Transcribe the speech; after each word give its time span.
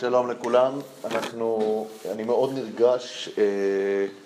שלום 0.00 0.30
לכולם, 0.30 0.72
אנחנו, 1.04 1.86
אני 2.10 2.22
מאוד 2.22 2.54
נרגש 2.54 3.28
אה, 3.38 3.44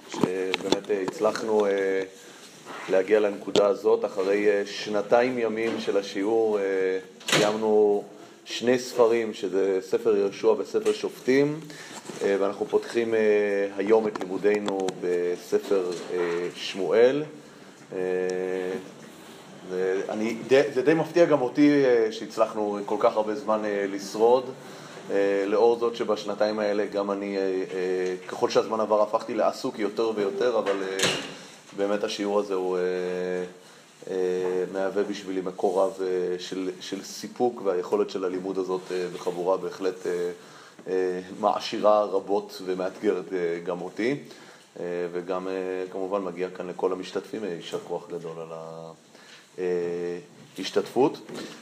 שבאמת 0.08 0.90
אה, 0.90 1.02
הצלחנו 1.08 1.66
אה, 1.66 2.02
להגיע 2.88 3.20
לנקודה 3.20 3.66
הזאת. 3.66 4.04
אחרי 4.04 4.48
אה, 4.48 4.62
שנתיים 4.66 5.38
ימים 5.38 5.80
של 5.80 5.96
השיעור 5.96 6.58
אה, 6.58 6.64
סיימנו 7.30 8.04
שני 8.44 8.78
ספרים, 8.78 9.34
שזה 9.34 9.78
ספר 9.80 10.16
יהושע 10.16 10.46
וספר 10.46 10.92
שופטים, 10.92 11.60
אה, 12.22 12.36
ואנחנו 12.40 12.66
פותחים 12.66 13.14
אה, 13.14 13.20
היום 13.76 14.08
את 14.08 14.18
לימודינו 14.20 14.86
בספר 15.00 15.90
אה, 16.12 16.18
שמואל. 16.54 17.22
אה, 17.92 17.98
ואני, 19.70 20.36
זה 20.74 20.82
די 20.82 20.94
מפתיע 20.94 21.24
גם 21.24 21.40
אותי 21.42 21.84
אה, 21.84 22.12
שהצלחנו 22.12 22.78
כל 22.86 22.96
כך 22.98 23.16
הרבה 23.16 23.34
זמן 23.34 23.64
אה, 23.64 23.84
לשרוד. 23.92 24.44
אה, 25.10 25.44
לאור 25.46 25.78
זאת 25.78 25.96
שבשנתיים 25.96 26.58
האלה 26.58 26.86
גם 26.86 27.10
אני, 27.10 27.36
ככל 28.28 28.50
שהזמן 28.50 28.80
עבר, 28.80 29.02
הפכתי 29.02 29.34
לעסוק 29.34 29.78
יותר 29.78 30.10
ויותר, 30.14 30.58
אבל 30.58 30.76
באמת 31.76 32.04
השיעור 32.04 32.40
הזה 32.40 32.54
הוא 32.54 32.78
מהווה 34.72 35.02
בשבילי 35.02 35.40
מקור 35.40 35.82
רב 35.82 35.92
של, 36.38 36.70
של 36.80 37.02
סיפוק, 37.04 37.62
והיכולת 37.64 38.10
של 38.10 38.24
הלימוד 38.24 38.58
הזאת 38.58 38.80
בחבורה 39.14 39.56
בהחלט 39.56 40.06
מעשירה 41.40 42.04
רבות 42.04 42.62
ומאתגרת 42.64 43.24
גם 43.64 43.80
אותי. 43.80 44.16
וגם 45.12 45.48
כמובן 45.92 46.22
מגיע 46.22 46.50
כאן 46.50 46.68
לכל 46.68 46.92
המשתתפים 46.92 47.44
יישר 47.44 47.78
כוח 47.78 48.08
גדול 48.08 48.36
על 48.38 48.48
ה... 48.52 48.92
השתתפות. 50.58 51.18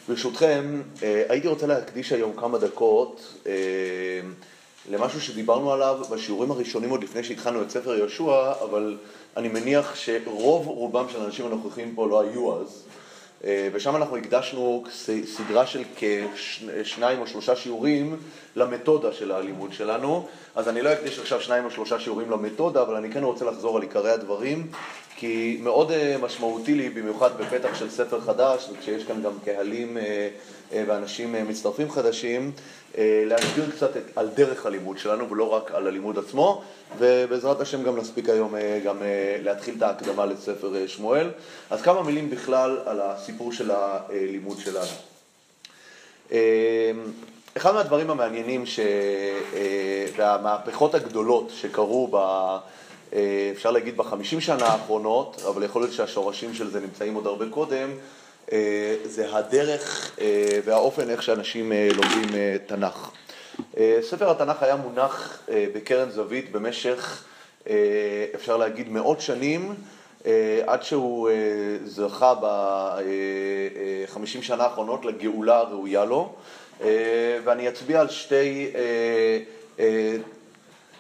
ברשותכם, 0.09 0.83
אה, 1.03 1.25
הייתי 1.29 1.49
רוצה 1.49 1.67
להקדיש 1.67 2.13
היום 2.13 2.33
כמה 2.37 2.59
דקות 2.59 3.35
אה, 3.47 3.53
למשהו 4.91 5.21
שדיברנו 5.21 5.73
עליו 5.73 5.99
בשיעורים 6.11 6.51
הראשונים 6.51 6.91
עוד 6.91 7.03
לפני 7.05 7.25
שהתחלנו 7.25 7.63
את 7.63 7.71
ספר 7.71 7.97
יהושע, 7.97 8.53
אבל 8.65 8.97
אני 9.37 9.49
מניח 9.49 9.95
שרוב 9.95 10.67
רובם 10.67 11.07
של 11.13 11.21
האנשים 11.21 11.47
הנוכחים 11.47 11.95
פה 11.95 12.09
לא 12.09 12.21
היו 12.21 12.61
אז. 12.61 12.85
ושם 13.45 13.97
אנחנו 13.97 14.17
הקדשנו 14.17 14.85
סדרה 15.25 15.67
של 15.67 15.83
כשניים 15.97 17.21
או 17.21 17.27
שלושה 17.27 17.57
שיעורים 17.57 18.17
למתודה 18.57 19.13
של 19.13 19.33
הלימוד 19.33 19.73
שלנו. 19.73 20.29
אז 20.55 20.69
אני 20.69 20.83
לא 20.83 20.93
אקדיש 20.93 21.19
עכשיו 21.19 21.41
שניים 21.41 21.65
או 21.65 21.71
שלושה 21.71 22.01
שיעורים 22.01 22.31
למתודה, 22.31 22.83
אבל 22.83 22.95
אני 22.95 23.11
כן 23.11 23.23
רוצה 23.23 23.45
לחזור 23.45 23.77
על 23.77 23.83
עיקרי 23.83 24.11
הדברים, 24.11 24.67
כי 25.17 25.61
מאוד 25.63 25.91
אה, 25.91 26.17
משמעותי 26.23 26.75
לי, 26.75 26.89
במיוחד 26.89 27.31
בפתח 27.39 27.75
של 27.75 27.91
ספר 27.91 28.21
חדש, 28.21 28.69
וכשיש 28.73 29.05
כאן 29.05 29.23
גם 29.23 29.33
קהלים 29.45 29.97
אה, 29.97 30.03
אה, 30.03 30.29
ואנשים 30.73 31.49
מצטרפים 31.49 31.91
חדשים, 31.91 32.53
להסביר 32.99 33.71
קצת 33.71 33.91
על 34.17 34.29
דרך 34.35 34.67
הלימוד 34.67 34.99
שלנו 34.99 35.31
ולא 35.31 35.55
רק 35.55 35.71
על 35.71 35.87
הלימוד 35.87 36.19
עצמו, 36.19 36.63
ובעזרת 36.99 37.61
השם 37.61 37.83
גם 37.83 37.97
נספיק 37.97 38.29
היום 38.29 38.55
גם 38.85 38.97
להתחיל 39.43 39.75
את 39.77 39.83
ההקדמה 39.83 40.27
לספר 40.27 40.87
שמואל. 40.87 41.31
אז 41.71 41.83
כמה 41.83 42.03
מילים 42.03 42.31
בכלל 42.31 42.79
על 42.87 43.01
הסיפור 43.01 43.53
של 43.53 43.71
הלימוד 43.71 44.59
שלנו. 44.59 44.87
אחד 47.57 47.75
מהדברים 47.75 48.11
המעניינים 48.11 48.67
ש... 48.67 48.81
והמהפכות 50.17 50.95
הגדולות 50.95 51.51
שקרו 51.55 52.09
ב... 52.13 52.17
אה, 53.13 53.51
אפשר 53.53 53.71
להגיד 53.71 53.97
בחמישים 53.97 54.41
שנה 54.41 54.67
האחרונות, 54.67 55.43
אבל 55.49 55.63
יכול 55.63 55.83
להיות 55.83 55.95
שהשורשים 55.95 56.55
של 56.55 56.71
זה 56.71 56.81
נמצאים 56.81 57.15
עוד 57.15 57.27
הרבה 57.27 57.49
קודם, 57.51 57.89
אה, 57.89 57.95
זה 59.05 59.37
הדרך 59.37 60.11
אה, 60.21 60.59
והאופן 60.65 61.11
איך 61.11 61.23
שאנשים 61.23 61.73
לומדים 61.95 62.59
תנ"ך. 62.67 63.11
ספר 64.03 64.31
התנ"ך 64.31 64.63
היה 64.63 64.77
מונח 64.77 65.43
בקרן 65.75 66.11
זווית 66.11 66.53
במשך, 66.53 67.25
אפשר 68.35 68.57
להגיד, 68.57 68.89
מאות 68.89 69.21
שנים, 69.21 69.75
עד 70.67 70.83
שהוא 70.83 71.31
זכה 71.85 72.35
בחמישים 74.09 74.43
שנה 74.43 74.65
האחרונות 74.65 75.05
לגאולה 75.05 75.57
הראויה 75.57 76.05
לו, 76.05 76.35
ואני 77.45 77.69
אצביע 77.69 78.01
על 78.01 78.09
שתי 78.09 78.73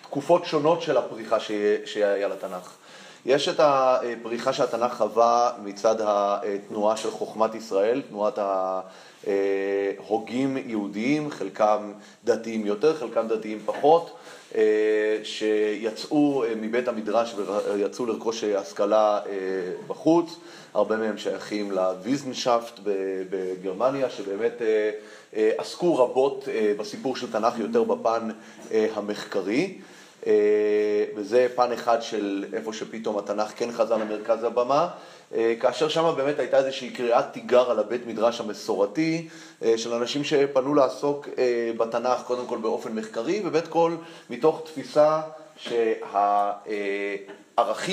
תקופות 0.02 0.44
שונות 0.44 0.82
של 0.82 0.96
הפריחה 0.96 1.36
שהיה 1.84 2.28
לתנ"ך. 2.28 2.79
יש 3.26 3.48
את 3.48 3.56
הפריחה 3.58 4.52
שהתנ"ך 4.52 4.94
חווה 4.94 5.52
מצד 5.64 5.96
התנועה 6.00 6.96
של 6.96 7.10
חוכמת 7.10 7.54
ישראל, 7.54 8.02
תנועת 8.08 8.38
ההוגים 9.28 10.56
יהודיים, 10.66 11.30
חלקם 11.30 11.92
דתיים 12.24 12.66
יותר, 12.66 12.96
חלקם 12.96 13.28
דתיים 13.28 13.58
פחות, 13.66 14.16
שיצאו 15.22 16.44
מבית 16.56 16.88
המדרש 16.88 17.34
ויצאו 17.74 18.06
לרכוש 18.06 18.44
השכלה 18.44 19.20
בחוץ, 19.86 20.36
הרבה 20.74 20.96
מהם 20.96 21.18
שייכים 21.18 21.70
לוויזנשאפט 21.70 22.80
בגרמניה, 23.30 24.10
שבאמת 24.10 24.62
עסקו 25.32 25.96
רבות 25.96 26.44
בסיפור 26.78 27.16
של 27.16 27.32
תנ"ך 27.32 27.58
יותר 27.58 27.84
בפן 27.84 28.28
המחקרי. 28.70 29.78
אה, 30.26 30.32
וזה 31.16 31.46
פן 31.54 31.72
אחד 31.72 32.02
של 32.02 32.44
איפה 32.52 32.72
שפתאום 32.72 33.18
התנ"ך 33.18 33.52
כן 33.56 33.72
חזר 33.72 33.96
למרכז 33.96 34.44
הבמה, 34.44 34.88
אה, 35.34 35.54
כאשר 35.60 35.88
שם 35.88 36.12
באמת 36.16 36.38
הייתה 36.38 36.58
איזושהי 36.58 36.90
קריאת 36.90 37.24
תיגר 37.32 37.70
על 37.70 37.78
הבית 37.78 38.06
מדרש 38.06 38.40
המסורתי 38.40 39.28
אה, 39.62 39.78
של 39.78 39.92
אנשים 39.94 40.24
שפנו 40.24 40.74
לעסוק 40.74 41.28
בתנ"ך 41.76 42.22
קודם 42.22 42.46
כל 42.46 42.58
באופן 42.58 42.92
מחקרי, 42.92 43.42
ובית 43.44 43.68
כל 43.68 43.96
מתוך 44.30 44.62
תפיסה 44.64 45.20
שהערכים 45.56 46.42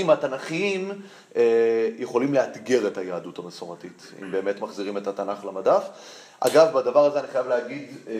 התנ"כיים 0.10 0.92
יכולים 1.98 2.34
לאתגר 2.34 2.88
את 2.88 2.98
היהדות 2.98 3.40
המסורתית, 3.40 4.12
אם 4.22 4.32
באמת 4.32 4.62
מחזירים 4.62 4.98
את 4.98 5.08
התנ"ך 5.08 5.46
למדף. 5.46 5.84
אגב, 6.40 6.74
בדבר 6.74 7.06
הזה 7.06 7.20
אני 7.20 7.28
חייב 7.28 7.48
להגיד, 7.48 7.88
אה, 8.08 8.14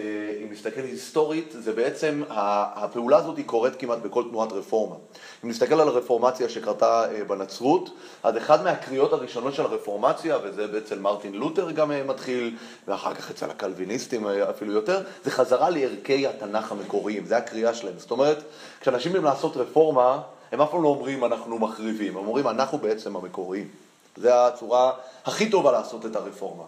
אם 0.44 0.52
נסתכל 0.52 0.82
היסטורית, 0.82 1.56
זה 1.60 1.74
בעצם, 1.74 2.24
הפעולה 2.30 3.18
הזאת 3.18 3.38
היא 3.38 3.46
קורית 3.46 3.76
כמעט 3.76 3.98
בכל 3.98 4.24
תנועת 4.30 4.52
רפורמה. 4.52 4.96
אם 5.44 5.50
נסתכל 5.50 5.82
על 5.82 5.88
הרפורמציה 5.88 6.50
שקרתה 6.50 7.06
אה, 7.12 7.24
בנצרות, 7.24 7.90
אז 8.24 8.38
אחד 8.38 8.64
מהקריאות 8.64 9.14
הראשונות 9.14 9.54
של 9.54 9.62
הרפורמציה, 9.62 10.38
וזה 10.44 10.78
אצל 10.78 11.00
מרטין 11.00 11.34
לותר 11.34 11.72
גם 11.72 11.92
אה, 11.92 12.04
מתחיל, 12.04 12.56
ואחר 12.88 13.14
כך 13.14 13.32
אצל 13.32 13.50
הקלוויניסטים 13.50 14.28
אפילו 14.28 14.72
יותר, 14.72 15.04
זה 15.24 15.32
חזרה 15.32 15.70
לערכי 15.70 16.28
התנ"ך 16.28 16.72
המקוריים, 16.72 17.26
זה 17.26 17.38
הקריאה 17.38 17.74
שלהם. 17.74 17.96
זאת 17.98 18.12
אומרת, 18.12 18.44
כשאנשים 18.82 19.12
באים 19.12 19.24
לעשות 19.24 19.58
רפורמה, 19.58 20.22
הם 20.52 20.62
אף 20.62 20.72
פעם 20.72 20.84
לא 20.84 20.88
אומרים 20.88 21.26
אנחנו 21.26 21.60
מחריבים, 21.60 22.18
הם 22.18 22.28
אומרים 22.28 22.48
אנחנו 22.48 22.78
בעצם 22.78 23.16
המקוריים. 23.16 23.87
זו 24.22 24.30
הצורה 24.30 24.92
הכי 25.26 25.50
טובה 25.50 25.72
לעשות 25.72 26.06
את 26.06 26.16
הרפורמה. 26.16 26.64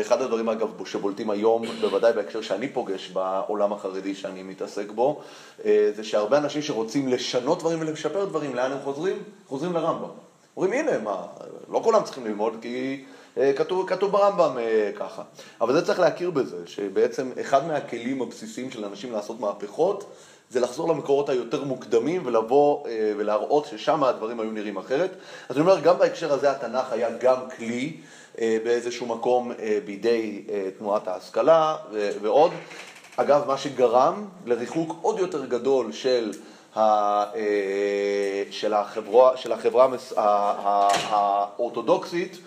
אחד 0.00 0.22
הדברים 0.22 0.48
אגב 0.48 0.86
שבולטים 0.86 1.30
היום, 1.30 1.62
בוודאי 1.80 2.12
בהקשר 2.12 2.40
שאני 2.42 2.68
פוגש 2.68 3.10
בעולם 3.10 3.72
החרדי 3.72 4.14
שאני 4.14 4.42
מתעסק 4.42 4.90
בו, 4.90 5.20
אה, 5.64 5.90
זה 5.96 6.04
שהרבה 6.04 6.38
אנשים 6.38 6.62
שרוצים 6.62 7.08
לשנות 7.08 7.58
דברים 7.58 7.80
ולשפר 7.80 8.24
דברים, 8.24 8.54
לאן 8.54 8.72
הם 8.72 8.78
חוזרים? 8.84 9.22
חוזרים 9.48 9.72
לרמב"ם. 9.72 10.08
אומרים 10.56 10.72
הנה, 10.72 10.98
מה, 10.98 11.26
לא 11.68 11.80
כולם 11.84 12.04
צריכים 12.04 12.26
ללמוד 12.26 12.56
כי 12.62 13.04
אה, 13.36 13.52
כתוב, 13.56 13.88
כתוב 13.88 14.12
ברמב"ם 14.12 14.58
אה, 14.58 14.90
ככה. 14.96 15.22
אבל 15.60 15.72
זה 15.72 15.86
צריך 15.86 16.00
להכיר 16.00 16.30
בזה, 16.30 16.66
שבעצם 16.66 17.30
אחד 17.40 17.66
מהכלים 17.66 18.22
הבסיסיים 18.22 18.70
של 18.70 18.84
אנשים 18.84 19.12
לעשות 19.12 19.40
מהפכות 19.40 20.04
זה 20.50 20.60
לחזור 20.60 20.88
למקורות 20.88 21.28
היותר 21.28 21.64
מוקדמים 21.64 22.22
ולבוא 22.24 22.84
ולהראות 23.16 23.66
ששם 23.66 24.04
הדברים 24.04 24.40
היו 24.40 24.50
נראים 24.50 24.76
אחרת. 24.76 25.10
אז 25.48 25.56
אני 25.56 25.60
אומר, 25.60 25.80
גם 25.80 25.98
בהקשר 25.98 26.32
הזה 26.32 26.50
התנ"ך 26.50 26.92
היה 26.92 27.10
גם 27.10 27.36
כלי 27.56 27.96
אה, 28.38 28.58
באיזשהו 28.64 29.06
מקום 29.06 29.52
אה, 29.52 29.78
בידי 29.84 30.42
אה, 30.48 30.68
תנועת 30.78 31.08
ההשכלה 31.08 31.76
ועוד. 32.22 32.52
אגב, 33.16 33.44
מה 33.46 33.58
שגרם 33.58 34.26
לריחוק 34.46 34.98
עוד 35.02 35.18
יותר 35.18 35.44
גדול 35.44 35.92
של, 35.92 36.32
ה, 36.76 37.24
של 38.50 38.74
החברה, 38.74 39.36
של 39.36 39.52
החברה 39.52 39.88
האורתודוקסית 41.08 42.38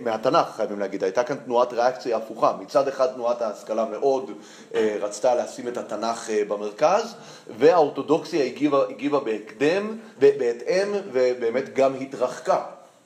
מהתנ"ך, 0.00 0.56
חייבים 0.56 0.80
להגיד. 0.80 1.04
הייתה 1.04 1.24
כאן 1.24 1.36
תנועת 1.36 1.72
ריאקציה 1.72 2.16
הפוכה. 2.16 2.52
מצד 2.60 2.88
אחד 2.88 3.06
תנועת 3.06 3.42
ההשכלה 3.42 3.84
מאוד 3.84 4.30
רצתה 4.74 5.34
לשים 5.34 5.68
את 5.68 5.76
התנ"ך 5.76 6.30
במרכז, 6.48 7.14
והאורתודוקסיה 7.58 8.44
הגיבה, 8.44 8.88
הגיבה 8.88 9.20
בהקדם, 9.20 9.98
בהתאם, 10.18 10.88
ובאמת 11.12 11.74
גם 11.74 11.94
התרחקה. 12.00 12.62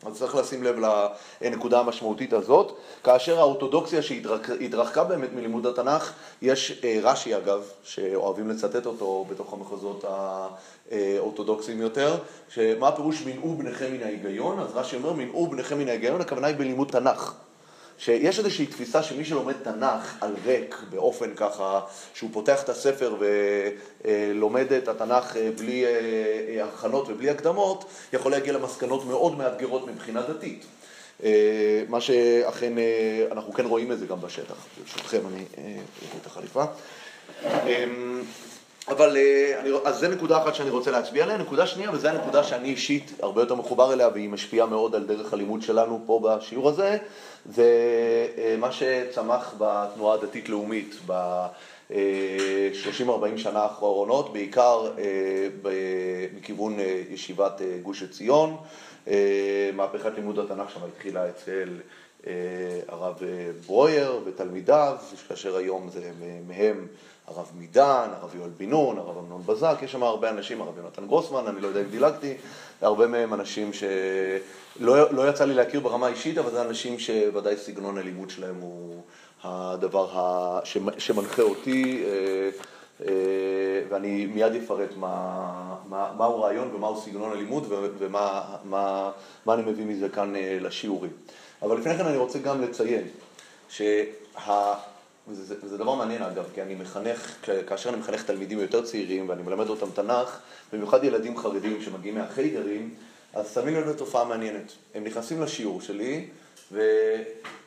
אז 0.06 0.18
צריך 0.18 0.34
לשים 0.34 0.62
לב 0.62 0.76
לנקודה 1.40 1.80
המשמעותית 1.80 2.32
הזאת. 2.32 2.76
כאשר 3.04 3.38
האורתודוקסיה 3.38 4.02
שהתרחקה 4.02 5.04
באמת 5.04 5.32
מלימוד 5.32 5.66
התנ"ך, 5.66 6.12
יש 6.42 6.80
אה, 6.84 6.98
רש"י 7.02 7.36
אגב, 7.36 7.64
שאוהבים 7.82 8.48
לצטט 8.48 8.86
אותו 8.86 9.26
בתוך 9.30 9.52
המחוזות 9.52 10.04
האורתודוקסיים 10.90 11.80
יותר, 11.80 12.16
שמה 12.48 12.88
הפירוש 12.88 13.22
מנעו 13.26 13.56
בניכם 13.56 13.92
מן 13.92 14.02
ההיגיון? 14.02 14.58
אז 14.58 14.70
רש"י 14.74 14.96
אומר 14.96 15.12
מנעו 15.12 15.46
בניכם 15.46 15.78
מן 15.78 15.88
ההיגיון, 15.88 16.20
הכוונה 16.20 16.46
היא 16.46 16.56
בלימוד 16.56 16.88
תנ"ך. 16.88 17.45
שיש 17.98 18.38
איזושהי 18.38 18.66
תפיסה 18.66 19.02
שמי 19.02 19.24
שלומד 19.24 19.54
תנ"ך 19.62 20.14
על 20.20 20.34
ריק, 20.44 20.76
באופן 20.90 21.34
ככה, 21.34 21.80
שהוא 22.14 22.30
פותח 22.32 22.62
את 22.62 22.68
הספר 22.68 23.16
ולומד 24.04 24.72
את 24.72 24.88
התנ"ך 24.88 25.36
בלי 25.58 25.84
הכנות 26.62 27.08
ובלי 27.08 27.30
הקדמות, 27.30 27.84
יכול 28.12 28.32
להגיע 28.32 28.52
למסקנות 28.52 29.04
מאוד 29.04 29.38
מאתגרות 29.38 29.86
מבחינה 29.86 30.22
דתית. 30.22 30.64
מה 31.88 32.00
שאכן, 32.00 32.72
אנחנו 33.32 33.52
כן 33.52 33.66
רואים 33.66 33.92
את 33.92 33.98
זה 33.98 34.06
גם 34.06 34.20
בשטח. 34.20 34.66
ברשותכם, 34.78 35.20
אני 35.26 35.44
אביא 35.58 36.20
את 36.22 36.26
החליפה. 36.26 36.64
אבל 38.88 39.16
אני, 39.60 39.70
אז 39.84 39.98
זה 39.98 40.08
נקודה 40.08 40.42
אחת 40.42 40.54
שאני 40.54 40.70
רוצה 40.70 40.90
להצביע 40.90 41.24
עליה. 41.24 41.36
נקודה 41.36 41.66
שנייה, 41.66 41.90
וזו 41.92 42.08
הנקודה 42.08 42.44
שאני 42.44 42.68
אישית 42.68 43.12
הרבה 43.22 43.42
יותר 43.42 43.54
מחובר 43.54 43.92
אליה, 43.92 44.08
והיא 44.08 44.28
משפיעה 44.28 44.66
מאוד 44.66 44.94
על 44.94 45.06
דרך 45.06 45.32
הלימוד 45.32 45.62
שלנו 45.62 46.02
פה 46.06 46.20
בשיעור 46.24 46.68
הזה, 46.68 46.96
זה 47.46 47.66
מה 48.58 48.72
שצמח 48.72 49.54
בתנועה 49.58 50.14
הדתית-לאומית 50.14 50.94
ב-30-40 51.06 51.92
שנה 53.36 53.62
האחרונות, 53.62 54.32
בעיקר 54.32 54.90
מכיוון 56.36 56.76
ישיבת 57.10 57.60
גוש 57.82 58.02
עציון. 58.02 58.56
מהפכת 59.72 60.12
לימוד 60.16 60.38
התנ"ך 60.38 60.70
שם 60.70 60.80
התחילה 60.94 61.28
אצל 61.28 61.68
הרב 62.88 63.14
ברויר 63.66 64.20
ותלמידיו, 64.24 64.96
כאשר 65.28 65.56
היום 65.56 65.88
זה 65.90 66.10
מהם 66.48 66.86
הרב 67.26 67.50
מידן, 67.58 68.08
הרב 68.20 68.34
יואל 68.36 68.50
בן 68.56 68.70
נון, 68.70 68.98
הרב 68.98 69.18
אמנון 69.18 69.42
בזק, 69.46 69.76
יש 69.82 69.92
שם 69.92 70.02
הרבה 70.02 70.30
אנשים, 70.30 70.60
הרב 70.60 70.78
יונתן 70.78 71.06
גרוסמן, 71.06 71.46
אני 71.46 71.60
לא 71.60 71.68
יודע 71.68 71.80
אם 71.80 71.86
דילגתי, 71.90 72.34
הרבה 72.82 73.06
מהם 73.06 73.34
אנשים 73.34 73.70
שלא 73.72 75.12
לא 75.12 75.28
יצא 75.28 75.44
לי 75.44 75.54
להכיר 75.54 75.80
ברמה 75.80 76.08
אישית, 76.08 76.38
אבל 76.38 76.50
זה 76.50 76.62
אנשים 76.62 76.98
שוודאי 76.98 77.56
סגנון 77.56 77.98
הלימוד 77.98 78.30
שלהם 78.30 78.60
הוא 78.60 79.02
הדבר 79.44 80.18
ה... 80.18 80.60
שמנחה 80.98 81.42
אותי, 81.42 82.04
ואני 83.88 84.26
מיד 84.26 84.54
אפרט 84.54 84.90
מה, 84.96 85.76
מה, 85.88 86.12
מהו 86.16 86.42
רעיון 86.42 86.74
ומהו 86.74 87.00
סגנון 87.00 87.32
הלימוד 87.32 87.66
ומה 87.98 88.56
מה, 88.64 89.10
מה 89.46 89.54
אני 89.54 89.62
מביא 89.62 89.84
מזה 89.84 90.08
כאן 90.08 90.32
לשיעורים. 90.36 91.10
אבל 91.62 91.78
לפני 91.78 91.96
כן 91.96 92.06
אני 92.06 92.16
רוצה 92.16 92.38
גם 92.38 92.62
לציין 92.62 93.08
שה... 93.68 94.04
וזה, 95.28 95.54
וזה 95.62 95.78
דבר 95.78 95.94
מעניין 95.94 96.22
אגב, 96.22 96.44
כי 96.54 96.62
אני 96.62 96.74
מחנך, 96.74 97.36
כאשר 97.68 97.88
אני 97.88 97.98
מחנך 97.98 98.22
תלמידים 98.22 98.58
יותר 98.58 98.84
צעירים 98.84 99.28
ואני 99.28 99.42
מלמד 99.42 99.68
אותם 99.68 99.86
תנ"ך, 99.94 100.38
במיוחד 100.72 101.04
ילדים 101.04 101.38
חרדים 101.38 101.82
שמגיעים 101.82 102.14
מהחיידרים, 102.14 102.94
אז 103.34 103.54
שמים 103.54 103.74
לב 103.74 103.88
לתופעה 103.88 104.24
מעניינת. 104.24 104.72
הם 104.94 105.04
נכנסים 105.04 105.42
לשיעור 105.42 105.80
שלי 105.80 106.28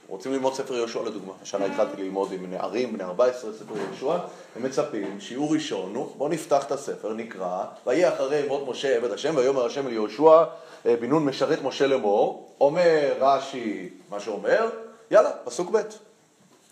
ורוצים 0.09 0.33
ללמוד 0.33 0.53
ספר 0.53 0.75
יהושע 0.75 1.03
לדוגמה. 1.03 1.33
השנה 1.41 1.65
התחלתי 1.65 2.01
ללמוד 2.01 2.31
עם 2.31 2.51
נערים, 2.51 2.94
בני 2.94 3.03
14, 3.03 3.53
ספר 3.53 3.77
יהושע, 3.77 4.17
הם 4.56 4.63
מצפים, 4.63 5.19
שיעור 5.19 5.53
ראשון, 5.53 5.94
נו, 5.94 6.13
בואו 6.17 6.29
נפתח 6.29 6.63
את 6.63 6.71
הספר, 6.71 7.13
נקרא, 7.13 7.63
ויהיה 7.88 8.13
אחרי 8.13 8.47
מות 8.47 8.67
משה 8.67 8.97
עבד 8.97 9.11
השם, 9.11 9.35
ויאמר 9.35 9.65
השם 9.65 9.88
אל 9.88 9.94
יהושע, 9.94 10.44
בן 10.85 11.09
נון 11.09 11.25
משרת 11.25 11.61
משה 11.63 11.88
לאמור, 11.88 12.56
אומר 12.61 13.13
רש"י 13.19 13.89
מה 14.09 14.19
שאומר, 14.19 14.69
יאללה, 15.11 15.31
פסוק 15.44 15.69
ב'. 15.71 15.81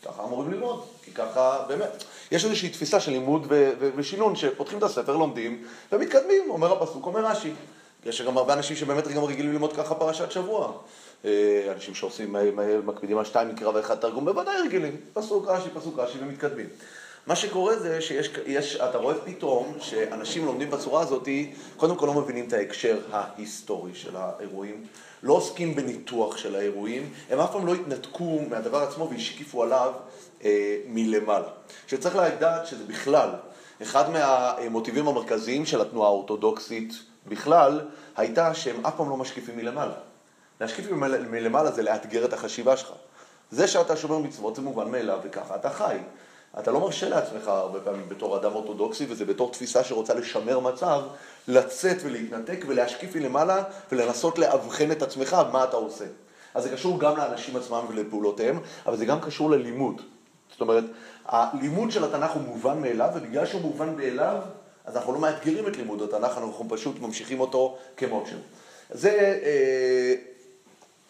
ככה 0.05 0.23
אמורים 0.23 0.51
ללמוד, 0.51 0.83
כי 1.03 1.11
ככה 1.11 1.65
באמת. 1.67 2.03
יש 2.31 2.45
איזושהי 2.45 2.69
תפיסה 2.69 2.99
של 2.99 3.11
לימוד 3.11 3.47
ושינון, 3.95 4.35
שפותחים 4.35 4.77
את 4.77 4.83
הספר, 4.83 5.15
לומדים 5.15 5.63
ומתקדמים, 5.91 6.49
אומר 6.49 6.73
הפסוק, 6.73 7.05
אומר 7.05 7.25
רש"י. 7.25 7.51
יש 8.07 8.21
גם 8.21 8.37
הרבה 8.37 8.53
אנשים 8.53 8.75
שבאמת 8.75 9.07
גם 9.07 9.23
רגילים 9.23 9.51
ללמוד 9.51 9.73
ככה 9.73 9.95
פרשת 9.95 10.31
שבוע. 10.31 10.71
אנשים 11.75 11.95
שעושים, 11.95 12.35
מקפידים 12.85 13.17
על 13.17 13.25
שתיים 13.25 13.49
מקרא 13.49 13.71
ואחד 13.73 13.95
תרגום, 13.95 14.25
בוודאי 14.25 14.55
רגילים. 14.65 14.95
פסוק 15.13 15.47
רש"י, 15.47 15.69
פסוק 15.73 15.99
רש"י 15.99 16.17
ומתקדמים. 16.21 16.65
מה 17.27 17.35
שקורה 17.35 17.79
זה 17.79 18.01
שיש, 18.01 18.29
יש, 18.45 18.75
אתה 18.75 18.97
רואה 18.97 19.15
פתאום 19.15 19.73
שאנשים 19.79 20.45
לומדים 20.45 20.69
בצורה 20.69 21.01
הזאת, 21.01 21.27
קודם 21.77 21.95
כל 21.95 22.05
לא 22.05 22.13
מבינים 22.13 22.47
את 22.47 22.53
ההקשר 22.53 22.99
ההיסטורי 23.11 23.95
של 23.95 24.15
האירועים, 24.15 24.85
לא 25.23 25.33
עוסקים 25.33 25.75
בניתוח 25.75 26.37
של 26.37 26.55
האירועים, 26.55 27.13
הם 27.29 27.39
אף 27.39 27.51
פעם 27.51 27.67
לא 27.67 27.73
התנתקו 27.73 28.39
מהדבר 28.49 28.77
עצמו 28.77 29.09
והשקיפו 29.09 29.63
עליו 29.63 29.93
אה, 30.43 30.77
מלמעלה. 30.87 31.49
שצריך 31.87 32.15
לדעת 32.15 32.67
שזה 32.67 32.83
בכלל, 32.83 33.29
אחד 33.81 34.09
מהמוטיבים 34.09 35.07
המרכזיים 35.07 35.65
של 35.65 35.81
התנועה 35.81 36.07
האורתודוקסית 36.07 36.93
בכלל, 37.27 37.81
הייתה 38.17 38.53
שהם 38.53 38.85
אף 38.85 38.95
פעם 38.97 39.09
לא 39.09 39.17
משקיפים 39.17 39.57
מלמעלה. 39.57 39.93
להשקיף 40.61 40.91
מלמעלה 41.29 41.71
זה 41.71 41.83
לאתגר 41.83 42.25
את 42.25 42.33
החשיבה 42.33 42.77
שלך. 42.77 42.91
זה 43.51 43.67
שאתה 43.67 43.95
שומר 43.95 44.17
מצוות 44.17 44.55
זה 44.55 44.61
מובן 44.61 44.91
מאליו 44.91 45.19
וככה 45.23 45.55
אתה 45.55 45.69
חי. 45.69 45.97
אתה 46.59 46.71
לא 46.71 46.79
מרשה 46.79 47.09
לעצמך 47.09 47.47
הרבה 47.47 47.79
פעמים 47.79 48.09
בתור 48.09 48.37
אדם 48.37 48.53
אורתודוקסי, 48.55 49.05
וזה 49.09 49.25
בתור 49.25 49.51
תפיסה 49.51 49.83
שרוצה 49.83 50.13
לשמר 50.13 50.59
מצב, 50.59 51.01
לצאת 51.47 51.97
ולהתנתק 52.03 52.63
ולהשקיף 52.67 53.15
מלמעלה 53.15 53.63
ולנסות 53.91 54.39
לאבחן 54.39 54.91
את 54.91 55.01
עצמך 55.01 55.37
מה 55.51 55.63
אתה 55.63 55.77
עושה. 55.77 56.05
אז 56.53 56.63
זה 56.63 56.69
קשור 56.69 56.99
גם 56.99 57.17
לאנשים 57.17 57.55
עצמם 57.55 57.85
ולפעולותיהם, 57.89 58.59
אבל 58.85 58.97
זה 58.97 59.05
גם 59.05 59.21
קשור 59.21 59.51
ללימוד. 59.51 60.01
זאת 60.51 60.61
אומרת, 60.61 60.83
הלימוד 61.25 61.91
של 61.91 62.03
התנ"ך 62.03 62.31
הוא 62.31 62.41
מובן 62.41 62.81
מאליו, 62.81 63.09
ובגלל 63.15 63.45
שהוא 63.45 63.61
מובן 63.61 63.95
מאליו, 63.95 64.37
אז 64.87 64.97
אנחנו 64.97 65.13
לא 65.13 65.19
מאתגרים 65.19 65.67
את 65.67 65.77
לימוד 65.77 66.01
התנ"ך, 66.01 66.37
אנחנו 66.37 66.65
פשוט 66.69 66.99
ממשיכים 66.99 67.39
אותו 67.39 67.77
כמות 67.97 68.27
שהוא. 68.27 68.39
זה 68.89 69.39
אה, 69.43 70.13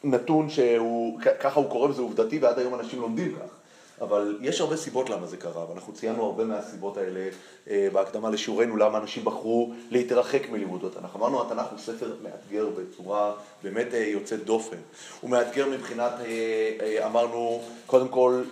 נתון 0.03 0.49
שהוא, 0.49 1.19
ככה 1.39 1.59
הוא 1.59 1.69
קורה 1.69 1.89
וזה 1.89 2.01
עובדתי, 2.01 2.39
ועד 2.39 2.59
היום 2.59 2.75
אנשים 2.75 3.01
לומדים 3.01 3.35
כך. 3.35 3.57
אבל 4.01 4.37
יש 4.41 4.61
הרבה 4.61 4.77
סיבות 4.77 5.09
למה 5.09 5.27
זה 5.27 5.37
קרה, 5.37 5.69
ואנחנו 5.69 5.93
ציינו 5.93 6.25
הרבה 6.25 6.43
מהסיבות 6.43 6.97
האלה 6.97 7.29
אה, 7.69 7.87
בהקדמה 7.93 8.29
לשיעורנו, 8.29 8.77
למה 8.77 8.97
אנשים 8.97 9.25
בחרו 9.25 9.73
להתרחק 9.91 10.49
מלימוד 10.49 10.85
התנ"ך. 10.85 11.15
אמרנו, 11.15 11.41
התנ"ך 11.41 11.65
הוא 11.71 11.79
ספר 11.79 12.13
מאתגר 12.23 12.69
בצורה 12.69 13.33
באמת 13.63 13.93
אה, 13.93 13.99
יוצאת 13.99 14.43
דופן. 14.43 14.77
הוא 15.21 15.29
מאתגר 15.29 15.69
מבחינת, 15.69 16.13
אה, 16.25 17.05
אמרנו, 17.05 17.61
קודם 17.85 18.07
כל, 18.07 18.43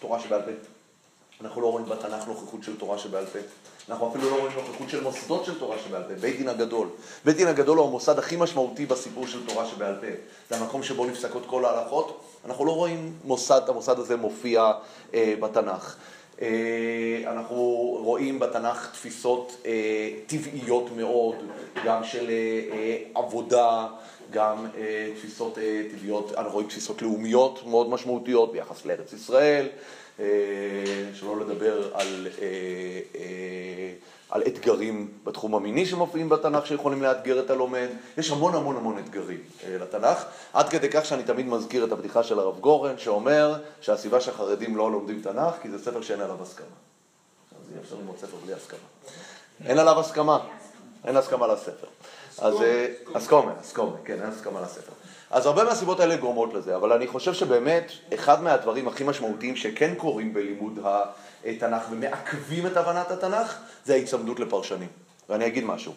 בתורה 0.00 0.20
שבעל 0.20 0.42
פה. 0.42 0.71
אנחנו 1.42 1.60
לא 1.60 1.66
רואים 1.66 1.86
בתנ"ך 1.86 2.28
נוכחות 2.28 2.62
של 2.62 2.76
תורה 2.76 2.98
שבעל 2.98 3.26
פה. 3.26 3.38
אנחנו 3.88 4.10
אפילו 4.10 4.30
לא 4.30 4.40
רואים 4.40 4.56
נוכחות 4.56 4.90
של 4.90 5.02
מוסדות 5.02 5.44
של 5.44 5.58
תורה 5.58 5.76
שבעל 5.78 6.02
פה, 6.02 6.14
בית 6.20 6.36
דין 6.36 6.48
הגדול. 6.48 6.88
בית 7.24 7.36
דין 7.36 7.48
הגדול 7.48 7.78
הוא 7.78 7.86
המוסד 7.86 8.18
הכי 8.18 8.36
משמעותי 8.36 8.86
בסיפור 8.86 9.26
של 9.26 9.46
תורה 9.46 9.66
שבעל 9.66 9.94
פה. 10.00 10.06
זה 10.50 10.56
המקום 10.56 10.82
שבו 10.82 11.06
נפסקות 11.06 11.42
כל 11.46 11.64
ההלכות. 11.64 12.20
אנחנו 12.44 12.64
לא 12.64 12.72
רואים 12.72 13.12
מוסד, 13.24 13.60
המוסד 13.68 13.98
הזה 13.98 14.16
מופיע 14.16 14.72
אה, 15.14 15.34
בתנ"ך. 15.40 15.96
אה, 16.42 17.22
אנחנו 17.26 17.56
רואים 18.02 18.38
בתנ"ך 18.38 18.90
תפיסות 18.92 19.56
אה, 19.66 20.10
טבעיות 20.26 20.90
מאוד, 20.96 21.34
גם 21.84 22.04
של 22.04 22.28
אה, 22.30 22.60
אה, 22.72 22.98
עבודה, 23.14 23.86
גם 24.30 24.66
אה, 24.76 25.10
תפיסות 25.16 25.58
אה, 25.58 25.82
טבעיות, 25.90 26.32
אנחנו 26.36 26.52
רואים 26.52 26.68
תפיסות 26.68 27.02
לאומיות 27.02 27.66
מאוד 27.66 27.88
משמעותיות 27.90 28.52
ביחס 28.52 28.86
לארץ 28.86 29.12
ישראל. 29.12 29.68
אה, 30.20 30.24
שלא 31.14 31.40
לדבר 31.40 31.94
על, 31.94 32.28
אה, 32.40 32.46
אה, 33.14 33.92
על 34.30 34.42
אתגרים 34.46 35.10
בתחום 35.24 35.54
המיני 35.54 35.86
שמופיעים 35.86 36.28
בתנ"ך 36.28 36.66
שיכולים 36.66 37.02
לאתגר 37.02 37.40
את 37.40 37.50
הלומד. 37.50 37.88
יש 38.18 38.30
המון 38.30 38.54
המון 38.54 38.76
המון 38.76 38.98
אתגרים 38.98 39.40
לתנ"ך, 39.68 40.24
עד 40.52 40.68
כדי 40.68 40.88
כך 40.90 41.04
שאני 41.04 41.22
תמיד 41.22 41.46
מזכיר 41.46 41.84
את 41.84 41.92
הבדיחה 41.92 42.22
של 42.22 42.38
הרב 42.38 42.60
גורן, 42.60 42.98
שאומר 42.98 43.54
שהסיבה 43.80 44.20
שהחרדים 44.20 44.76
לא 44.76 44.92
לומדים 44.92 45.22
תנ"ך 45.22 45.54
כי 45.62 45.70
זה 45.70 45.78
ספר 45.78 46.02
שאין 46.02 46.20
עליו 46.20 46.42
הסכמה. 46.42 46.66
אז 47.60 47.72
אי 47.74 47.80
אפשר 47.84 47.96
ללמוד 47.96 48.16
ספר 48.18 48.36
בלי 48.44 48.54
הסכמה. 48.54 48.78
אין 49.64 49.78
עליו 49.78 50.00
הסכמה, 50.00 50.38
אין 51.04 51.16
הסכמה 51.16 51.46
לספר. 51.46 51.86
אז 52.38 52.54
אסקומה, 53.12 53.52
אסקומה, 53.60 53.96
כן, 54.04 54.22
אין 54.22 54.30
הסכמה 54.30 54.60
לספר. 54.60 54.92
אז 55.32 55.46
הרבה 55.46 55.64
מהסיבות 55.64 56.00
האלה 56.00 56.16
גורמות 56.16 56.54
לזה, 56.54 56.76
אבל 56.76 56.92
אני 56.92 57.06
חושב 57.06 57.34
שבאמת 57.34 57.92
אחד 58.14 58.42
מהדברים 58.42 58.88
הכי 58.88 59.04
משמעותיים 59.04 59.56
שכן 59.56 59.94
קורים 59.94 60.34
בלימוד 60.34 60.78
התנ"ך 61.44 61.82
ומעכבים 61.90 62.66
את 62.66 62.76
הבנת 62.76 63.10
התנ"ך, 63.10 63.56
זה 63.84 63.92
ההיצמדות 63.92 64.40
לפרשנים. 64.40 64.88
ואני 65.28 65.46
אגיד 65.46 65.64
משהו. 65.64 65.92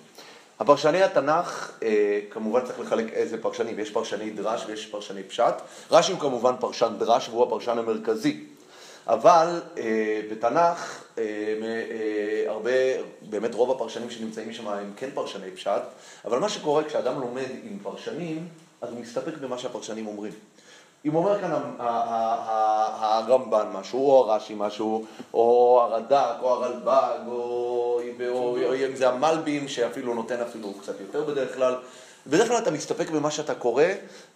הפרשני 0.59 1.03
התנ"ך, 1.03 1.71
אה, 1.83 2.19
כמובן 2.29 2.61
צריך 2.65 2.79
לחלק 2.79 3.13
איזה 3.13 3.41
פרשנים, 3.41 3.79
יש 3.79 3.91
פרשני 3.91 4.29
דרש 4.29 4.65
ויש 4.67 4.85
פרשני 4.85 5.23
פשט. 5.23 5.53
רש"י 5.91 6.11
הוא 6.11 6.19
כמובן 6.19 6.55
פרשן 6.59 6.93
דרש 6.99 7.29
והוא 7.29 7.43
הפרשן 7.43 7.77
המרכזי. 7.77 8.43
אבל 9.07 9.61
אה, 9.77 10.21
בתנ"ך, 10.31 11.03
אה, 11.17 11.23
אה, 11.61 12.51
הרבה, 12.51 12.71
באמת 13.21 13.53
רוב 13.53 13.71
הפרשנים 13.71 14.09
שנמצאים 14.09 14.53
שם 14.53 14.67
הם 14.67 14.93
כן 14.97 15.09
פרשני 15.13 15.51
פשט, 15.51 15.81
אבל 16.25 16.39
מה 16.39 16.49
שקורה 16.49 16.83
כשאדם 16.83 17.19
לומד 17.19 17.49
עם 17.63 17.77
פרשנים, 17.83 18.47
אז 18.85 18.91
הוא 18.91 18.99
מסתפק 18.99 19.37
במה 19.37 19.57
שהפרשנים 19.57 20.07
אומרים. 20.07 20.31
אם 21.05 21.15
אומר 21.15 21.41
כאן 21.41 21.51
הרמב"ן 22.99 23.67
משהו, 23.73 24.11
או 24.11 24.31
הרש"י 24.31 24.53
משהו, 24.57 25.05
או 25.33 25.79
הרד"ק, 25.81 26.35
או 26.41 26.49
הרלב"ג, 26.49 27.19
או 27.27 28.01
אם 28.89 28.95
זה 28.95 29.09
המלבים, 29.09 29.67
שאפילו 29.67 30.13
נותן 30.13 30.41
אפילו 30.41 30.73
קצת 30.73 31.01
יותר 31.01 31.23
בדרך 31.23 31.55
כלל, 31.55 31.75
בדרך 32.27 32.47
כלל 32.47 32.57
אתה 32.57 32.71
מסתפק 32.71 33.09
במה 33.09 33.31
שאתה 33.31 33.55
קורא, 33.55 33.83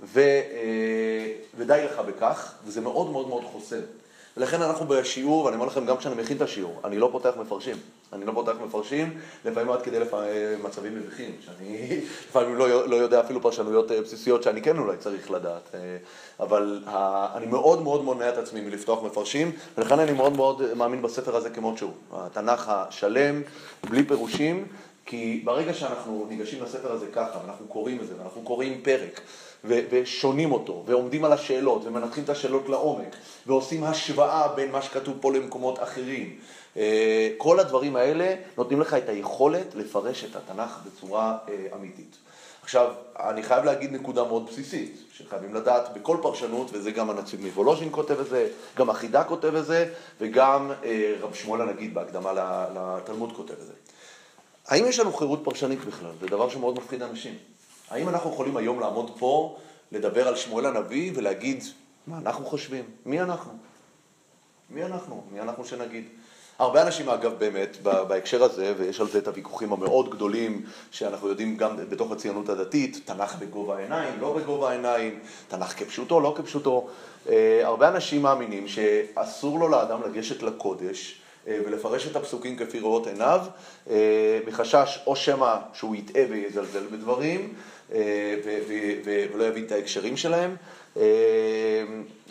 ו, 0.01 0.19
אה, 0.19 1.33
ודי 1.57 1.85
לך 1.85 1.99
בכך, 1.99 2.53
וזה 2.65 2.81
מאוד 2.81 3.09
מאוד 3.09 3.27
מאוד 3.27 3.43
חוסר. 3.43 3.79
ולכן 4.39 4.61
אנחנו 4.61 4.85
בשיעור, 4.87 5.45
ואני 5.45 5.55
אומר 5.55 5.65
לכם 5.65 5.85
גם 5.85 5.97
כשאני 5.97 6.15
מכין 6.21 6.37
את 6.37 6.41
השיעור, 6.41 6.81
אני 6.83 6.97
לא 6.97 7.09
פותח 7.11 7.31
מפרשים. 7.39 7.75
אני 8.13 8.25
לא 8.25 8.31
פותח 8.31 8.53
מפרשים, 8.65 9.17
לפעמים 9.45 9.71
עד 9.71 9.81
כדי 9.81 9.99
לפ... 9.99 10.13
מצבים 10.63 10.95
מביכים, 10.95 11.35
שאני 11.45 11.87
לפעמים 12.29 12.55
לא, 12.55 12.89
לא 12.89 12.95
יודע 12.95 13.19
אפילו 13.19 13.41
פרשנויות 13.41 13.91
אה, 13.91 14.01
בסיסיות 14.01 14.43
שאני 14.43 14.61
כן 14.61 14.77
אולי 14.77 14.97
צריך 14.97 15.31
לדעת. 15.31 15.69
אה, 15.73 15.79
אבל 16.39 16.83
אני 17.35 17.45
מאוד 17.45 17.81
מאוד 17.81 18.03
מונע 18.03 18.29
את 18.29 18.37
עצמי 18.37 18.61
מלפתוח 18.61 19.03
מפרשים, 19.03 19.51
ולכן 19.77 19.99
אני 19.99 20.11
מאוד 20.11 20.35
מאוד 20.35 20.73
מאמין 20.73 21.01
בספר 21.01 21.35
הזה 21.35 21.49
כמות 21.49 21.77
שהוא. 21.77 21.93
התנ"ך 22.11 22.65
השלם, 22.69 23.41
בלי 23.89 24.03
פירושים, 24.03 24.67
כי 25.05 25.41
ברגע 25.45 25.73
שאנחנו 25.73 26.25
ניגשים 26.29 26.63
לספר 26.63 26.91
הזה 26.91 27.07
ככה, 27.13 27.39
ואנחנו 27.43 27.67
קוראים 27.67 27.99
את 27.99 28.07
זה, 28.07 28.13
ואנחנו 28.19 28.41
קוראים 28.41 28.81
פרק, 28.83 29.21
ו- 29.63 29.79
ושונים 29.91 30.51
אותו, 30.51 30.83
ועומדים 30.85 31.25
על 31.25 31.33
השאלות, 31.33 31.81
ומנתחים 31.85 32.23
את 32.23 32.29
השאלות 32.29 32.69
לעומק, 32.69 33.15
ועושים 33.47 33.83
השוואה 33.83 34.47
בין 34.47 34.71
מה 34.71 34.81
שכתוב 34.81 35.17
פה 35.21 35.31
למקומות 35.33 35.83
אחרים. 35.83 36.35
אה, 36.77 37.29
כל 37.37 37.59
הדברים 37.59 37.95
האלה 37.95 38.35
נותנים 38.57 38.81
לך 38.81 38.93
את 38.93 39.09
היכולת 39.09 39.75
לפרש 39.75 40.23
את 40.23 40.35
התנ"ך 40.35 40.79
בצורה 40.85 41.37
אה, 41.49 41.67
אמיתית. 41.75 42.17
עכשיו, 42.63 42.93
אני 43.19 43.43
חייב 43.43 43.65
להגיד 43.65 43.91
נקודה 43.91 44.23
מאוד 44.23 44.45
בסיסית, 44.49 45.03
שחייבים 45.13 45.55
לדעת 45.55 45.93
בכל 45.93 46.17
פרשנות, 46.21 46.69
וזה 46.73 46.91
גם 46.91 47.09
הנציב 47.09 47.41
מוולוז'ין 47.41 47.87
כותב 47.91 48.19
את 48.19 48.29
זה, 48.29 48.47
גם 48.77 48.89
החידה 48.89 49.23
כותב 49.23 49.55
את 49.55 49.65
זה, 49.65 49.89
וגם 50.21 50.71
אה, 50.83 51.13
רב 51.21 51.33
שמואל 51.33 51.61
הנגיד 51.61 51.93
בהקדמה 51.93 52.33
לתלמוד 52.75 53.35
כותב 53.35 53.53
את 53.53 53.65
זה. 53.65 53.73
האם 54.67 54.85
יש 54.85 54.99
לנו 54.99 55.13
חירות 55.13 55.39
פרשנית 55.43 55.85
בכלל? 55.85 56.11
זה 56.21 56.27
דבר 56.27 56.49
שמאוד 56.49 56.77
מפחיד 56.77 57.01
אנשים. 57.01 57.33
האם 57.89 58.09
אנחנו 58.09 58.29
יכולים 58.29 58.57
היום 58.57 58.79
לעמוד 58.79 59.11
פה, 59.19 59.57
לדבר 59.91 60.27
על 60.27 60.35
שמואל 60.35 60.65
הנביא 60.65 61.11
ולהגיד 61.15 61.63
מה 62.07 62.17
אנחנו 62.17 62.45
חושבים? 62.45 62.83
מי 63.05 63.21
אנחנו? 63.21 63.51
מי 64.69 64.83
אנחנו? 64.83 65.23
מי 65.31 65.41
אנחנו 65.41 65.65
שנגיד? 65.65 66.03
הרבה 66.59 66.81
אנשים 66.81 67.09
אגב 67.09 67.33
באמת 67.39 67.77
בהקשר 67.81 68.43
הזה, 68.43 68.73
ויש 68.77 68.99
על 68.99 69.07
זה 69.07 69.17
את 69.17 69.27
הוויכוחים 69.27 69.73
המאוד 69.73 70.09
גדולים 70.09 70.65
שאנחנו 70.91 71.27
יודעים 71.27 71.57
גם 71.57 71.77
בתוך 71.89 72.11
הציונות 72.11 72.49
הדתית, 72.49 73.01
תנ"ך 73.05 73.35
בגובה 73.39 73.77
העיניים, 73.77 74.19
לא 74.19 74.33
בגובה 74.33 74.69
העיניים, 74.69 75.19
תנ"ך 75.47 75.79
כפשוטו, 75.79 76.19
לא 76.19 76.33
כפשוטו. 76.37 76.87
אה, 77.29 77.61
הרבה 77.63 77.87
אנשים 77.87 78.21
מאמינים 78.21 78.67
שאסור 78.67 79.59
לו 79.59 79.67
לאדם 79.67 80.01
לגשת 80.03 80.43
לקודש 80.43 81.21
אה, 81.47 81.59
ולפרש 81.65 82.07
את 82.07 82.15
הפסוקים 82.15 82.57
כפי 82.57 82.79
ראות 82.79 83.07
עיניו, 83.07 83.41
אה, 83.89 84.39
מחשש 84.47 84.99
או 85.07 85.15
שמא 85.15 85.55
שהוא 85.73 85.95
יטעה 85.95 86.23
ויזלזל 86.29 86.87
בדברים 86.91 87.53
ולא 89.33 89.43
יבין 89.43 89.65
את 89.65 89.71
ההקשרים 89.71 90.17
שלהם. 90.17 90.55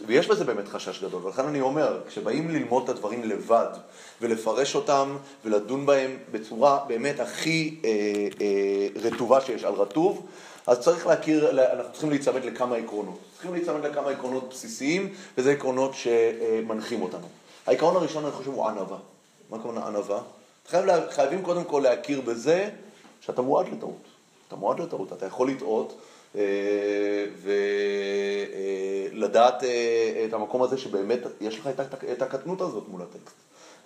ויש 0.07 0.29
בזה 0.29 0.45
באמת 0.45 0.69
חשש 0.69 1.03
גדול, 1.05 1.27
ולכן 1.27 1.45
אני 1.45 1.61
אומר, 1.61 2.00
כשבאים 2.09 2.50
ללמוד 2.50 2.83
את 2.83 2.88
הדברים 2.88 3.25
לבד 3.25 3.67
ולפרש 4.21 4.75
אותם 4.75 5.17
ולדון 5.45 5.87
בהם 5.87 6.17
בצורה 6.31 6.85
באמת 6.87 7.21
הכי 7.21 7.81
אה, 7.85 7.91
אה, 8.41 8.88
רטובה 9.03 9.41
שיש 9.41 9.65
על 9.65 9.75
רטוב, 9.75 10.27
אז 10.67 10.81
צריך 10.81 11.07
להכיר, 11.07 11.50
אנחנו 11.50 11.93
צריכים 11.93 12.11
להיצמד 12.11 12.45
לכמה 12.45 12.77
עקרונות. 12.77 13.19
צריכים 13.33 13.55
להיצמד 13.55 13.85
לכמה 13.85 14.11
עקרונות 14.11 14.49
בסיסיים, 14.50 15.15
וזה 15.38 15.53
עקרונות 15.53 15.95
שמנחים 15.95 17.03
אותנו. 17.03 17.27
העיקרון 17.67 17.97
הראשון, 17.97 18.25
אני 18.25 18.33
חושב, 18.33 18.50
הוא 18.50 18.69
ענווה. 18.69 18.99
מה 19.50 19.57
הכוונה 19.57 19.87
ענווה? 19.87 20.21
חייב, 20.69 20.87
חייבים 21.11 21.43
קודם 21.43 21.65
כל 21.65 21.81
להכיר 21.85 22.21
בזה 22.21 22.71
שאתה 23.21 23.43
מועד 23.43 23.67
לטעות. 23.69 24.18
אתה 24.49 24.57
מועד 24.57 24.81
לטעות, 24.81 25.12
אתה 25.12 25.26
יכול 25.26 25.50
לטעות. 25.50 25.99
אה, 26.37 27.25
ולדעת 29.14 29.64
אה, 29.64 30.25
את 30.28 30.33
המקום 30.33 30.62
הזה 30.62 30.78
שבאמת 30.78 31.21
יש 31.40 31.59
לך 31.59 31.69
את 32.12 32.23
הקטנות 32.23 32.61
הזאת 32.61 32.85
מול 32.88 33.02
הטקסט. 33.02 33.35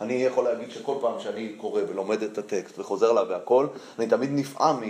אני 0.00 0.14
יכול 0.14 0.44
להגיד 0.44 0.70
שכל 0.70 0.94
פעם 1.00 1.20
שאני 1.20 1.52
קורא 1.56 1.82
ולומד 1.88 2.22
את 2.22 2.38
הטקסט 2.38 2.78
וחוזר 2.78 3.10
אליו 3.10 3.26
והכל, 3.28 3.66
אני 3.98 4.06
תמיד 4.06 4.30
נפעם 4.32 4.82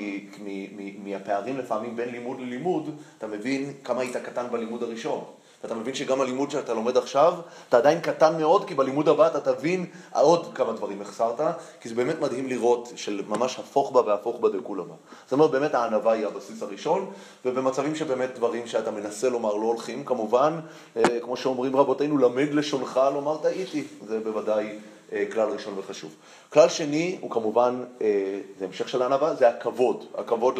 מהפערים 1.05 1.59
לפעמים 1.59 1.97
בין 1.97 2.09
לימוד 2.09 2.41
ללימוד, 2.41 2.91
אתה 3.19 3.26
מבין 3.26 3.73
כמה 3.85 4.00
היית 4.00 4.17
קטן 4.17 4.47
בלימוד 4.50 4.83
הראשון. 4.83 5.25
ואתה 5.62 5.75
מבין 5.75 5.95
שגם 5.95 6.21
הלימוד 6.21 6.50
שאתה 6.50 6.75
לומד 6.75 6.97
עכשיו, 6.97 7.35
אתה 7.69 7.76
עדיין 7.76 8.00
קטן 8.00 8.38
מאוד, 8.38 8.69
כי 8.69 8.75
בלימוד 8.75 9.09
הבא 9.09 9.26
אתה 9.26 9.54
תבין 9.54 9.87
עוד 10.12 10.47
כמה 10.54 10.73
דברים 10.73 11.02
החסרת, 11.02 11.40
כי 11.81 11.88
זה 11.88 11.95
באמת 11.95 12.21
מדהים 12.21 12.49
לראות 12.49 12.92
של 12.97 13.23
ממש 13.28 13.59
הפוך 13.59 13.92
בה 13.92 14.00
והפוך 14.00 14.40
בה 14.40 14.49
דכולה 14.49 14.83
בה. 14.83 14.95
זאת 15.25 15.33
אומרת, 15.33 15.50
באמת 15.50 15.75
הענווה 15.75 16.12
היא 16.12 16.26
הבסיס 16.26 16.62
הראשון, 16.62 17.11
ובמצבים 17.45 17.95
שבאמת 17.95 18.35
דברים 18.35 18.66
שאתה 18.66 18.90
מנסה 18.90 19.28
לומר 19.28 19.54
לא 19.54 19.66
הולכים, 19.66 20.04
כמובן, 20.04 20.61
אה, 20.97 21.21
כמו 21.21 21.37
שאומרים 21.37 21.76
רבותינו, 21.76 22.19
למד 22.19 22.49
לשונך 22.52 23.00
לומר 23.14 23.37
טעיתי, 23.37 23.85
זה 24.07 24.21
בוודאי 24.21 24.78
אה, 25.12 25.25
כלל 25.33 25.49
ראשון 25.49 25.75
וחשוב. 25.78 26.14
כלל 26.52 26.69
שני 26.69 27.19
הוא 27.21 27.31
כמובן, 27.31 27.85
אה, 28.02 28.40
זה 28.59 28.64
המשך 28.64 28.88
של 28.88 29.02
הענווה, 29.02 29.35
זה 29.35 29.49
הכבוד, 29.49 30.04
הכבוד 30.14 30.59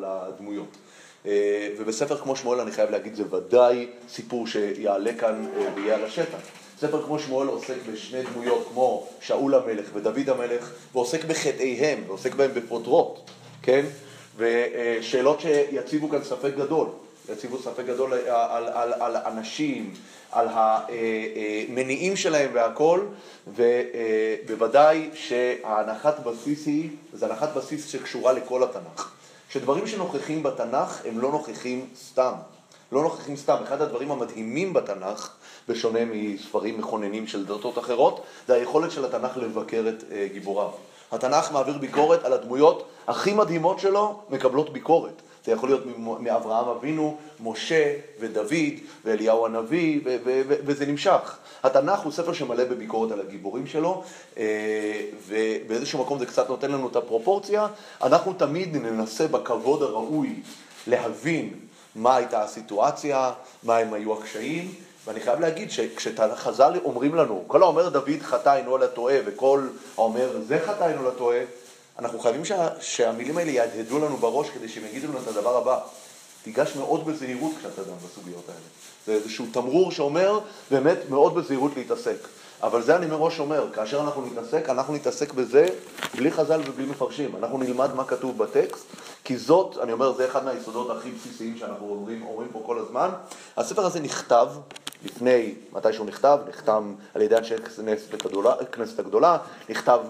לדמויות. 0.00 0.76
אה, 1.26 1.68
ובספר 1.78 2.16
כמו 2.16 2.36
שמואל 2.36 2.60
אני 2.60 2.72
חייב 2.72 2.90
להגיד, 2.90 3.14
זה 3.14 3.34
ודאי 3.34 3.86
סיפור 4.08 4.46
שיעלה 4.46 5.12
כאן 5.18 5.46
אה, 5.56 5.66
ויהיה 5.74 5.94
על 5.94 6.04
השטח. 6.04 6.38
ספר 6.78 7.02
כמו 7.02 7.18
שמואל 7.18 7.48
עוסק 7.48 7.74
בשני 7.92 8.22
דמויות 8.22 8.68
כמו 8.72 9.08
שאול 9.20 9.54
המלך 9.54 9.86
ודוד 9.94 10.30
המלך, 10.30 10.70
ועוסק 10.92 11.24
בחטאיהם, 11.24 12.02
ועוסק 12.06 12.34
בהם 12.34 12.50
בפרוטרוט, 12.54 13.18
כן? 13.62 13.84
ושאלות 14.36 15.40
שיציבו 15.40 16.08
כאן 16.08 16.24
ספק 16.24 16.54
גדול, 16.56 16.86
יציבו 17.32 17.58
ספק 17.58 17.84
גדול 17.86 18.12
על, 18.12 18.20
על, 18.28 18.68
על, 18.68 18.92
על 19.00 19.16
אנשים, 19.16 19.94
על 20.32 20.48
המניעים 20.50 22.16
שלהם 22.16 22.50
והכל, 22.54 23.00
ובוודאי 23.46 25.10
שההנחת 25.14 26.20
בסיס 26.20 26.66
היא, 26.66 26.90
זו 27.12 27.26
הנחת 27.26 27.54
בסיס 27.56 27.88
שקשורה 27.88 28.32
לכל 28.32 28.62
התנ"ך. 28.62 29.13
שדברים 29.54 29.86
שנוכחים 29.86 30.42
בתנ"ך 30.42 31.00
הם 31.04 31.18
לא 31.18 31.30
נוכחים 31.30 31.86
סתם. 31.96 32.32
לא 32.92 33.02
נוכחים 33.02 33.36
סתם. 33.36 33.56
אחד 33.64 33.82
הדברים 33.82 34.10
המדהימים 34.10 34.72
בתנ"ך, 34.72 35.30
בשונה 35.68 35.98
מספרים 36.04 36.78
מכוננים 36.78 37.26
של 37.26 37.46
דתות 37.46 37.78
אחרות, 37.78 38.20
זה 38.48 38.54
היכולת 38.54 38.90
של 38.90 39.04
התנ"ך 39.04 39.36
לבקר 39.36 39.84
את 39.88 40.02
uh, 40.02 40.32
גיבוריו. 40.32 40.70
התנ"ך 41.12 41.52
מעביר 41.52 41.78
ביקורת 41.78 42.24
על 42.24 42.32
הדמויות 42.32 42.88
הכי 43.08 43.32
מדהימות 43.32 43.78
שלו, 43.78 44.20
מקבלות 44.30 44.72
ביקורת. 44.72 45.22
זה 45.44 45.52
יכול 45.52 45.68
להיות 45.68 45.82
מאברהם 46.20 46.68
אבינו, 46.68 47.16
משה 47.40 47.94
ודוד 48.20 48.52
ואליהו 49.04 49.46
הנביא, 49.46 50.00
וזה 50.44 50.86
נמשך. 50.86 51.36
התנ"ך 51.62 52.00
הוא 52.00 52.12
ספר 52.12 52.32
שמלא 52.32 52.64
בביקורת 52.64 53.12
על 53.12 53.20
הגיבורים 53.20 53.66
שלו, 53.66 54.02
אה, 54.38 55.00
ובאיזשהו 55.26 56.02
מקום 56.02 56.18
זה 56.18 56.26
קצת 56.26 56.48
נותן 56.48 56.70
לנו 56.70 56.88
את 56.88 56.96
הפרופורציה. 56.96 57.66
אנחנו 58.02 58.32
תמיד 58.32 58.76
ננסה 58.76 59.28
בכבוד 59.28 59.82
הראוי 59.82 60.42
להבין 60.86 61.54
מה 61.94 62.16
הייתה 62.16 62.42
הסיטואציה, 62.42 63.32
מה 63.62 63.76
הם 63.76 63.94
היו 63.94 64.18
הקשיים, 64.18 64.74
ואני 65.06 65.20
חייב 65.20 65.40
להגיד 65.40 65.70
שכשחז"ל 65.70 66.72
אומרים 66.84 67.14
לנו, 67.14 67.44
כל 67.46 67.62
האומר 67.62 67.88
דוד 67.88 68.22
חטא 68.22 68.56
אינו 68.56 68.78
לטועה, 68.78 69.16
וכל 69.24 69.66
האומר 69.96 70.40
זה 70.46 70.58
חטא 70.66 70.88
אינו 70.88 71.08
לטועה, 71.08 71.38
אנחנו 71.98 72.18
חייבים 72.18 72.44
שה, 72.44 72.68
שהמילים 72.80 73.38
האלה 73.38 73.50
יהדהדו 73.50 73.98
לנו 73.98 74.16
בראש 74.16 74.50
כדי 74.50 74.68
שהם 74.68 74.84
יגידו 74.84 75.08
לנו 75.08 75.18
את 75.22 75.28
הדבר 75.28 75.56
הבא. 75.56 75.80
תיגש 76.42 76.76
מאוד 76.76 77.06
בזהירות 77.06 77.52
כשאתה 77.58 77.82
דן 77.82 77.96
בסוגיות 78.06 78.48
האלה. 78.48 78.60
זה 79.06 79.12
איזשהו 79.12 79.46
תמרור 79.52 79.92
שאומר 79.92 80.40
באמת 80.70 80.98
מאוד 81.08 81.34
בזהירות 81.34 81.72
להתעסק. 81.76 82.16
אבל 82.62 82.82
זה 82.82 82.96
אני 82.96 83.06
מראש 83.06 83.40
אומר, 83.40 83.72
כאשר 83.72 84.00
אנחנו 84.00 84.26
נתעסק, 84.26 84.68
אנחנו 84.68 84.94
נתעסק 84.94 85.32
בזה 85.32 85.66
בלי 86.14 86.30
חז"ל 86.30 86.60
ובלי 86.66 86.86
מפרשים. 86.86 87.36
אנחנו 87.36 87.58
נלמד 87.58 87.94
מה 87.94 88.04
כתוב 88.04 88.38
בטקסט, 88.38 88.84
כי 89.24 89.36
זאת, 89.36 89.78
אני 89.82 89.92
אומר, 89.92 90.12
זה 90.12 90.26
אחד 90.26 90.44
מהיסודות 90.44 90.96
הכי 90.96 91.10
בסיסיים 91.10 91.56
שאנחנו 91.56 91.88
אומרים, 91.88 92.26
אומרים 92.26 92.48
פה 92.52 92.62
כל 92.66 92.78
הזמן. 92.78 93.10
הספר 93.56 93.86
הזה 93.86 94.00
נכתב 94.00 94.48
לפני, 95.04 95.54
מתי 95.72 95.92
שהוא 95.92 96.06
נכתב, 96.06 96.38
נחתם 96.48 96.94
על 97.14 97.22
ידי 97.22 97.36
אנשי 97.36 97.54
הכנסת 98.60 98.98
הגדולה, 98.98 99.38
נכתב 99.68 100.00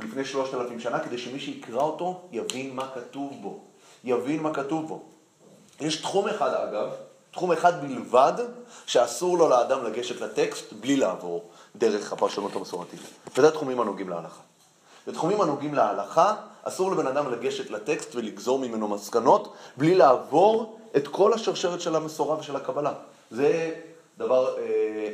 לפני 0.00 0.24
שלושת 0.24 0.54
אלפים 0.54 0.80
שנה, 0.80 1.00
כדי 1.00 1.18
שמי 1.18 1.40
שיקרא 1.40 1.82
אותו 1.82 2.20
יבין 2.32 2.74
מה 2.74 2.88
כתוב 2.94 3.32
בו. 3.42 3.60
יבין 4.04 4.42
מה 4.42 4.54
כתוב 4.54 4.88
בו. 4.88 5.02
יש 5.80 5.96
תחום 5.96 6.28
אחד 6.28 6.54
אגב, 6.54 6.88
תחום 7.30 7.52
אחד 7.52 7.82
בלבד, 7.82 8.32
שאסור 8.86 9.38
לו 9.38 9.48
לאדם 9.48 9.84
לגשת 9.84 10.20
לטקסט 10.20 10.72
בלי 10.72 10.96
לעבור 10.96 11.44
דרך 11.76 12.12
הפרשנות 12.12 12.56
המסורתית. 12.56 13.00
וזה 13.36 13.48
התחומים 13.48 13.80
הנוגעים 13.80 14.08
להלכה. 14.08 14.40
בתחומים 15.06 15.40
הנוגעים 15.40 15.74
להלכה, 15.74 16.34
אסור 16.62 16.92
לבן 16.92 17.06
אדם 17.06 17.32
לגשת 17.32 17.70
לטקסט 17.70 18.14
ולגזור 18.14 18.58
ממנו 18.58 18.88
מסקנות, 18.88 19.54
בלי 19.76 19.94
לעבור 19.94 20.78
את 20.96 21.08
כל 21.08 21.32
השרשרת 21.32 21.80
של 21.80 21.96
המסורה 21.96 22.38
ושל 22.38 22.56
הקבלה. 22.56 22.92
זה 23.30 23.74
דבר, 24.18 24.56
אה, 24.58 24.62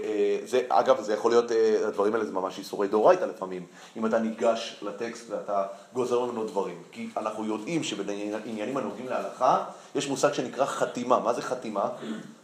אה, 0.05 0.39
זה, 0.45 0.63
אגב, 0.69 1.01
זה 1.01 1.15
יכול 1.15 1.31
להיות, 1.31 1.53
אה, 1.53 1.89
הדברים 1.89 2.15
האלה 2.15 2.25
זה 2.25 2.33
ממש 2.33 2.59
איסורי 2.59 2.89
דאורייתא 2.89 3.25
לפעמים, 3.25 3.67
אם 3.97 4.07
אתה 4.07 4.19
ניגש 4.19 4.77
לטקסט 4.83 5.31
ואתה 5.31 5.67
גוזר 5.93 6.21
ממנו 6.21 6.47
דברים. 6.47 6.83
כי 6.93 7.09
אנחנו 7.17 7.45
יודעים 7.45 7.85
שבעניינים 7.85 8.77
הנוגעים 8.77 9.09
להלכה, 9.09 9.65
יש 9.95 10.09
מושג 10.09 10.33
שנקרא 10.33 10.65
חתימה. 10.65 11.19
מה 11.19 11.33
זה 11.35 11.43
חתימה? 11.43 11.89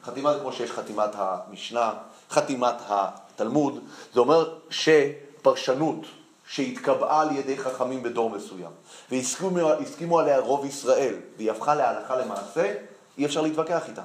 חתימה 0.04 0.34
זה 0.34 0.40
כמו 0.40 0.52
שיש 0.52 0.70
חתימת 0.70 1.10
המשנה, 1.14 1.92
חתימת 2.30 2.74
התלמוד, 2.88 3.78
זה 4.14 4.20
אומר 4.20 4.54
שפרשנות 4.70 6.06
שהתקבעה 6.48 7.20
על 7.20 7.36
ידי 7.36 7.56
חכמים 7.56 8.02
בדור 8.02 8.30
מסוים, 8.30 8.70
והסכימו 9.10 10.18
עליה 10.18 10.38
רוב 10.38 10.64
ישראל, 10.64 11.14
והיא 11.36 11.50
הפכה 11.50 11.74
להלכה 11.74 12.16
למעשה, 12.16 12.74
אי 13.18 13.24
אפשר 13.24 13.40
להתווכח 13.40 13.88
איתה. 13.88 14.02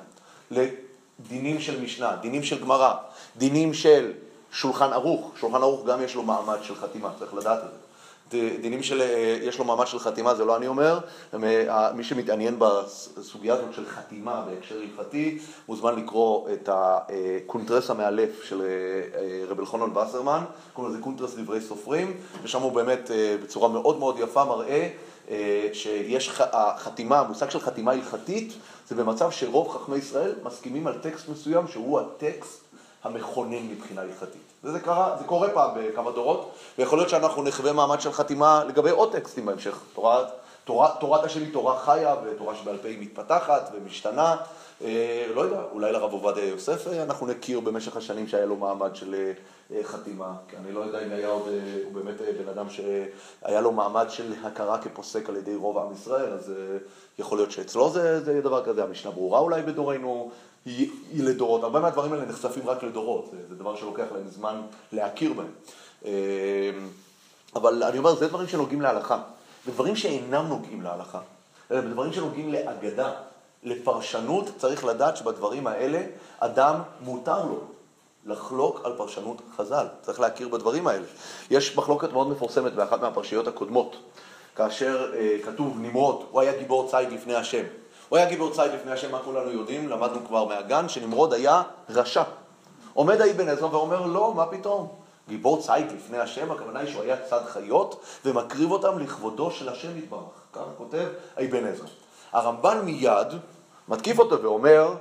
דינים 1.20 1.60
של 1.60 1.82
משנה, 1.82 2.16
דינים 2.16 2.44
של 2.44 2.62
גמרא, 2.62 2.94
דינים 3.38 3.74
של 3.74 4.12
שולחן 4.52 4.94
ערוך, 4.94 5.32
שולחן 5.40 5.62
ערוך 5.62 5.86
גם 5.86 6.04
יש 6.04 6.16
לו 6.16 6.24
מעמד 6.24 6.58
של 6.62 6.76
חתימה, 6.76 7.10
צריך 7.20 7.34
לדעת 7.34 7.60
את 7.64 7.70
זה. 7.72 7.78
דינים 8.62 8.84
של, 8.84 9.02
יש 9.42 9.60
לו 9.60 9.66
מעמד 9.66 9.88
של 9.88 10.00
חתימה, 10.00 10.36
זה 10.36 10.46
לא 10.46 10.58
אני 10.58 10.68
אומר, 10.68 11.00
מי 11.94 12.04
שמתעניין 12.04 12.60
בסוגיה 12.60 13.54
הזאת 13.54 13.74
של 13.74 13.86
חתימה 13.86 14.46
בהקשר 14.50 14.76
הלכתי, 14.82 15.40
מוזמן 15.68 15.96
לקרוא 15.96 16.50
את 16.54 16.70
הקונטרס 16.72 17.90
המאלף 17.90 18.44
של 18.44 18.62
אה, 18.62 19.46
רב 19.48 19.60
אלחנן 19.60 19.98
וסרמן, 19.98 20.44
קוראים 20.74 20.94
לזה 20.94 21.04
קונטרס 21.04 21.36
דברי 21.36 21.62
סופרים, 21.62 22.18
ושם 22.44 22.62
הוא 22.62 22.72
באמת 22.72 23.12
אה, 23.12 23.36
בצורה 23.44 23.70
מאוד 23.70 24.00
מאוד 24.00 24.20
יפה 24.20 24.46
מראה 24.46 24.70
אה, 24.70 24.90
שיש 25.74 26.42
חתימה, 26.78 27.20
המושג 27.20 27.50
של 27.50 27.60
חתימה 27.60 27.92
הלכתית, 27.92 28.54
זה 28.88 28.96
במצב 28.96 29.32
שרוב 29.32 29.70
חכמי 29.70 29.98
ישראל 29.98 30.36
מסכימים 30.44 30.88
על 30.88 30.98
טקסט 31.02 31.30
מסוים 31.30 31.68
שהוא 31.68 32.00
הטקסט 32.00 32.62
המכונן 33.04 33.68
מבחינה 33.68 34.02
הלכתית. 34.02 34.42
וזה 34.64 34.80
קרה, 34.80 35.16
זה 35.20 35.26
קורה 35.26 35.50
פעם 35.50 35.72
בכמה 35.76 36.12
דורות, 36.12 36.52
ויכול 36.78 37.00
להיות 37.00 37.10
שאנחנו 37.10 37.44
נחווה 37.44 37.74
מעמד 37.74 38.02
של 38.02 38.12
חתימה 38.12 38.64
לגבי 38.64 38.90
עוד 38.90 39.12
טקסטים 39.12 39.46
בהמשך. 39.46 39.80
תורת, 39.94 40.28
תורת 41.00 41.24
השם 41.24 41.40
היא 41.40 41.54
תורה 41.54 41.80
חיה, 41.80 42.16
ותורה 42.26 42.56
שבעל 42.56 42.78
פה 42.78 42.88
היא 42.88 43.02
מתפתחת 43.02 43.72
ומשתנה. 43.74 44.36
אה, 44.84 45.26
לא 45.36 45.42
יודע, 45.42 45.62
אולי 45.72 45.92
לרב 45.92 46.12
עובדיה 46.12 46.46
יוסף 46.46 46.88
אה, 46.88 47.04
אנחנו 47.04 47.28
נכיר 47.28 47.60
במשך 47.60 47.98
השנים 47.98 48.28
שהיה 48.28 48.46
לו 48.46 48.56
מעמד 48.56 48.96
של 48.96 49.32
אה, 49.74 49.84
חתימה, 49.84 50.34
אני 50.60 50.72
לא 50.72 50.80
יודע 50.80 51.06
אם 51.06 51.12
היה 51.12 51.28
עוד, 51.28 51.48
הוא 51.84 51.94
באמת 51.94 52.16
בן 52.22 52.50
אדם 52.50 52.66
שהיה 52.70 53.62
לו 53.62 53.72
מעמד 53.72 54.06
של 54.10 54.34
הכרה 54.44 54.78
כפוסק 54.78 55.30
על 55.30 55.36
ידי 55.36 55.56
רוב 55.56 55.78
עם 55.78 55.94
ישראל, 55.94 56.34
אז 56.34 56.54
יכול 57.20 57.38
להיות 57.38 57.52
שאצלו 57.52 57.90
זה, 57.90 58.24
זה 58.24 58.42
דבר 58.42 58.66
כזה, 58.66 58.84
המשנה 58.84 59.12
ברורה 59.12 59.40
אולי 59.40 59.62
בדורנו 59.62 60.32
היא, 60.66 60.92
היא 61.12 61.24
לדורות, 61.24 61.64
הרבה 61.64 61.80
מהדברים 61.80 62.14
האלה 62.14 62.26
נחשפים 62.26 62.68
רק 62.70 62.84
לדורות, 62.84 63.30
זה, 63.32 63.38
זה 63.50 63.56
דבר 63.56 63.76
שלוקח 63.76 64.06
להם 64.12 64.28
זמן 64.28 64.62
להכיר 64.92 65.34
בהם. 65.34 65.52
אבל 67.56 67.84
אני 67.84 67.98
אומר, 67.98 68.16
זה 68.16 68.28
דברים 68.28 68.48
שנוגעים 68.48 68.82
להלכה, 68.82 69.22
ודברים 69.68 69.96
שאינם 69.96 70.46
נוגעים 70.48 70.82
להלכה, 70.82 71.20
אלא 71.72 71.82
דברים 71.82 72.14
שנוגעים 72.14 72.54
לאגדה. 72.54 73.12
לפרשנות 73.64 74.50
צריך 74.58 74.86
לדעת 74.86 75.18
שבדברים 75.18 75.68
האלה 75.68 76.02
אדם 76.40 76.82
מותר 77.02 77.46
לו 77.46 77.60
לחלוק 78.26 78.82
על 78.84 78.94
פרשנות 78.98 79.42
חז"ל, 79.58 79.88
צריך 80.02 80.20
להכיר 80.20 80.48
בדברים 80.48 80.88
האלה. 80.88 81.06
יש 81.50 81.78
מחלוקת 81.78 82.14
מאוד 82.14 82.30
מפורסמת 82.30 82.74
באחת 82.74 83.02
מהפרשיות 83.02 83.48
הקודמות, 83.48 83.96
כאשר 84.56 85.12
אה, 85.16 85.38
כתוב 85.46 85.78
נמרוד, 85.80 86.26
הוא 86.32 86.42
היה 86.42 86.58
גיבור 86.58 86.90
ציד 86.92 87.12
לפני 87.12 87.36
השם. 87.36 87.64
הוא 88.10 88.18
היה 88.18 88.30
גיבור 88.30 88.52
ציד 88.52 88.72
לפני 88.72 88.92
השם, 88.92 89.12
מה 89.12 89.20
כולנו 89.20 89.52
יודעים, 89.52 89.90
למדנו 89.90 90.28
כבר 90.28 90.46
מהגן, 90.46 90.90
שנמרוד 90.90 91.34
היה 91.34 91.62
רשע. 91.90 92.24
עומד 92.94 93.22
האבן 93.22 93.50
עזרא 93.50 93.68
ואומר 93.68 94.06
לא, 94.06 94.34
מה 94.34 94.46
פתאום? 94.46 94.88
גיבור 95.28 95.62
ציד 95.62 95.92
לפני 95.92 96.18
השם, 96.18 96.52
הכוונה 96.52 96.80
היא 96.80 96.92
שהוא 96.92 97.04
היה 97.04 97.16
צד 97.30 97.46
חיות 97.46 98.02
ומקריב 98.26 98.72
אותם 98.72 99.00
לכבודו 99.00 99.52
של 99.52 99.70
השם 99.70 99.98
יתברך. 99.98 100.22
ככה 100.54 100.64
כותב 100.78 101.08
האבן 101.38 101.66
עזרא. 101.66 101.88
הרמב"ן 102.32 102.80
מיד 102.86 103.28
מתקיף 103.88 104.20
אותו 104.20 104.42
ואומר, 104.42 104.94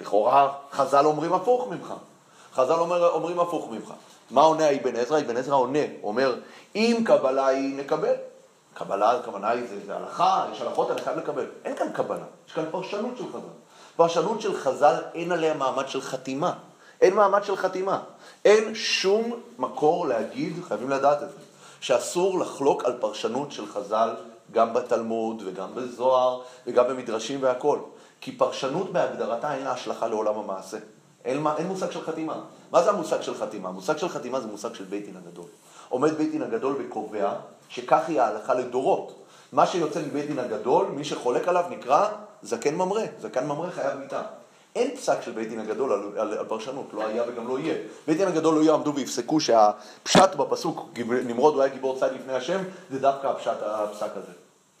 לכאורה 0.00 0.52
חז"ל 0.72 1.06
אומרים 1.06 1.32
הפוך 1.32 1.68
ממך. 1.68 1.94
חז"ל 2.54 2.72
אומר, 2.72 3.10
אומרים 3.10 3.40
הפוך 3.40 3.68
ממך. 3.70 3.92
מה 4.30 4.42
עונה 4.42 4.66
האבן 4.66 4.96
עזרא? 4.96 5.20
אבן 5.20 5.36
עזרא 5.36 5.54
עונה, 5.54 5.78
אומר, 6.02 6.34
אם 6.74 7.02
קבלה 7.06 7.46
היא 7.46 7.76
נקבל. 7.76 8.14
קבלה, 8.74 9.10
הכוונה 9.10 9.50
היא, 9.50 9.64
זה, 9.68 9.86
זה 9.86 9.96
הלכה, 9.96 10.46
יש 10.52 10.60
הלכות, 10.60 10.90
אני 10.90 11.00
חייב 11.00 11.18
לקבל. 11.18 11.46
אין 11.64 11.76
כאן 11.76 11.92
קבלה, 11.92 12.24
יש 12.48 12.52
כאן 12.52 12.64
פרשנות 12.70 13.18
של 13.18 13.24
חז"ל. 13.32 13.38
פרשנות 13.96 14.40
של 14.40 14.56
חז"ל, 14.56 14.94
אין 15.14 15.32
עליה 15.32 15.54
מעמד 15.54 15.88
של 15.88 16.00
חתימה. 16.00 16.52
אין 17.00 17.14
מעמד 17.14 17.44
של 17.44 17.56
חתימה. 17.56 18.00
אין 18.44 18.74
שום 18.74 19.40
מקור 19.58 20.06
להגיד, 20.06 20.64
חייבים 20.68 20.90
לדעת 20.90 21.22
את 21.22 21.28
זה, 21.30 21.36
שאסור 21.80 22.38
לחלוק 22.38 22.84
על 22.84 22.92
פרשנות 23.00 23.52
של 23.52 23.66
חז"ל 23.66 24.14
גם 24.52 24.74
בתלמוד 24.74 25.42
וגם 25.46 25.74
בזוהר 25.74 26.40
וגם 26.66 26.84
במדרשים 26.88 27.42
והכול. 27.42 27.78
כי 28.20 28.32
פרשנות 28.32 28.92
בהגדרתה 28.92 29.54
אין 29.54 29.64
לה 29.64 29.72
השלכה 29.72 30.08
לעולם 30.08 30.38
המעשה. 30.38 30.78
אין, 31.24 31.46
אין 31.58 31.66
מושג 31.66 31.90
של 31.90 32.00
חתימה. 32.04 32.40
מה 32.70 32.82
זה 32.82 32.90
המושג 32.90 33.22
של 33.22 33.34
חתימה? 33.34 33.68
המושג 33.68 33.96
של 33.96 34.08
חתימה 34.08 34.40
זה 34.40 34.46
מושג 34.46 34.74
של 34.74 34.84
בית 34.84 35.04
דין 35.04 35.16
הגדול. 35.16 35.46
עומד 35.88 36.12
בית 36.12 36.30
דין 36.30 36.42
הגדול 36.42 36.76
וקובע 36.78 37.32
שכך 37.68 38.08
היא 38.08 38.20
ההלכה 38.20 38.54
לדורות. 38.54 39.14
מה 39.52 39.66
שיוצא 39.66 40.00
מבית 40.00 40.26
דין 40.26 40.38
הגדול, 40.38 40.86
מי 40.86 41.04
שחולק 41.04 41.48
עליו 41.48 41.64
נקרא 41.70 42.08
זקן 42.42 42.74
ממרא. 42.74 43.02
זקן 43.20 43.46
ממרא 43.46 43.70
חייב 43.70 43.98
מיתה. 43.98 44.22
אין 44.76 44.96
פסק 44.96 45.22
של 45.22 45.32
בית 45.32 45.48
דין 45.48 45.60
הגדול 45.60 45.92
על, 45.92 46.00
על, 46.16 46.38
על 46.38 46.44
פרשנות, 46.46 46.86
לא 46.92 47.06
היה 47.06 47.22
וגם 47.28 47.48
לא 47.48 47.58
יהיה. 47.58 47.74
בית 48.06 48.16
דין 48.16 48.28
הגדול 48.28 48.54
לא 48.54 48.60
יעמדו 48.62 48.94
ויפסקו 48.94 49.40
שהפשט 49.40 50.34
בפסוק, 50.36 50.88
נמרוד 51.26 51.54
הוא 51.54 51.62
היה 51.62 51.72
גיבור 51.72 51.98
צד 51.98 52.12
לפני 52.14 52.32
השם, 52.32 52.62
זה 52.90 52.98
דווקא 52.98 53.26
הפשט, 53.26 53.56
הפסק 53.60 54.10
הזה. 54.16 54.32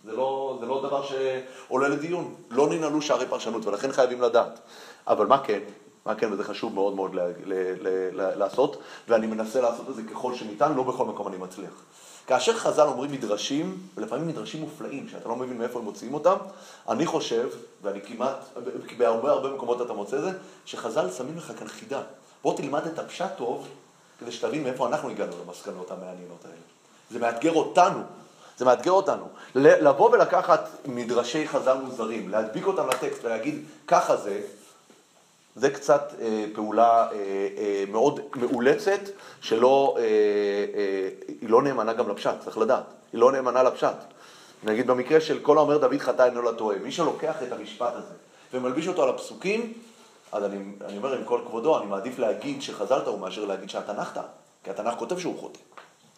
זה 0.04 0.12
לא, 0.12 0.56
זה 0.60 0.66
לא 0.66 0.82
דבר 0.82 1.02
שעולה 1.02 1.88
לדיון. 1.88 2.34
לא 2.50 2.68
ננעלו 2.68 3.02
שערי 3.02 3.26
פרשנות, 3.26 3.66
ולכן 3.66 3.92
חייבים 3.92 4.20
לדעת. 4.22 4.58
אבל 5.06 5.26
מה 5.26 5.38
כן? 5.44 5.60
מה 6.06 6.14
כן, 6.14 6.32
וזה 6.32 6.44
חשוב 6.44 6.74
מאוד 6.74 6.94
מאוד 6.94 7.14
ל- 7.14 7.20
ל- 7.44 7.88
ל- 8.20 8.38
לעשות, 8.38 8.76
ואני 9.08 9.26
מנסה 9.26 9.60
לעשות 9.60 9.90
את 9.90 9.94
זה 9.94 10.02
ככל 10.02 10.34
שניתן, 10.34 10.74
לא 10.74 10.82
בכל 10.82 11.04
מקום 11.04 11.28
אני 11.28 11.36
מצליח. 11.36 11.84
כאשר 12.26 12.58
חז"ל 12.58 12.86
אומרים 12.86 13.12
מדרשים, 13.12 13.78
ולפעמים 13.96 14.28
מדרשים 14.28 14.60
מופלאים, 14.60 15.08
שאתה 15.08 15.28
לא 15.28 15.36
מבין 15.36 15.58
מאיפה 15.58 15.78
הם 15.78 15.84
מוציאים 15.84 16.14
אותם, 16.14 16.36
אני 16.88 17.06
חושב, 17.06 17.48
ואני 17.82 18.00
כמעט, 18.00 18.36
בהרבה 18.98 19.30
הרבה 19.30 19.50
מקומות 19.50 19.82
אתה 19.82 19.92
מוצא 19.92 20.20
זה, 20.20 20.30
שחז"ל 20.64 21.10
שמים 21.10 21.36
לך 21.36 21.52
כאן 21.58 21.68
חידה. 21.68 22.02
בוא 22.42 22.56
תלמד 22.56 22.86
את 22.86 22.98
הפשט 22.98 23.36
טוב, 23.36 23.68
כדי 24.20 24.32
שתבין 24.32 24.62
מאיפה 24.62 24.86
אנחנו 24.86 25.10
הגענו 25.10 25.32
למסקנות 25.46 25.90
המעניינות 25.90 26.44
האלה. 26.44 26.56
זה 27.10 27.18
מאתגר 27.18 27.52
אותנו 27.52 28.02
זה 28.58 28.64
מאתגר 28.64 28.90
אותנו. 28.90 29.24
לבוא 29.54 30.10
ולקחת 30.10 30.68
מדרשי 30.86 31.48
חז"ל 31.48 31.76
מוזרים, 31.76 32.28
להדביק 32.28 32.66
אותם 32.66 32.88
לטקסט 32.88 33.24
ולהגיד 33.24 33.64
ככה 33.86 34.16
זה, 34.16 34.40
זה 35.56 35.70
קצת 35.70 36.12
אה, 36.20 36.44
פעולה 36.54 37.08
אה, 37.12 37.16
אה, 37.58 37.84
מאוד 37.88 38.20
מאולצת, 38.36 39.00
שלא, 39.40 39.96
אה, 39.98 40.02
אה, 40.02 41.08
היא 41.40 41.50
לא 41.50 41.62
נאמנה 41.62 41.92
גם 41.92 42.08
לפשט, 42.08 42.40
צריך 42.40 42.58
לדעת, 42.58 42.84
היא 43.12 43.20
לא 43.20 43.32
נאמנה 43.32 43.62
לפשט. 43.62 43.96
נגיד 44.64 44.86
במקרה 44.86 45.20
של 45.20 45.38
כל 45.38 45.58
האומר 45.58 45.78
דוד 45.78 45.98
חטא 45.98 46.22
אינו 46.22 46.42
לטועה, 46.42 46.78
מי 46.78 46.92
שלוקח 46.92 47.42
את 47.42 47.52
המשפט 47.52 47.92
הזה 47.94 48.14
ומלביש 48.54 48.88
אותו 48.88 49.02
על 49.02 49.08
הפסוקים, 49.08 49.72
אז 50.32 50.44
אני, 50.44 50.56
אני 50.84 50.96
אומר 50.96 51.12
עם 51.16 51.24
כל 51.24 51.40
כבודו, 51.46 51.78
אני 51.78 51.86
מעדיף 51.86 52.18
להגיד 52.18 52.62
שחז"ל 52.62 53.00
טעו 53.00 53.18
מאשר 53.18 53.44
להגיד 53.44 53.70
שהתנ"ך 53.70 54.12
טעה, 54.14 54.24
כי 54.64 54.70
התנ"ך 54.70 54.94
כותב 54.98 55.18
שהוא 55.18 55.38
חוטא. 55.38 55.58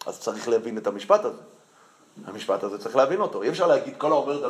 אז 0.05 0.19
צריך 0.19 0.47
להבין 0.47 0.77
את 0.77 0.87
המשפט 0.87 1.25
הזה. 1.25 1.41
המשפט 2.25 2.63
הזה 2.63 2.77
צריך 2.77 2.95
להבין 2.95 3.21
אותו. 3.21 3.41
אי 3.41 3.49
אפשר 3.49 3.67
להגיד 3.67 3.93
כל 3.97 4.11
האומר 4.11 4.49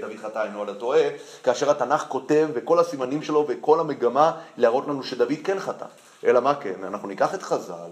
דוד, 0.00 0.16
חטא 0.22 0.44
אינו 0.44 0.62
על 0.62 0.68
הטועה, 0.68 1.02
כאשר 1.42 1.70
התנ"ך 1.70 2.04
כותב 2.08 2.48
וכל 2.54 2.78
הסימנים 2.78 3.22
שלו 3.22 3.44
וכל 3.48 3.80
המגמה 3.80 4.32
להראות 4.56 4.88
לנו 4.88 5.02
שדוד 5.02 5.32
כן 5.44 5.58
חטא. 5.58 5.86
אלא 6.24 6.40
מה 6.40 6.54
כן? 6.54 6.84
אנחנו 6.84 7.08
ניקח 7.08 7.34
את 7.34 7.42
חז"ל 7.42 7.90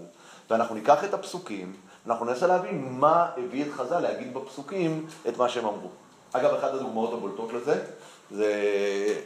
ואנחנו 0.50 0.74
ניקח 0.74 1.04
את 1.04 1.14
הפסוקים, 1.14 1.72
אנחנו 2.06 2.24
ננסה 2.24 2.46
להבין 2.46 2.88
מה 2.90 3.26
הביא 3.36 3.64
את 3.64 3.72
חז"ל 3.72 4.00
להגיד 4.00 4.34
בפסוקים 4.34 5.06
את 5.28 5.38
מה 5.38 5.48
שהם 5.48 5.64
אמרו. 5.64 5.88
אגב, 6.32 6.54
אחת 6.54 6.74
הדוגמאות 6.74 7.12
הבולטות 7.12 7.52
לזה, 7.52 7.84
זה 8.30 8.52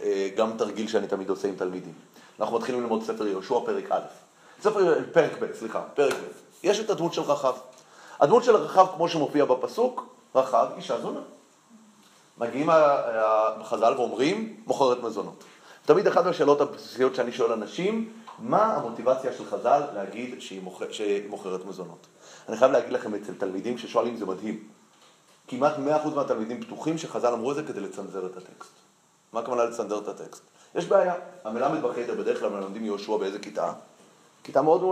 אה, 0.02 0.28
גם 0.36 0.52
תרגיל 0.58 0.88
שאני 0.88 1.06
תמיד 1.06 1.30
עושה 1.30 1.48
עם 1.48 1.54
תלמידים. 1.56 1.92
אנחנו 2.40 2.56
מתחילים 2.56 2.80
ללמוד 2.80 3.02
ספר 3.02 3.26
יהושע, 3.26 3.54
פרק 3.66 3.92
א'. 3.92 4.00
ספר, 4.62 4.98
פרק 5.12 5.32
ב', 5.40 5.54
סליחה, 5.54 5.82
פרק 5.94 6.14
ב'. 6.14 6.48
יש 6.62 6.80
את 6.80 6.90
הדמות 6.90 7.14
של 7.14 7.22
רחב. 7.22 7.54
הדמות 8.20 8.44
של 8.44 8.56
רחב, 8.56 8.86
כמו 8.96 9.08
שמופיע 9.08 9.44
בפסוק, 9.44 10.06
רחב 10.34 10.66
אישה 10.76 11.00
זונה. 11.00 11.20
מגיעים 12.38 12.68
החז"ל 12.72 13.94
ואומרים, 13.96 14.56
מוכרת 14.66 15.02
מזונות. 15.02 15.44
תמיד 15.86 16.06
אחת 16.06 16.24
מהשאלות 16.24 16.60
הבסיסיות 16.60 17.14
שאני 17.14 17.32
שואל 17.32 17.52
אנשים, 17.52 18.12
מה 18.38 18.74
המוטיבציה 18.74 19.32
של 19.32 19.44
חז"ל 19.44 19.82
להגיד 19.94 20.40
שהיא, 20.40 20.62
מוכר, 20.62 20.92
שהיא 20.92 21.28
מוכרת 21.28 21.64
מזונות? 21.66 22.06
אני 22.48 22.56
חייב 22.56 22.72
להגיד 22.72 22.92
לכם, 22.92 23.14
אצל 23.14 23.34
תלמידים 23.34 23.78
ששואלים 23.78 24.16
זה 24.16 24.26
מדהים. 24.26 24.68
כמעט 25.48 25.74
100% 26.04 26.08
מהתלמידים 26.14 26.62
פתוחים 26.62 26.98
שחז"ל 26.98 27.32
אמרו 27.32 27.50
את 27.50 27.56
זה 27.56 27.62
כדי 27.62 27.80
לצנזר 27.80 28.26
את 28.26 28.36
הטקסט. 28.36 28.72
מה 29.32 29.40
הכוונה 29.40 29.64
לצנזר 29.64 29.98
את 29.98 30.08
הטקסט? 30.08 30.42
יש 30.74 30.86
בעיה. 30.86 31.14
המלמד 31.44 31.82
בחדר, 31.82 32.14
בדרך 32.14 32.40
כלל 32.40 32.48
מלמדים 32.48 32.84
יהושע 32.84 33.16
באיזה 33.16 33.38
כיתה? 33.38 33.72
כיתה 34.44 34.62
מאוד, 34.62 34.82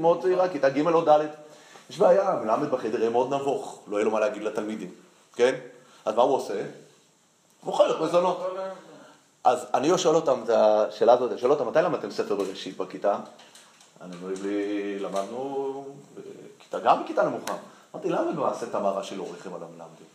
מאוד 0.00 0.22
צעירה, 0.22 0.48
כיתה 0.48 0.68
ג' 0.68 0.86
או 0.86 1.04
ד'. 1.04 1.26
יש 1.90 1.98
בעיה, 1.98 2.32
המלמד 2.32 2.70
בחדר 2.70 3.00
יהיה 3.00 3.10
מאוד 3.10 3.34
נבוך, 3.34 3.82
לא 3.88 3.96
יהיה 3.96 4.04
לו 4.04 4.10
מה 4.10 4.20
להגיד 4.20 4.42
לתלמידים, 4.42 4.90
כן? 5.34 5.54
אז 6.04 6.14
מה 6.14 6.22
הוא 6.22 6.34
עושה? 6.34 6.62
מוכר 7.62 8.04
מזונות. 8.04 8.46
אז 9.44 9.66
אני 9.74 9.98
שואל 9.98 10.16
אותם 10.16 10.40
את 10.44 10.50
השאלה 10.50 11.12
הזאת, 11.12 11.30
אני 11.30 11.40
שואל 11.40 11.52
אותם, 11.52 11.68
מתי 11.68 11.78
למדתם 11.78 12.10
ספר 12.10 12.34
בראשית 12.34 12.76
בכיתה? 12.76 13.18
אני 14.00 14.16
אומרים 14.16 14.36
לי, 14.42 14.98
למדנו 14.98 15.84
בכיתה, 16.58 16.78
גם 16.78 17.04
בכיתה 17.04 17.22
נמוכה. 17.22 17.56
אמרתי, 17.94 18.08
למה 18.08 18.32
במעשה 18.32 18.66
תמרה 18.66 19.02
שלא 19.02 19.26
ריחם 19.32 19.54
על 19.54 19.60
המלמדים? 19.62 20.06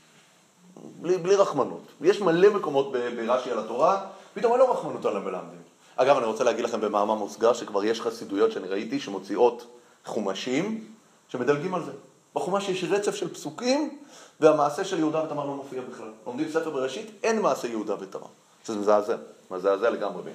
בלי, 1.01 1.17
בלי 1.17 1.35
רחמנות. 1.35 1.81
יש 2.01 2.21
מלא 2.21 2.49
מקומות 2.49 2.91
ברש"י 2.91 3.51
על 3.51 3.59
התורה, 3.59 4.05
פתאום 4.33 4.51
אין 4.51 4.59
לו 4.59 4.71
רחמנות 4.71 5.05
על 5.05 5.17
המלמדים. 5.17 5.61
אגב, 5.95 6.17
אני 6.17 6.25
רוצה 6.25 6.43
להגיד 6.43 6.65
לכם 6.65 6.81
במאמר 6.81 7.13
מוסגר 7.13 7.53
שכבר 7.53 7.83
יש 7.83 8.01
חסידויות 8.01 8.51
שאני 8.51 8.67
ראיתי 8.67 8.99
שמוציאות 8.99 9.65
חומשים 10.05 10.87
שמדלגים 11.31 11.75
על 11.75 11.83
זה. 11.83 11.91
בחומש 12.35 12.69
יש 12.69 12.83
רצף 12.83 13.15
של 13.15 13.33
פסוקים 13.33 13.99
והמעשה 14.39 14.83
של 14.83 14.99
יהודה 14.99 15.23
ותמר 15.23 15.45
לא 15.45 15.53
מופיע 15.53 15.81
בכלל. 15.91 16.11
לומדים 16.27 16.49
ספר 16.49 16.69
בראשית, 16.69 17.11
אין 17.23 17.41
מעשה 17.41 17.67
יהודה 17.67 17.95
ותמר. 17.99 18.27
זה 18.65 18.75
מזעזע, 18.75 19.15
מזעזע 19.51 19.89
לגמרי. 19.89 20.31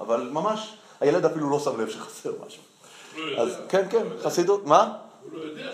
אבל 0.00 0.28
ממש, 0.32 0.76
הילד 1.00 1.24
אפילו 1.24 1.50
לא 1.50 1.58
שם 1.58 1.80
לב 1.80 1.88
שחסר 1.88 2.32
משהו. 2.46 2.62
אז 3.38 3.56
כן, 3.68 3.86
כן, 3.90 4.06
חסידות, 4.22 4.66
מה? 4.66 4.96
הוא 5.22 5.38
לא 5.38 5.44
יודע 5.44 5.70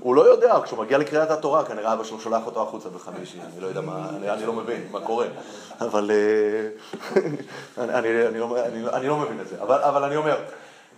הוא 0.00 0.14
לא 0.14 0.22
יודע, 0.30 0.58
כשהוא 0.64 0.78
מגיע 0.78 0.98
לקריאת 0.98 1.30
התורה, 1.30 1.64
כנראה 1.64 1.92
אבא 1.92 2.04
שלו 2.04 2.20
שולח 2.20 2.46
אותו 2.46 2.62
החוצה 2.62 2.88
בחמישי, 2.88 3.38
אני 3.40 3.60
לא 3.60 3.66
יודע 3.66 3.80
מה, 3.80 4.08
אני, 4.16 4.46
לא 4.46 4.52
מבין 4.52 4.88
מה 4.90 5.00
קורה, 5.00 5.26
אבל 5.80 6.10
אה, 6.10 6.68
אני, 7.78 7.92
אני, 7.98 8.26
אני, 8.26 8.38
לא, 8.38 8.56
אני, 8.92 9.08
לא 9.08 9.16
מבין 9.16 9.40
את 9.40 9.48
זה, 9.48 9.56
אבל 9.62 10.04
אני 10.04 10.16
אומר, 10.16 10.36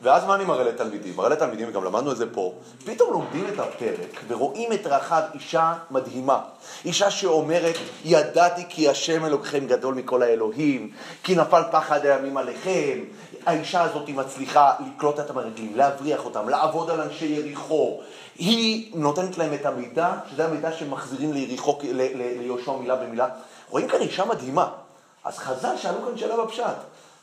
ואז 0.02 0.24
מה 0.24 0.34
אני 0.34 0.44
מראה 0.44 0.64
לתלמידים? 0.64 1.16
מראה 1.16 1.28
לתלמידים, 1.28 1.68
וגם 1.68 1.84
למדנו 1.84 2.12
את 2.12 2.16
זה 2.16 2.32
פה, 2.32 2.52
פתאום 2.84 3.12
לומדים 3.12 3.46
את 3.54 3.58
הפרק 3.58 4.20
ורואים 4.28 4.72
את 4.72 4.86
רחב 4.86 5.22
אישה 5.34 5.74
מדהימה. 5.90 6.40
אישה 6.84 7.10
שאומרת, 7.10 7.74
ידעתי 8.04 8.64
כי 8.68 8.88
השם 8.88 9.24
אלוהיכם 9.24 9.66
גדול 9.66 9.94
מכל 9.94 10.22
האלוהים, 10.22 10.90
כי 11.22 11.34
נפל 11.34 11.62
פחד 11.70 12.06
הימים 12.06 12.36
עליכם. 12.36 12.98
האישה 13.46 13.82
הזאת 13.82 14.08
מצליחה 14.08 14.72
לקלוט 14.86 15.20
את 15.20 15.30
המרגלים, 15.30 15.76
להבריח 15.76 16.24
אותם, 16.24 16.48
לעבוד 16.48 16.90
על 16.90 17.00
אנשי 17.00 17.26
יריחו. 17.26 18.00
היא 18.38 18.92
נותנת 18.94 19.38
להם 19.38 19.54
את 19.54 19.66
המידע, 19.66 20.12
שזה 20.30 20.44
המידע 20.44 20.72
שמחזירים 20.72 21.32
ליריחו, 21.32 21.78
ליהושע 22.14 22.72
מילה 22.72 22.96
במילה. 22.96 23.28
רואים 23.70 23.88
כאן 23.88 24.00
אישה 24.00 24.24
מדהימה. 24.24 24.68
אז 25.24 25.38
חז"ל 25.38 25.76
שאלו 25.76 25.98
כאן 26.06 26.18
שאלה 26.18 26.44
בפשט. 26.44 26.64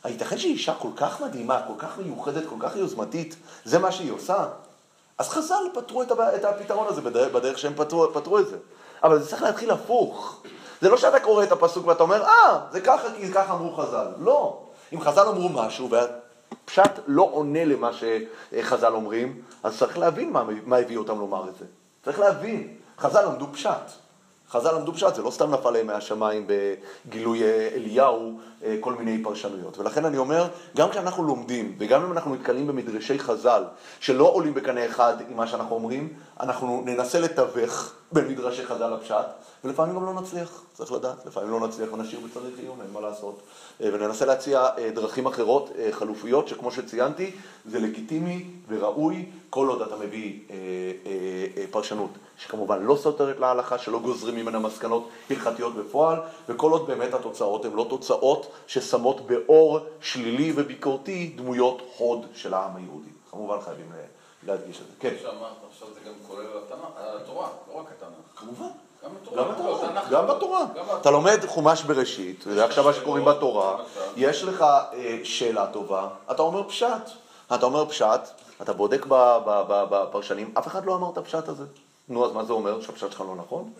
הייתכן 0.03 0.37
שהיא 0.37 0.53
אישה 0.53 0.73
כל 0.73 0.89
כך 0.95 1.21
מדהימה, 1.21 1.61
כל 1.67 1.73
כך 1.77 1.97
מיוחדת, 1.97 2.43
כל 2.49 2.55
כך 2.59 2.75
יוזמתית, 2.75 3.35
זה 3.65 3.79
מה 3.79 3.91
שהיא 3.91 4.11
עושה? 4.11 4.45
אז 5.17 5.29
חז"ל 5.29 5.63
פתרו 5.73 6.03
את, 6.03 6.11
את 6.11 6.45
הפתרון 6.45 6.87
הזה 6.87 7.01
בדרך, 7.01 7.33
בדרך 7.33 7.57
שהם 7.57 7.73
פתרו, 7.75 8.13
פתרו 8.13 8.39
את 8.39 8.47
זה. 8.47 8.57
אבל 9.03 9.19
זה 9.19 9.29
צריך 9.29 9.41
להתחיל 9.41 9.71
הפוך. 9.71 10.41
זה 10.81 10.89
לא 10.89 10.97
שאתה 10.97 11.19
קורא 11.19 11.43
את 11.43 11.51
הפסוק 11.51 11.87
ואתה 11.87 12.03
אומר, 12.03 12.23
אה, 12.23 12.59
זה 12.71 12.81
ככה 12.81 13.07
כי 13.17 13.33
ככה 13.33 13.53
אמרו 13.53 13.75
חז"ל. 13.75 14.07
לא. 14.19 14.59
אם 14.93 15.01
חז"ל 15.01 15.27
אמרו 15.27 15.49
משהו 15.49 15.89
והפשט 15.89 16.91
לא 17.07 17.29
עונה 17.31 17.65
למה 17.65 17.91
שחז"ל 17.93 18.93
אומרים, 18.93 19.41
אז 19.63 19.77
צריך 19.77 19.97
להבין 19.97 20.31
מה, 20.31 20.43
מה 20.65 20.77
הביא 20.77 20.97
אותם 20.97 21.19
לומר 21.19 21.49
את 21.49 21.55
זה. 21.55 21.65
צריך 22.03 22.19
להבין. 22.19 22.75
חז"ל 22.99 23.25
למדו 23.25 23.47
פשט. 23.53 23.91
חז"ל 24.51 24.75
למדו 24.75 24.93
פשט, 24.93 25.15
זה 25.15 25.21
לא 25.21 25.31
סתם 25.31 25.51
נפל 25.51 25.69
להם 25.71 25.87
מהשמיים 25.87 26.47
בגילוי 26.47 27.43
אה, 27.43 27.69
אליהו 27.75 28.39
אה, 28.63 28.75
כל 28.79 28.93
מיני 28.93 29.23
פרשנויות. 29.23 29.77
ולכן 29.77 30.05
אני 30.05 30.17
אומר, 30.17 30.47
גם 30.77 30.89
כשאנחנו 30.89 31.23
לומדים, 31.23 31.75
וגם 31.77 32.05
אם 32.05 32.11
אנחנו 32.11 32.35
נתקלים 32.35 32.67
במדרשי 32.67 33.19
חז"ל, 33.19 33.63
שלא 33.99 34.23
עולים 34.33 34.53
בקנה 34.53 34.85
אחד 34.85 35.15
עם 35.29 35.37
מה 35.37 35.47
שאנחנו 35.47 35.75
אומרים, 35.75 36.13
אנחנו 36.39 36.81
ננסה 36.85 37.19
לתווך 37.19 37.93
בין 38.11 38.27
מדרשי 38.27 38.65
חז"ל 38.65 38.93
לפשט, 38.93 39.25
ולפעמים 39.63 39.95
גם 39.95 40.05
לא 40.05 40.13
נצליח, 40.13 40.63
צריך 40.73 40.91
לדעת, 40.91 41.25
לפעמים 41.25 41.51
לא 41.51 41.67
נצליח 41.67 41.93
ונשאיר 41.93 42.19
בצריך 42.19 42.59
עיון, 42.59 42.81
אין 42.81 42.91
מה 42.93 43.01
לעשות. 43.01 43.41
אה, 43.81 43.89
וננסה 43.93 44.25
להציע 44.25 44.67
דרכים 44.93 45.25
אחרות, 45.25 45.71
חלופיות, 45.91 46.47
שכמו 46.47 46.71
שציינתי, 46.71 47.31
זה 47.65 47.79
לגיטימי 47.79 48.45
וראוי, 48.67 49.25
כל 49.49 49.67
עוד 49.67 49.81
אתה 49.81 49.95
מביא 49.95 50.39
פרשנות 51.71 52.09
שכמובן 52.37 52.83
לא 52.83 52.95
סותרת 52.95 53.39
להלכה, 53.39 53.77
שלא 53.77 53.99
גוזרים 53.99 54.35
ממנה 54.35 54.59
מסקנות 54.59 55.09
הלכתיות 55.29 55.75
בפועל, 55.75 56.17
וכל 56.49 56.71
עוד 56.71 56.87
באמת 56.87 57.13
התוצאות 57.13 57.65
הן 57.65 57.73
לא 57.73 57.85
תוצאות 57.89 58.51
ששמות 58.67 59.21
באור 59.21 59.79
שלילי 60.01 60.53
וביקורתי 60.55 61.33
דמויות 61.35 61.81
הוד 61.97 62.25
של 62.33 62.53
העם 62.53 62.75
היהודי. 62.75 63.09
כמובן 63.31 63.61
חייבים 63.61 63.91
להדגיש 64.43 64.81
את 64.81 64.87
זה. 64.87 64.93
כן. 64.99 65.13
שאמרת 65.21 65.51
עכשיו 65.71 65.87
זה 65.93 65.99
גם 66.09 66.13
כולל 66.27 66.45
התורה, 66.97 67.47
לא 67.73 67.79
רק 67.79 67.85
התנ"ך. 67.97 68.39
כמובן. 68.39 68.67
גם 69.35 69.51
בתורה. 69.51 69.87
גם 70.11 70.27
בתורה. 70.27 70.65
אתה 71.01 71.11
לומד 71.11 71.39
חומש 71.47 71.83
בראשית, 71.83 72.41
זה 72.41 72.65
עכשיו 72.65 72.83
מה 72.83 72.93
שקוראים 72.93 73.25
בתורה, 73.25 73.77
יש 74.15 74.43
לך 74.43 74.61
אה, 74.61 75.19
שאלה 75.23 75.67
טובה, 75.67 76.07
אתה 76.31 76.41
אומר 76.41 76.69
פשט. 76.69 77.09
אתה 77.55 77.65
אומר 77.65 77.85
פשט, 77.85 78.21
אתה 78.61 78.73
בודק 78.73 79.05
בפרשנים, 79.89 80.53
אף 80.57 80.67
אחד 80.67 80.85
לא 80.85 80.95
אמר 80.95 81.09
את 81.09 81.17
הפשט 81.17 81.47
הזה. 81.47 81.63
נו, 82.09 82.25
אז 82.25 82.31
מה 82.31 82.45
זה 82.45 82.53
אומר? 82.53 82.81
שהפשט 82.81 83.11
שלך 83.11 83.21
לא 83.21 83.35
נכון? 83.35 83.71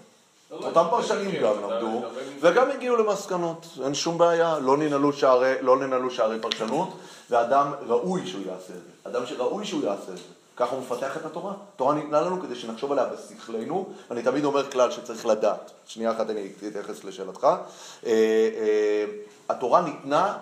לא, 0.52 0.60
לא, 0.62 0.66
אותם 0.68 0.84
פרשנים 0.90 1.42
גם 1.42 1.54
למדו, 1.64 2.02
וגם 2.42 2.72
הגיעו 2.72 2.96
למסקנות, 2.96 3.68
אין 3.84 3.94
שום 3.94 4.18
בעיה, 4.18 4.60
לא 4.60 4.78
ננעלו 4.78 5.14
שערי, 5.14 5.54
לא 5.62 5.78
ננעלו 5.78 6.12
שערי 6.12 6.40
פרשנות, 6.40 6.90
ואדם 7.30 7.72
ראוי 7.88 8.28
שהוא 8.28 8.42
יעשה 8.46 8.74
את 8.74 8.82
זה, 8.84 9.10
אדם 9.10 9.26
שראוי 9.26 9.66
שהוא 9.66 9.84
יעשה 9.84 10.12
את 10.12 10.18
זה, 10.18 10.24
ככה 10.58 10.76
הוא 10.76 10.82
מפתח 10.82 11.18
את 11.18 11.26
התורה. 11.26 11.54
התורה 11.76 11.96
ניתנה 11.96 12.22
לנו 12.22 12.42
כדי 12.42 12.56
שנחשוב 12.56 12.92
עליה 12.92 13.06
בשכלנו, 13.06 13.90
ואני 14.10 14.24
תמיד 14.24 14.46
אומר 14.46 14.72
כלל 14.72 14.92
שצריך 14.92 15.26
לדעת. 15.26 15.72
שנייה 15.86 16.12
אחת 16.12 16.30
אני 16.30 16.52
אתייחס 16.68 17.04
לשאלתך. 17.04 17.44
אה, 17.44 17.60
אה, 18.06 19.06
התורה 19.50 19.82
ניתנה 19.82 20.38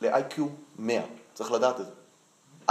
ל-IQ 0.00 0.40
100, 0.78 1.00
צריך 1.34 1.52
לדעת 1.52 1.80
את 1.80 1.84
זה. 1.86 1.92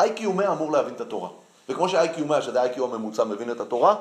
IQ 0.04 0.30
100 0.36 0.52
אמור 0.52 0.72
להבין 0.72 0.94
את 0.94 1.02
התורה. 1.02 1.30
וכמו 1.70 1.90
ש-IQ 1.90 2.24
100, 2.26 2.42
שזה 2.42 2.62
ה-IQ 2.62 2.84
הממוצע, 2.84 3.24
מבין 3.24 3.52
את 3.52 3.60
התורה, 3.60 3.96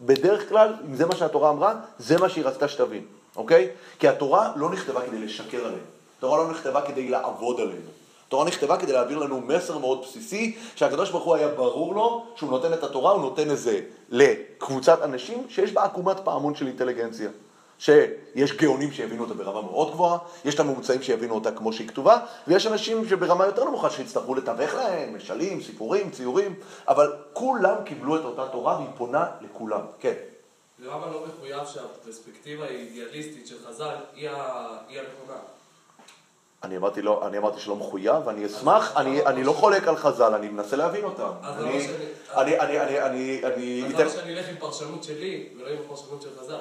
בדרך 0.00 0.48
כלל, 0.48 0.74
אם 0.88 0.94
זה 0.94 1.06
מה 1.06 1.16
שהתורה 1.16 1.50
אמרה, 1.50 1.74
זה 1.98 2.18
מה 2.18 2.28
שהיא 2.28 2.44
רצתה 2.44 2.68
שתבין, 2.68 3.04
אוקיי? 3.36 3.68
כי 3.98 4.08
התורה 4.08 4.52
לא 4.56 4.70
נכתבה 4.70 5.00
כדי 5.06 5.18
לשקר 5.18 5.58
עלינו. 5.58 5.82
התורה 6.18 6.38
לא 6.38 6.50
נכתבה 6.50 6.82
כדי 6.82 7.08
לעבוד 7.08 7.60
עלינו. 7.60 7.90
התורה 8.26 8.44
נכתבה 8.44 8.76
כדי 8.76 8.92
להעביר 8.92 9.18
לנו 9.18 9.40
מסר 9.40 9.78
מאוד 9.78 10.02
בסיסי, 10.02 10.56
שהקדוש 10.74 11.10
ברוך 11.10 11.24
הוא 11.24 11.34
היה 11.34 11.48
ברור 11.48 11.94
לו 11.94 12.26
שהוא 12.36 12.50
נותן 12.50 12.72
את 12.72 12.82
התורה, 12.82 13.12
הוא 13.12 13.20
נותן 13.20 13.50
את 13.50 13.58
זה 13.58 13.80
לקבוצת 14.10 15.02
אנשים 15.02 15.46
שיש 15.48 15.72
בה 15.72 15.84
עקומת 15.84 16.16
פעמון 16.24 16.54
של 16.54 16.66
אינטליגנציה. 16.66 17.28
שיש 17.78 18.52
גאונים 18.56 18.92
שיבינו 18.92 19.22
אותה 19.22 19.34
ברמה 19.34 19.62
מאוד 19.62 19.90
גבוהה, 19.92 20.18
יש 20.44 20.54
את 20.54 20.60
הממוצעים 20.60 21.02
שיבינו 21.02 21.34
אותה 21.34 21.52
כמו 21.52 21.72
שהיא 21.72 21.88
כתובה, 21.88 22.18
ויש 22.48 22.66
אנשים 22.66 23.08
שברמה 23.08 23.46
יותר 23.46 23.64
נמוכה 23.64 23.90
שיצטרכו 23.90 24.34
לתווך 24.34 24.74
להם, 24.74 25.16
משלים, 25.16 25.62
סיפורים, 25.62 26.10
ציורים, 26.10 26.54
אבל 26.88 27.12
כולם 27.32 27.74
קיבלו 27.84 28.16
את 28.16 28.24
אותה 28.24 28.46
תורה 28.52 28.76
והיא 28.76 28.88
פונה 28.96 29.26
לכולם. 29.40 29.80
כן. 30.00 30.14
למה 30.78 31.06
לא 31.06 31.24
מחויב 31.26 31.66
שהפרספקטיבה 31.66 32.64
האידיאליסטית 32.64 33.46
של 33.46 33.56
חז"ל 33.68 33.94
היא 34.14 34.28
הנכונה? 34.88 35.38
אני 36.62 36.76
אמרתי, 36.76 37.02
לא, 37.02 37.26
אני 37.26 37.38
אמרתי 37.38 37.60
שלא 37.60 37.76
מחויב, 37.76 38.26
ואני 38.26 38.46
אשמח, 38.46 38.96
אני, 38.96 39.26
אני 39.26 39.44
לא 39.44 39.52
חולק 39.52 39.88
על 39.88 39.96
חז"ל, 39.96 40.34
אני 40.34 40.48
מנסה 40.48 40.76
להבין 40.76 41.04
אותם. 41.04 41.30
אז 41.42 41.64
אני, 41.64 41.82
שאני... 41.82 41.94
אני, 42.36 42.60
אני, 42.60 42.80
אני, 42.80 43.02
אני, 43.02 43.40
אני... 43.44 43.82
אז 43.86 44.00
למה 44.00 44.10
שאני 44.10 44.38
אלך 44.38 44.48
עם 44.48 44.56
פרשנות 44.58 45.04
שלי 45.04 45.48
ולא 45.56 45.68
עם 45.68 45.78
הפרשנות 45.84 46.22
של 46.22 46.28
חז"ל? 46.40 46.60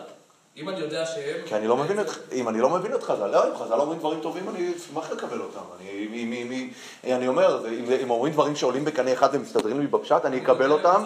אם 0.58 0.70
אני 0.70 0.80
יודע 0.80 1.06
שהם... 1.06 1.42
כי 1.46 1.56
אני 1.56 1.68
לא 1.68 1.78
מבין 1.78 2.00
את, 2.00 2.06
אם 2.32 2.50
אני 2.50 2.62
לא 2.62 2.70
מבין 2.70 2.94
את 2.94 3.04
חז"ל, 3.04 3.28
לא, 3.28 3.48
אם 3.48 3.56
חז"ל 3.56 3.74
אומרים 3.74 4.00
דברים 4.00 4.20
טובים, 4.22 4.50
אני 4.50 4.72
אשמח 4.78 5.12
לקבל 5.12 5.42
אותם. 5.42 5.60
אני, 5.80 6.08
מי, 6.12 6.26
מי, 6.26 6.44
מי, 6.44 6.74
אני 7.16 7.28
אומר, 7.28 7.68
אם, 7.70 7.86
אם 8.04 8.10
אומרים 8.10 8.34
דברים 8.34 8.56
שעולים 8.56 8.86
בקנה 8.86 9.14
אחד 9.14 9.30
ומסתדרים 9.32 9.80
לי 9.80 9.88
בפשט, 9.88 10.26
אני 10.26 10.38
אקבל 10.38 10.72
אותם. 10.72 11.04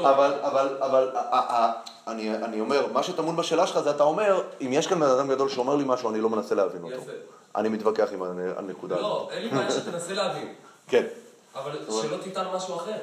אבל, 0.00 0.34
אבל, 0.42 0.76
אבל, 0.80 1.10
אני, 2.06 2.34
אני 2.34 2.60
אומר, 2.60 2.86
מה 2.92 3.02
שטמון 3.02 3.36
בשאלה 3.36 3.66
שלך 3.66 3.80
זה 3.80 3.90
אתה 3.90 4.02
אומר, 4.02 4.42
אם 4.60 4.68
יש 4.72 4.86
כאן 4.86 5.00
בן 5.00 5.06
אדם 5.06 5.28
גדול 5.28 5.48
שאומר 5.48 5.76
לי 5.76 5.84
משהו, 5.86 6.10
אני 6.10 6.20
לא 6.20 6.28
מנסה 6.28 6.54
להבין 6.54 6.82
אותו. 6.82 6.94
יפה. 6.94 7.12
אני 7.56 7.68
מתווכח 7.68 8.08
עם 8.12 8.22
הנקודה 8.56 8.96
הזאת. 8.96 9.06
לא, 9.06 9.28
אין 9.32 9.42
לי 9.42 9.48
בעיה 9.48 9.70
שתנסה 9.70 10.14
להבין. 10.14 10.54
כן. 10.88 11.04
אבל 11.54 11.70
שלא 12.02 12.16
תטען 12.24 12.46
משהו 12.54 12.76
אחר. 12.76 12.96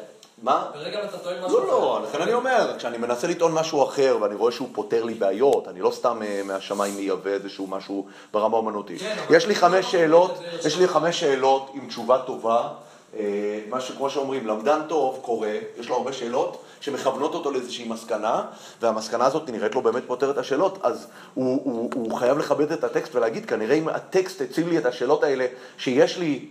מה? 0.43 0.65
ברגע 0.73 1.03
אתה 1.03 1.17
טוען 1.17 1.45
משהו 1.45 1.57
אחר. 1.57 1.67
לא, 1.67 1.67
לא, 1.67 2.01
לכן 2.03 2.21
אני 2.21 2.33
אומר, 2.33 2.73
כשאני 2.77 2.97
מנסה 2.97 3.27
לטעון 3.27 3.51
משהו 3.51 3.83
אחר 3.83 4.17
ואני 4.21 4.35
רואה 4.35 4.51
שהוא 4.51 4.69
פותר 4.71 5.03
לי 5.03 5.13
בעיות, 5.13 5.67
אני 5.67 5.81
לא 5.81 5.91
סתם 5.91 6.21
אה, 6.21 6.41
מהשמיים 6.45 6.95
מייבא 6.95 7.29
איזשהו 7.29 7.67
משהו 7.67 8.07
ברמה 8.33 8.57
אומנותית. 8.57 8.99
כן, 8.99 9.15
יש 9.29 9.47
לי 9.47 9.55
חמש 9.55 9.91
שאלות, 9.91 10.39
יש 10.65 10.77
לי 10.77 10.87
חמש 10.87 11.19
שאלות 11.19 11.71
עם 11.73 11.87
תשובה 11.87 12.19
טובה. 12.25 12.69
אה, 13.17 13.59
משהו 13.69 13.95
כמו 13.95 14.09
שאומרים, 14.09 14.47
למדן 14.47 14.79
טוב 14.87 15.19
קורא, 15.21 15.47
יש 15.79 15.89
לו 15.89 15.95
הרבה 15.95 16.13
שאלות 16.13 16.63
שמכוונות 16.81 17.33
אותו 17.33 17.51
לאיזושהי 17.51 17.87
מסקנה, 17.87 18.43
והמסקנה 18.81 19.25
הזאת 19.25 19.49
נראית 19.49 19.75
לו 19.75 19.81
באמת 19.81 20.03
פותרת 20.07 20.33
את 20.33 20.37
השאלות, 20.37 20.79
אז 20.83 21.07
הוא, 21.33 21.61
הוא, 21.63 21.89
הוא 21.95 22.17
חייב 22.17 22.37
לכבד 22.37 22.71
את 22.71 22.83
הטקסט 22.83 23.15
ולהגיד, 23.15 23.45
כנראה 23.45 23.75
אם 23.75 23.87
הטקסט 23.87 24.41
הציב 24.41 24.67
לי 24.67 24.77
את 24.77 24.85
השאלות 24.85 25.23
האלה, 25.23 25.45
שיש 25.77 26.17
לי 26.17 26.45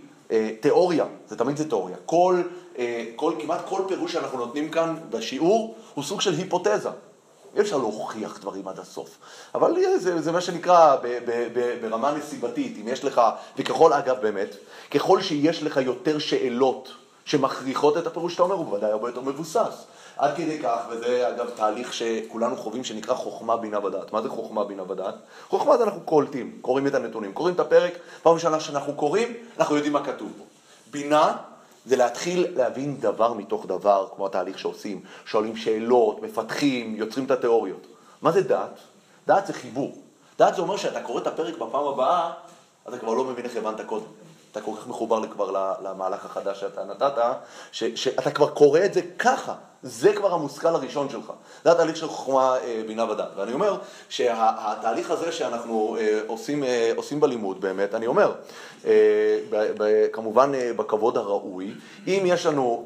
תיאוריה, 0.60 1.04
זה 1.28 1.36
תמיד 1.36 1.56
זה 1.56 1.68
תיאוריה, 1.68 1.96
כל, 2.06 2.42
אה, 2.78 3.04
כל, 3.16 3.32
כמעט 3.40 3.60
כל 3.68 3.82
פירוש 3.88 4.12
שאנחנו 4.12 4.38
נותנים 4.38 4.70
כאן 4.70 4.94
בשיעור 5.10 5.74
הוא 5.94 6.04
סוג 6.04 6.20
של 6.20 6.32
היפותזה. 6.32 6.88
אי 7.56 7.60
אפשר 7.60 7.76
להוכיח 7.76 8.38
דברים 8.40 8.68
עד 8.68 8.78
הסוף. 8.78 9.18
אבל 9.54 9.74
זה, 9.98 10.22
זה 10.22 10.32
מה 10.32 10.40
שנקרא 10.40 10.96
ב, 10.96 11.06
ב, 11.26 11.48
ב, 11.52 11.78
ברמה 11.80 12.12
נסיבתית, 12.12 12.76
אם 12.80 12.88
יש 12.88 13.04
לך, 13.04 13.20
וככל 13.56 13.92
אגב 13.92 14.16
באמת, 14.20 14.56
ככל 14.90 15.22
שיש 15.22 15.62
לך 15.62 15.76
יותר 15.76 16.18
שאלות 16.18 16.88
שמכריחות 17.26 17.96
את 17.96 18.06
הפירוש 18.06 18.32
שאתה 18.32 18.42
אומר, 18.42 18.54
הוא 18.54 18.64
בוודאי 18.64 18.90
הרבה 18.90 19.08
יותר 19.08 19.20
מבוסס. 19.20 19.84
עד 20.16 20.36
כדי 20.36 20.58
כך, 20.62 20.78
וזה 20.90 21.28
אגב 21.28 21.50
תהליך 21.50 21.92
שכולנו 21.92 22.56
חווים 22.56 22.84
שנקרא 22.84 23.14
חוכמה 23.14 23.56
בינה 23.56 23.80
בדעת. 23.80 24.12
מה 24.12 24.22
זה 24.22 24.28
חוכמה 24.28 24.64
בינה 24.64 24.84
בדעת? 24.84 25.14
חוכמה 25.48 25.76
זה 25.76 25.84
אנחנו 25.84 26.00
קולטים, 26.00 26.58
קוראים 26.60 26.86
את 26.86 26.94
הנתונים, 26.94 27.32
קוראים 27.32 27.54
את 27.54 27.60
הפרק, 27.60 27.92
פעם 28.22 28.34
ראשונה 28.34 28.60
שאנחנו 28.60 28.94
קוראים, 28.94 29.32
אנחנו 29.58 29.74
יודעים 29.74 29.92
מה 29.92 30.04
כתוב 30.04 30.32
בו. 30.38 30.44
בינה 30.90 31.36
זה 31.86 31.96
להתחיל 31.96 32.46
להבין 32.56 33.00
דבר 33.00 33.32
מתוך 33.32 33.66
דבר, 33.66 34.06
כמו 34.16 34.26
התהליך 34.26 34.58
שעושים, 34.58 35.00
שואלים 35.24 35.56
שאלות, 35.56 36.22
מפתחים, 36.22 36.96
יוצרים 36.96 37.26
את 37.26 37.30
התיאוריות. 37.30 37.86
מה 38.22 38.32
זה 38.32 38.42
דעת? 38.42 38.78
דעת 39.26 39.46
זה 39.46 39.52
חיבור. 39.52 39.96
דעת 40.38 40.54
זה 40.54 40.62
אומר 40.62 40.76
שאתה 40.76 41.02
קורא 41.02 41.20
את 41.20 41.26
הפרק 41.26 41.54
בפעם 41.54 41.84
הבאה, 41.84 42.32
אתה 42.88 42.98
כבר 42.98 43.14
לא 43.14 43.24
מבין 43.24 43.44
איך 43.44 43.56
הבנת 43.56 43.80
קודם. 43.80 44.25
אתה 44.56 44.64
כל 44.64 44.72
כך 44.76 44.86
מחובר 44.86 45.26
כבר 45.26 45.76
למהלך 45.82 46.24
החדש 46.24 46.60
שאתה 46.60 46.84
נתת, 46.84 47.12
ש, 47.72 47.84
שאתה 47.84 48.30
כבר 48.30 48.50
קורא 48.50 48.80
את 48.84 48.94
זה 48.94 49.00
ככה, 49.18 49.54
זה 49.86 50.12
כבר 50.12 50.34
המושכל 50.34 50.68
הראשון 50.68 51.08
שלך. 51.08 51.32
זה 51.64 51.72
התהליך 51.72 51.96
של 51.96 52.08
חוכמה 52.08 52.56
אה, 52.58 52.82
בינה 52.86 53.10
ודעת. 53.10 53.28
ואני 53.36 53.52
אומר 53.52 53.76
שהתהליך 54.08 55.10
הזה 55.10 55.32
שאנחנו 55.32 55.96
אה, 56.00 56.20
עושים, 56.26 56.64
אה, 56.64 56.92
עושים 56.96 57.20
בלימוד 57.20 57.60
באמת, 57.60 57.94
אני 57.94 58.06
אומר, 58.06 58.32
כמובן 60.12 60.52
בכבוד 60.76 61.16
הראוי, 61.16 61.74
אם 62.06 62.22
יש 62.26 62.46
לנו 62.46 62.84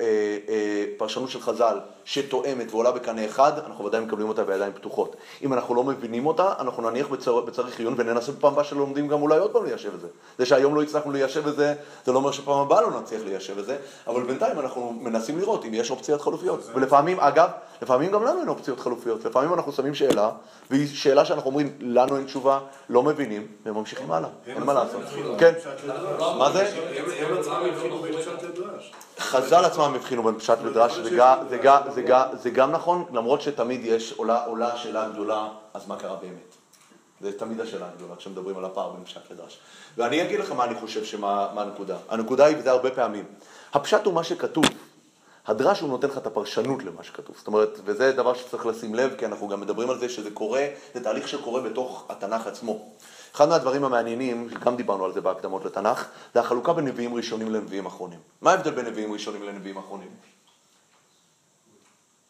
פרשנות 0.98 1.30
של 1.30 1.40
חז"ל 1.40 1.78
שתואמת 2.04 2.70
ועולה 2.70 2.90
בקנה 2.90 3.24
אחד, 3.24 3.52
אנחנו 3.66 3.84
ודאי 3.84 4.00
מקבלים 4.00 4.28
אותה 4.28 4.44
בידיים 4.44 4.72
פתוחות. 4.72 5.16
אם 5.42 5.52
אנחנו 5.52 5.74
לא 5.74 5.84
מבינים 5.84 6.26
אותה, 6.26 6.52
אנחנו 6.58 6.90
נניח 6.90 7.08
בצר, 7.08 7.40
בצריך 7.40 7.78
עיון 7.78 7.94
וננסה 7.96 8.32
בפעם 8.32 8.52
הבאה 8.52 8.64
שלומדים 8.64 9.08
גם 9.08 9.22
אולי 9.22 9.38
עוד 9.38 9.50
פעם 9.50 9.64
ליישב 9.64 9.94
את 9.94 10.00
זה. 10.00 10.06
זה 10.38 10.46
שהיום 10.46 10.74
לא 10.74 10.82
הצלחנו 10.82 11.12
ליישב 11.12 11.48
את 11.48 11.56
זה, 11.56 11.74
זה 12.04 12.12
לא 12.12 12.18
אומר 12.18 12.30
שפעם 12.30 12.58
הבאה 12.58 12.80
לא 12.80 13.00
נצליח 13.00 13.22
ליישב 13.24 13.58
את 13.58 13.64
זה, 13.64 13.76
אבל 14.06 14.22
בינתיים 14.22 14.58
אנחנו 14.58 14.92
מנסים 15.00 15.38
לראות 15.38 15.64
אם 15.64 15.74
יש 15.74 15.90
אופציות 15.90 16.20
חלופיות. 16.20 16.60
ולפעמים, 16.90 17.20
אגב, 17.20 17.50
לפעמים 17.83 18.12
גם 18.12 18.24
לנו 18.24 18.40
אין 18.40 18.48
אופציות 18.48 18.81
חלופיות. 18.81 19.24
לפעמים 19.24 19.55
אנחנו 19.55 19.72
שמים 19.72 19.94
שאלה, 19.94 20.31
והיא 20.70 20.88
שאלה 20.88 21.24
שאנחנו 21.24 21.50
אומרים, 21.50 21.76
לנו 21.81 22.16
אין 22.16 22.24
תשובה, 22.24 22.61
לא 22.88 23.03
מבינים, 23.03 23.46
וממשיכים 23.66 24.12
הלאה. 24.12 24.29
אין 24.46 24.62
מה 24.62 24.72
לעשות. 24.72 25.00
כן. 25.38 25.53
מה 26.38 26.53
זה? 26.53 26.76
חז"ל 29.18 29.64
עצמם 29.64 29.92
הבחינו 29.94 30.22
בין 30.22 30.38
פשט 30.38 30.59
לדרש, 30.64 30.98
זה 32.42 32.50
גם 32.50 32.70
נכון, 32.70 33.05
למרות 33.12 33.40
שתמיד 33.40 33.81
יש, 33.85 34.12
עולה 34.46 34.76
שאלה 34.76 35.09
גדולה, 35.09 35.48
אז 35.74 35.88
מה 35.88 35.96
קרה 35.96 36.16
באמת? 36.16 36.57
זה 37.20 37.38
תמיד 37.38 37.61
השאלה 37.61 37.87
הגדולה 37.94 38.16
כשמדברים 38.16 38.59
על 38.59 38.64
הפער 38.64 38.90
בין 38.90 39.05
פשט 39.05 39.20
לדרש. 39.31 39.59
ואני 39.96 40.22
אגיד 40.22 40.40
לך 40.40 40.53
מה 40.53 40.64
אני 40.64 40.74
חושב 40.74 41.05
שמה 41.05 41.48
הנקודה. 41.57 41.96
הנקודה 42.09 42.46
היא, 42.46 42.57
וזה 42.59 42.70
הרבה 42.70 42.90
פעמים, 42.90 43.24
הפשט 43.74 44.05
הוא 44.05 44.14
מה 44.14 44.24
שכתוב. 44.24 44.64
הדרש 45.50 45.80
הוא 45.80 45.88
נותן 45.88 46.08
לך 46.08 46.18
את 46.18 46.26
הפרשנות 46.26 46.84
למה 46.84 47.02
שכתוב. 47.02 47.36
זאת 47.38 47.46
אומרת, 47.46 47.78
וזה 47.84 48.12
דבר 48.12 48.34
שצריך 48.34 48.66
לשים 48.66 48.94
לב, 48.94 49.14
כי 49.18 49.26
אנחנו 49.26 49.48
גם 49.48 49.60
מדברים 49.60 49.90
על 49.90 49.98
זה 49.98 50.08
שזה 50.08 50.30
קורה, 50.30 50.66
זה 50.94 51.04
תהליך 51.04 51.28
שקורה 51.28 51.60
בתוך 51.60 52.04
התנ"ך 52.08 52.46
עצמו. 52.46 52.88
אחד 53.34 53.48
מהדברים 53.48 53.84
המעניינים, 53.84 54.48
גם 54.64 54.76
דיברנו 54.76 55.04
על 55.04 55.12
זה 55.12 55.20
בהקדמות 55.20 55.64
לתנ"ך, 55.64 56.06
זה 56.34 56.40
החלוקה 56.40 56.72
בין 56.72 56.84
נביאים 56.84 57.14
ראשונים 57.14 57.50
לנביאים 57.50 57.86
אחרונים. 57.86 58.18
מה 58.42 58.50
ההבדל 58.50 58.70
בין 58.70 58.86
נביאים 58.86 59.12
ראשונים 59.12 59.42
לנביאים 59.42 59.78
אחרונים? 59.78 60.08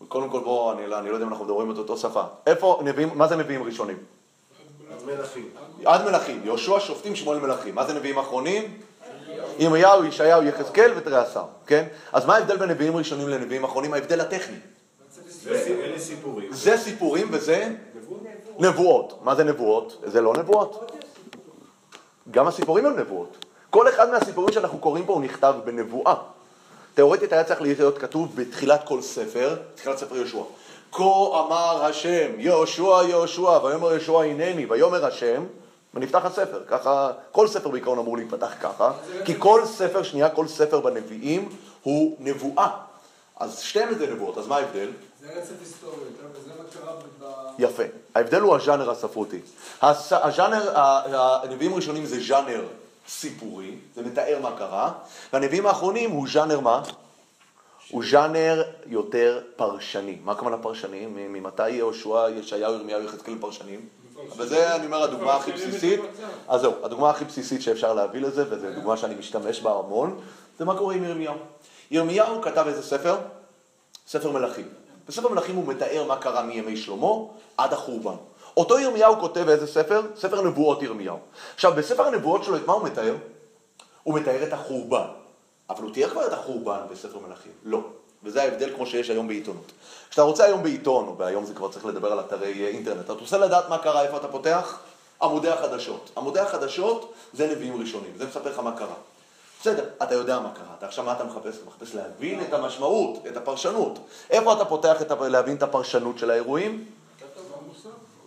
קודם 0.09 0.31
כל 0.31 0.41
בואו, 0.41 0.73
אני, 0.73 0.95
אני 0.95 1.09
לא 1.09 1.15
יודע 1.15 1.27
אם 1.27 1.31
אנחנו 1.31 1.45
מדברים 1.45 1.71
את 1.71 1.79
אותו 1.79 1.97
שפה. 1.97 2.23
איפה 2.47 2.81
נביאים, 2.85 3.11
מה 3.15 3.29
זה 3.29 3.37
נביאים 3.37 3.63
ראשונים? 3.63 3.97
עד 4.91 5.05
מלכים. 5.05 5.51
עד 5.85 6.05
מלכים. 6.05 6.41
יהושע, 6.45 6.81
שופטים, 6.81 7.17
שמואל 7.17 7.39
מלכים. 7.39 7.75
מה 7.75 7.87
זה 7.87 7.95
נביאים 7.95 8.19
אחרונים? 8.19 8.81
ירמיהו, 9.59 10.05
ישעיהו, 10.05 10.43
יחזקאל 10.43 10.93
ותרי 10.97 11.17
עשר, 11.17 11.43
כן? 11.67 11.85
אז 12.13 12.27
מה 12.27 12.37
ההבדל 12.37 12.57
בין 12.57 12.71
נביאים 12.71 12.97
ראשונים 12.97 13.29
לנביאים 13.29 13.65
אחרונים? 13.65 13.95
ההבדל 13.95 14.21
הטכני. 14.21 14.57
זה 16.51 16.77
סיפורים 16.77 17.29
וזה 17.31 17.69
נבואות. 18.59 19.19
מה 19.23 19.35
זה 19.35 19.45
נבואות? 19.45 20.03
זה 20.05 20.21
לא 20.21 20.35
נבואות. 20.35 20.93
גם 22.31 22.47
הסיפורים 22.47 22.87
הם 22.87 22.99
נבואות. 22.99 23.45
כל 23.71 23.89
אחד 23.89 24.11
מהסיפורים 24.11 24.53
שאנחנו 24.53 24.79
קוראים 24.79 25.07
פה 25.07 25.13
הוא 25.13 25.23
נכתב 25.23 25.55
בנבואה. 25.65 26.15
תאורטית 26.95 27.33
היה 27.33 27.45
צריך 27.45 27.63
להיות 27.63 27.99
כתוב 27.99 28.37
בתחילת 28.37 28.81
כל 28.85 29.03
ספר, 29.03 29.57
תחילת 29.75 29.99
ספר 29.99 30.17
יהושע. 30.17 30.43
כה 30.93 31.03
אמר 31.03 31.85
השם, 31.85 32.31
יהושע 32.39 33.03
יהושע, 33.09 33.59
ויאמר 33.65 33.93
יהושע 33.93 34.23
הנני, 34.23 34.67
ויאמר 34.69 35.07
השם, 35.07 35.45
ונפתח 35.95 36.25
הספר, 36.25 36.63
ככה, 36.69 37.13
כל 37.33 37.49
ספר 37.49 37.69
בעיקרון 37.69 37.99
אמור 37.99 38.17
להיפתח 38.17 38.53
ככה, 38.61 38.93
כי 39.25 39.35
כל 39.39 39.63
ספר, 39.67 40.03
שנייה, 40.03 40.29
כל 40.29 40.49
ספר 40.49 40.81
בנביאים 40.81 41.49
הוא 41.83 42.17
נבואה. 42.21 42.71
אז 43.41 43.59
שתיהם 43.59 43.95
זה 43.95 44.07
נבואות, 44.15 44.39
אז 44.39 44.47
מה 44.47 44.57
ההבדל? 44.57 44.89
זה 45.21 45.27
רצף 45.37 45.53
היסטורי, 45.61 45.97
וזה 46.33 46.51
מה 46.59 46.65
קרה 46.73 46.95
ב... 47.21 47.25
יפה. 47.59 47.83
ההבדל 48.15 48.41
הוא 48.41 48.57
הז'אנר 48.57 48.91
הספרותי. 48.91 49.41
הז'אנר, 49.83 50.73
הנביאים 51.43 51.73
הראשונים 51.73 52.07
זה 52.07 52.21
ז'אנר 52.21 52.65
סיפורי, 53.09 53.77
זה 53.95 54.03
מתאר 54.03 54.39
מה 54.43 54.57
קרה, 54.59 54.93
והנביאים 55.33 55.67
האחרונים 55.67 56.11
הוא 56.11 56.29
ז'אנר 56.33 56.61
מה? 56.61 56.83
הוא 57.91 58.05
ז'אנר 58.11 58.63
יותר 58.87 59.43
פרשני. 59.57 60.19
מה 60.25 60.33
הכוונה 60.33 60.57
פרשני? 60.59 61.07
ממתי 61.07 61.71
יהושע, 61.71 62.29
ישעיהו, 62.31 62.75
ירמיהו, 62.75 63.03
יחזקאל 63.03 63.35
פרשנים? 63.41 63.89
וזה, 64.37 64.75
אני 64.75 64.87
אומר, 64.87 65.03
הדוגמה 65.03 65.37
הכי 65.37 65.53
בסיסית. 65.53 66.01
אז 66.49 66.61
זהו, 66.61 66.73
הדוגמה 66.83 67.11
הכי 67.11 67.25
בסיסית 67.25 67.63
שאפשר 67.63 67.95
להביא 67.95 68.21
לזה, 68.21 68.45
וזו 68.51 68.67
דוגמה 68.75 68.97
שאני 68.97 69.15
משתמש 69.15 69.61
בה 69.61 69.73
המון, 69.79 70.21
זה 70.59 70.65
מה 70.65 70.79
קורה 70.79 70.95
עם 70.95 71.05
ירמיהו. 71.05 71.35
ירמיהו 71.91 72.43
כתב 72.43 72.65
איזה 72.67 72.83
ספר? 72.83 73.17
ספר 74.07 74.31
מלכים. 74.31 74.69
בספר 75.09 75.29
מלכים 75.29 75.57
הוא 75.57 75.67
מתאר 75.67 76.05
מה 76.09 76.17
קרה 76.17 76.43
מימי 76.43 76.77
שלמה 76.77 77.07
עד 77.57 77.73
החורבן. 77.73 78.15
אותו 78.57 78.79
ירמיהו 78.79 79.21
כותב 79.21 79.49
איזה 79.49 79.67
ספר? 79.67 80.03
ספר 80.17 80.43
נבואות 80.43 80.83
ירמיהו. 80.83 81.19
עכשיו, 81.55 81.73
בספר 81.77 82.07
הנבואות 82.07 82.45
שלו, 82.45 82.57
את 82.57 82.67
מה 82.67 82.73
הוא 82.73 82.85
מתאר? 82.85 83.15
הוא 84.03 84.15
מתאר 84.15 84.43
את 84.43 84.53
החורבן. 84.53 85.07
אבל 85.71 85.83
הוא 85.83 85.93
תיאר 85.93 86.11
כבר 86.11 86.27
את 86.27 86.33
החורבן 86.33 86.81
בספר 86.91 87.19
מלכים. 87.19 87.53
לא. 87.65 87.81
וזה 88.25 88.43
ההבדל 88.43 88.75
כמו 88.75 88.87
שיש 88.87 89.11
היום 89.11 89.29
בעיתונות. 89.29 89.73
כשאתה 90.11 90.23
רוצה 90.23 90.45
היום 90.45 90.63
בעיתון, 90.63 91.15
והיום 91.19 91.45
זה 91.45 91.55
כבר 91.55 91.69
צריך 91.69 91.87
לדבר 91.87 92.13
על 92.13 92.21
אתרי 92.21 92.67
אינטרנט, 92.67 93.05
אתה 93.05 93.13
רוצה 93.13 93.39
לדעת 93.39 93.69
מה 93.69 93.79
קרה, 93.79 94.03
איפה 94.03 94.17
אתה 94.17 94.29
פותח? 94.29 94.79
עמודי 95.23 95.51
החדשות. 95.51 96.11
עמודי 96.17 96.41
החדשות 96.41 97.13
זה 97.33 97.47
נביאים 97.53 97.81
ראשונים, 97.81 98.13
זה 98.17 98.27
מספר 98.27 98.51
לך 98.51 98.59
מה 98.59 98.77
קרה. 98.77 98.95
בסדר, 99.61 99.85
אתה 100.03 100.15
יודע 100.15 100.41
מה 100.41 100.51
קרה, 100.55 100.75
אתה 100.79 100.87
עכשיו 100.87 101.05
מה 101.05 101.13
אתה 101.13 101.25
מחפש? 101.25 101.57
אתה 101.57 101.67
מחפש 101.67 101.95
להבין 101.95 102.43
את 102.43 102.53
המשמעות, 102.53 103.27
את 103.27 103.37
הפרשנות. 103.37 103.99
איפה 104.31 104.53
אתה 104.53 104.65
פותח 104.65 105.03
את, 105.03 105.13
להבין 105.21 105.57
את 105.57 105.63
הפרשנות 105.63 106.19
של 106.19 106.31
האירועים? 106.31 106.85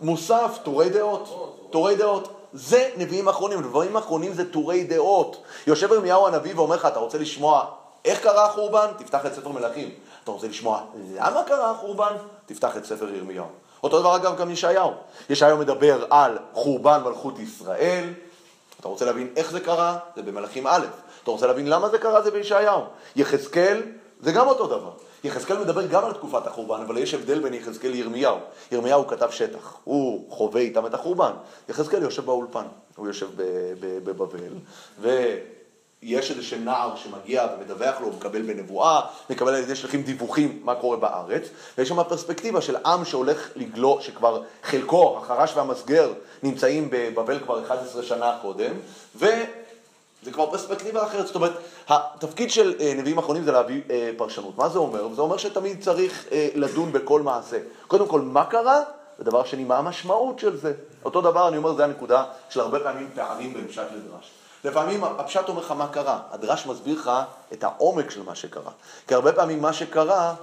מוסף, 0.02 0.58
טורי 0.64 0.90
דעות, 0.90 1.56
טורי 1.70 1.96
דעות. 1.96 2.28
זה 2.54 2.90
נביאים 2.98 3.28
אחרונים, 3.28 3.60
נביאים 3.62 3.98
אחרונים 3.98 4.34
זה 4.34 4.52
טורי 4.52 4.84
דעות. 4.84 5.44
יושב 5.68 5.92
ירמיהו 5.92 6.28
הנביא 6.28 6.56
ואומר 6.56 6.76
לך, 6.76 6.86
אתה 6.86 7.00
רוצה 7.00 7.18
לשמוע 7.18 7.66
איך 8.06 8.20
קרה 8.20 8.46
החורבן? 8.46 8.88
תפתח 8.98 9.26
את 9.26 9.34
ספר 9.34 9.50
מלכים. 9.50 9.90
אתה 10.24 10.32
רוצה 10.32 10.48
לשמוע 10.48 10.82
למה 11.16 11.44
קרה 11.44 11.72
החורבן? 11.72 12.14
תפתח 12.46 12.78
את 12.78 12.86
ספר 12.86 13.10
ירמיהו. 13.10 13.46
אותו 13.84 14.00
דבר 14.00 14.16
אגב 14.16 14.38
גם 14.38 14.52
ישעיהו. 14.52 14.92
ישעיהו 15.30 15.58
מדבר 15.58 16.06
על 16.10 16.38
חורבן 16.54 17.02
מלכות 17.06 17.40
ישראל. 17.40 18.10
אתה 18.80 18.88
רוצה 18.88 19.06
להבין 19.06 19.34
איך 19.36 19.52
זה 19.52 19.60
קרה? 19.60 19.98
זה 20.16 20.22
במלכים 20.22 20.68
א'. 20.68 20.86
אתה 21.24 21.32
רוצה 21.32 21.48
להבין 21.48 21.68
למה 21.68 21.90
זה 21.90 21.98
קרה? 21.98 22.22
זה 22.22 22.32
בישעיהו. 22.32 22.82
יחזקאל 23.16 23.82
זה 24.22 24.32
גם 24.32 24.48
אותו 24.48 24.68
דבר. 24.68 24.92
יחזקאל 25.24 25.58
מדבר 25.58 25.86
גם 25.86 26.06
על 26.06 26.14
תקופת 26.14 26.48
החורבן, 26.48 26.82
אבל 26.82 26.98
יש 26.98 27.14
הבדל 27.14 27.40
בין 27.40 27.54
יחזקאל 27.54 27.92
לירמיהו. 27.92 28.38
ירמיהו 28.72 29.08
כתב 29.08 29.30
שטח, 29.32 29.74
הוא 29.84 30.32
חווה 30.32 30.62
איתם 30.62 30.86
את 30.86 30.94
החורבן. 30.94 31.32
יחזקאל 31.70 32.02
יושב 32.02 32.26
באולפן, 32.26 32.66
הוא 32.96 33.08
יושב 33.08 33.28
בבבל, 34.04 34.54
ויש 36.06 36.32
איזה 36.32 36.44
שם 36.44 36.64
נער 36.64 36.96
שמגיע 36.96 37.48
ומדווח 37.58 38.02
לו, 38.02 38.10
מקבל 38.10 38.42
בנבואה, 38.42 39.02
מקבל 39.30 39.54
על 39.54 39.64
ידי 39.64 39.76
שליחים 39.76 40.04
דיווחים 40.04 40.62
מה 40.64 40.76
קורה 40.76 40.98
בארץ, 40.98 41.44
ויש 41.78 41.90
שם 41.90 42.04
פרספקטיבה 42.04 42.62
של 42.62 42.76
עם 42.86 43.06
שהולך 43.06 43.50
לגלו, 43.56 43.98
שכבר 44.02 44.44
חלקו, 44.64 45.18
החרש 45.22 45.54
והמסגר, 45.56 46.14
נמצאים 46.44 46.88
בבבל 46.92 47.40
כבר 47.40 47.64
11 47.66 48.04
שנה 48.04 48.38
קודם, 48.42 48.72
ו... 49.16 49.26
זה 50.24 50.32
כבר 50.32 50.52
פרספקטיבה 50.52 51.04
אחרת, 51.04 51.28
זאת 51.28 51.36
אומרת, 51.36 51.52
התפקיד 51.88 52.52
של 52.52 52.76
אה, 52.80 52.94
נביאים 52.98 53.18
אחרונים 53.18 53.44
זה 53.44 53.52
להביא 53.52 53.82
אה, 53.90 54.12
פרשנות. 54.18 54.58
מה 54.58 54.70
זה 54.70 54.80
אומר? 54.80 55.14
זה 55.16 55.22
אומר 55.22 55.38
שתמיד 55.38 55.82
צריך 55.82 56.26
אה, 56.32 56.50
לדון 56.56 56.92
בכל 56.92 57.22
מעשה. 57.22 57.58
קודם 57.88 58.08
כל, 58.08 58.22
מה 58.22 58.46
קרה? 58.46 58.80
ודבר 59.20 59.44
שני, 59.44 59.64
מה 59.64 59.78
המשמעות 59.78 60.40
של 60.40 60.58
זה? 60.58 60.74
אותו 61.06 61.22
דבר, 61.22 61.48
אני 61.48 61.58
אומר, 61.58 61.74
זה 61.74 61.84
הנקודה 61.84 62.24
של 62.50 62.60
הרבה 62.60 62.80
פעמים 62.80 63.10
פערים 63.16 63.54
בין 63.54 63.68
לדרש. 63.78 64.32
לפעמים 64.64 65.04
הפשט 65.04 65.50
אומר 65.50 65.62
לך 65.62 65.72
מה 65.72 65.88
קרה, 65.88 66.20
הדרש 66.32 66.66
מסביר 66.66 67.00
לך 67.00 67.12
את 67.54 67.64
העומק 67.64 68.10
של 68.10 68.24
מה 68.24 68.36
שקרה. 68.36 68.72
כי 69.08 69.14
הרבה 69.14 69.34
פעמים 69.34 69.62
מה 69.62 69.74
שקרה, 69.74 70.36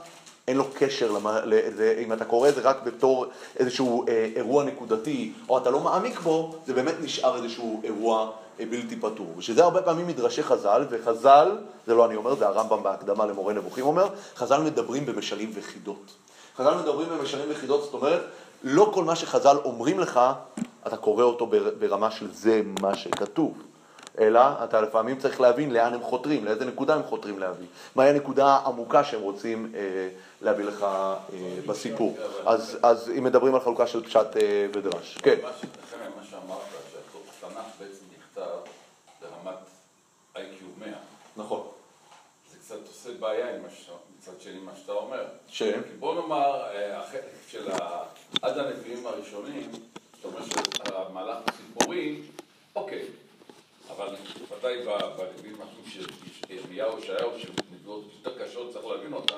אין 0.48 0.56
לו 0.56 0.64
קשר, 0.74 1.10
למה, 1.10 1.40
לזה, 1.44 1.94
אם 2.04 2.12
אתה 2.12 2.24
קורא 2.24 2.48
את 2.48 2.54
זה 2.54 2.60
רק 2.60 2.76
בתור 2.84 3.26
איזשהו 3.56 4.04
אה, 4.08 4.30
אירוע 4.36 4.64
נקודתי, 4.64 5.32
או 5.48 5.58
אתה 5.58 5.70
לא 5.70 5.80
מעמיק 5.80 6.20
בו, 6.20 6.54
זה 6.66 6.74
באמת 6.74 6.94
נשאר 7.00 7.36
איזשהו 7.36 7.80
אירוע 7.84 8.30
אה, 8.60 8.64
בלתי 8.70 8.96
פתור. 8.96 9.34
ושזה 9.36 9.64
הרבה 9.64 9.82
פעמים 9.82 10.06
מדרשי 10.06 10.42
חז"ל, 10.42 10.84
וחז"ל, 10.90 11.58
זה 11.86 11.94
לא 11.94 12.06
אני 12.06 12.16
אומר, 12.16 12.34
זה 12.34 12.46
הרמב"ם 12.46 12.82
בהקדמה 12.82 13.26
למורה 13.26 13.54
נבוכים 13.54 13.86
אומר, 13.86 14.08
חז"ל 14.36 14.60
מדברים 14.60 15.06
במשלים 15.06 15.50
וחידות. 15.54 16.12
חז"ל 16.56 16.74
מדברים 16.74 17.08
במשלים 17.08 17.48
וחידות, 17.50 17.82
זאת 17.82 17.94
אומרת, 17.94 18.20
לא 18.62 18.90
כל 18.94 19.04
מה 19.04 19.16
שחז"ל 19.16 19.56
אומרים 19.64 20.00
לך, 20.00 20.20
אתה 20.86 20.96
קורא 20.96 21.24
אותו 21.24 21.50
ברמה 21.78 22.10
של 22.10 22.34
זה 22.34 22.62
מה 22.80 22.96
שכתוב. 22.96 23.69
אלא 24.20 24.40
אתה 24.64 24.80
לפעמים 24.80 25.18
צריך 25.18 25.40
להבין 25.40 25.72
לאן 25.72 25.94
הם 25.94 26.02
חותרים, 26.02 26.44
לאיזה 26.44 26.64
נקודה 26.64 26.94
הם 26.94 27.02
חותרים 27.02 27.38
להביא. 27.38 27.66
מהי 27.96 28.08
הנקודה 28.08 28.46
העמוקה 28.46 29.04
שהם 29.04 29.20
רוצים 29.20 29.72
אה, 29.74 30.08
להביא 30.42 30.64
לך 30.64 30.82
אה, 30.82 31.16
בסיפור. 31.66 32.16
אז, 32.46 32.78
אז 32.82 33.10
אם 33.18 33.24
מדברים 33.24 33.54
על 33.54 33.60
חלוקה 33.60 33.86
של 33.86 34.04
פשט 34.04 34.36
אה, 34.36 34.66
ודרש. 34.72 35.18
כן. 35.22 35.38
מה 35.42 35.50
שאמרת, 36.30 36.60
שהתנ"ך 37.40 37.64
בעצם 37.80 38.04
נכתב 38.18 38.50
ברמת 39.20 39.58
איי-קיו 40.36 40.68
100. 40.78 40.88
נכון. 41.36 41.66
זה 42.50 42.56
קצת 42.58 42.88
עושה 42.88 43.10
בעיה 43.20 43.56
עם 43.56 43.62
מצד 44.18 44.40
שני 44.40 44.58
מה 44.58 44.72
שאתה 44.80 44.92
אומר. 44.92 45.24
ש? 45.48 45.62
בוא 45.98 46.14
נאמר, 46.14 46.62
אה, 46.74 46.98
החלק 46.98 47.22
של 47.48 47.70
עד 48.42 48.58
הנביאים 48.58 49.06
הראשונים, 49.06 49.70
זאת 50.14 50.24
אומרת 50.24 50.44
שהמהלך 50.76 51.36
הסיפורי, 51.46 52.22
אוקיי. 52.76 53.04
אבל 53.96 54.14
ודאי 54.58 54.69
בנביאים 54.84 55.56
של 55.88 56.06
ירמיהו, 56.48 56.98
ישעיהו, 56.98 57.30
שנביאות 57.38 58.04
יותר 58.24 58.44
קשות, 58.44 58.72
צריך 58.72 58.86
להבין 58.86 59.12
אותן, 59.12 59.34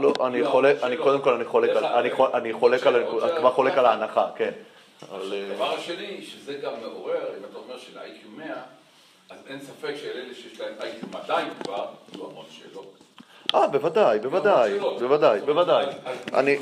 לא, 0.00 0.12
אני 0.26 0.42
אני 0.82 0.96
קודם 0.96 1.20
כל, 1.20 1.34
אני 1.34 1.44
חולק 1.44 1.70
על, 1.70 1.84
אני 1.84 2.12
אני 2.34 2.52
כבר 3.38 3.50
חולק 3.50 3.78
על 3.78 3.86
ההנחה, 3.86 4.28
כן. 4.36 4.50
הדבר 5.02 5.74
השני, 5.74 6.22
שזה 6.22 6.54
גם 6.54 6.72
מעורר, 6.82 7.28
אם 7.38 7.44
אתה 7.50 7.58
אומר 7.58 7.78
של-IQ 7.78 8.28
100, 8.36 8.54
אז 9.30 9.38
אין 9.46 9.60
ספק 9.60 9.94
שאלה 9.96 10.34
שיש 10.34 10.60
להם 10.60 10.74
IQ 10.80 11.06
200 11.12 11.48
כבר, 11.64 11.86
יהיו 12.12 12.30
המון 12.30 12.44
שאלות. 12.50 12.94
אה, 13.54 13.68
בוודאי, 13.68 14.18
בוודאי, 14.18 14.78
בוודאי, 14.78 15.40
בוודאי. 15.40 15.86
אני... 16.34 16.58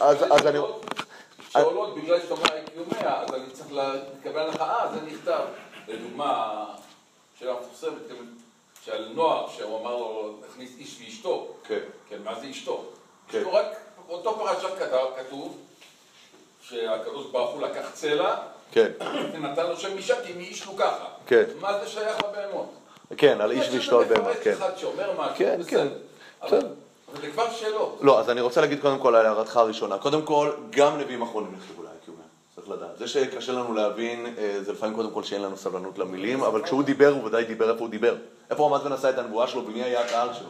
אז 0.00 0.46
אני... 0.46 0.58
שעולות 1.50 1.94
בגלל 1.96 2.20
שאתה 2.20 2.34
אומר 2.34 2.46
IQ 2.46 3.02
100, 3.02 3.22
אז 3.22 3.34
אני 3.34 3.50
צריך 3.52 3.68
לקבל 3.72 4.40
הנחה, 4.40 4.64
אה, 4.64 4.88
זה 4.92 5.00
נכתב. 5.06 5.40
לדוגמה, 5.92 6.64
שאלה 7.38 7.54
מפורסמת, 7.60 8.02
שעל 8.84 9.08
נוער, 9.14 9.48
שהוא 9.48 9.80
אמר 9.80 9.96
לו, 9.96 10.36
תכניס 10.48 10.70
איש 10.78 10.98
ואשתו. 11.00 11.54
כן. 11.64 11.80
כן, 12.08 12.16
מה 12.24 12.40
זה 12.40 12.46
אשתו? 12.50 12.84
כן. 13.28 13.42
רק, 13.52 13.66
אותו 14.08 14.38
פרשת 14.38 14.68
כתוב, 15.16 15.58
שהקדוש 16.62 17.26
ברוך 17.26 17.50
הוא 17.50 17.62
לקח 17.62 17.90
צלע, 17.92 18.36
כן. 18.72 18.90
ונתן 19.32 19.66
לו 19.66 19.76
שם 19.76 19.96
אישה, 19.96 20.24
כי 20.26 20.32
מאיש 20.32 20.66
לו 20.66 20.76
ככה. 20.76 21.06
כן. 21.26 21.44
מה 21.60 21.78
זה 21.78 21.88
שייך 21.88 22.16
לבהמות? 22.18 22.74
כן, 23.16 23.40
על 23.40 23.50
איש 23.50 23.68
ואשתו 23.72 24.00
על 24.00 24.04
בהמות, 24.04 24.36
כן. 24.42 24.50
יש 24.50 24.56
אחד 24.56 24.76
שאומר 24.76 25.12
משהו, 25.18 25.36
כן, 25.36 25.60
כן. 25.68 25.88
בסדר. 26.42 26.68
אבל 27.12 27.20
זה 27.20 27.30
כבר 27.30 27.50
שאלות. 27.50 27.98
לא, 28.00 28.20
אז 28.20 28.30
אני 28.30 28.40
רוצה 28.40 28.60
להגיד 28.60 28.80
קודם 28.80 28.98
כל 28.98 29.14
על 29.16 29.26
הערתך 29.26 29.56
הראשונה. 29.56 29.98
קודם 29.98 30.22
כל, 30.22 30.52
גם 30.70 30.98
נביאים 30.98 31.22
אחרונים 31.22 31.52
נכתבו 31.56 31.82
לדעת. 32.70 32.98
זה 32.98 33.08
שקשה 33.08 33.52
לנו 33.52 33.74
להבין, 33.74 34.26
אה, 34.38 34.58
זה 34.62 34.72
לפעמים 34.72 34.94
קודם 34.94 35.10
כל 35.10 35.22
שאין 35.22 35.42
לנו 35.42 35.56
סבלנות 35.56 35.98
למילים, 35.98 36.42
אבל 36.42 36.62
כשהוא 36.62 36.82
דיבר, 36.82 37.12
הוא 37.12 37.24
ודאי 37.24 37.44
דיבר 37.44 37.70
איפה 37.70 37.80
הוא 37.80 37.88
דיבר. 37.88 38.16
איפה 38.50 38.62
הוא 38.62 38.76
עמד 38.76 38.86
ונשא 38.86 39.10
את 39.10 39.18
הנבואה 39.18 39.48
שלו, 39.48 39.66
ומי 39.66 39.82
היה 39.82 40.00
הקהל 40.00 40.28
שלו? 40.34 40.48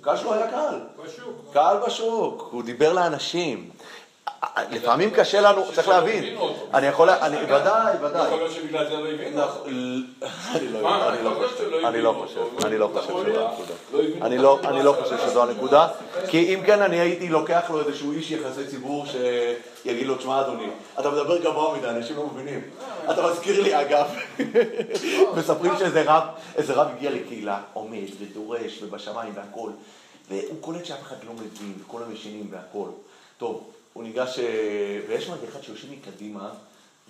הקהל 0.00 0.16
שלו 0.16 0.34
היה 0.34 0.50
קהל. 0.50 0.80
קהל 1.52 1.76
בשוק, 1.86 2.48
הוא 2.52 2.62
דיבר 2.62 2.92
לאנשים. 2.92 3.70
לפעמים 4.70 5.10
קשה 5.10 5.40
לנו, 5.40 5.64
צריך 5.74 5.88
להבין. 5.88 6.36
אני 6.74 6.86
יכול, 6.86 7.10
אני, 7.10 7.36
ודאי, 7.44 7.96
ודאי. 8.02 8.26
יכול 8.26 8.38
להיות 8.38 8.52
שבגלל 8.52 8.88
זה 8.88 8.96
לא 8.96 9.08
הבינו 9.08 9.42
אותו. 9.42 9.64
אני 11.88 12.02
לא 12.02 12.12
חושב, 12.12 12.64
אני 12.64 12.78
לא 12.78 12.90
חושב 12.94 13.08
שזו 13.08 13.42
הנקודה. 13.42 14.68
אני 14.68 14.82
לא 14.82 14.96
חושב 15.02 15.18
שזו 15.18 15.42
הנקודה, 15.42 15.88
כי 16.28 16.54
אם 16.54 16.60
כן 16.66 16.82
אני 16.82 17.00
הייתי 17.00 17.28
לוקח 17.28 17.70
לו 17.70 17.80
איזשהו 17.80 18.12
איש 18.12 18.30
יחסי 18.30 18.66
ציבור 18.66 19.04
שיגיד 19.06 20.06
לו, 20.06 20.14
תשמע 20.14 20.40
אדוני, 20.40 20.66
אתה 21.00 21.10
מדבר 21.10 21.38
גבוה 21.38 21.78
מדי, 21.78 21.88
אנשים 21.88 22.16
לא 22.16 22.26
מבינים. 22.26 22.60
אתה 23.10 23.26
מזכיר 23.26 23.62
לי, 23.62 23.80
אגב, 23.80 24.06
מספרים 25.36 25.72
שאיזה 25.78 26.02
רב 26.74 26.88
הגיע 26.96 27.10
לקהילה, 27.10 27.60
עומד 27.72 28.08
ודורש 28.20 28.82
ובשמיים 28.82 29.32
והכל, 29.34 29.70
והוא 30.30 30.56
קולט 30.60 30.84
שאף 30.84 31.02
אחד 31.02 31.16
לא 31.26 31.32
מבין, 31.32 31.74
וכל 31.80 32.02
המשנים 32.02 32.48
והכל. 32.50 32.88
טוב. 33.38 33.70
הוא 33.94 34.02
ניגש, 34.02 34.38
אה, 34.38 35.00
ויש 35.08 35.28
מרגע 35.28 35.48
אחד 35.48 35.62
שיושב 35.62 35.88
מקדימה, 35.90 36.50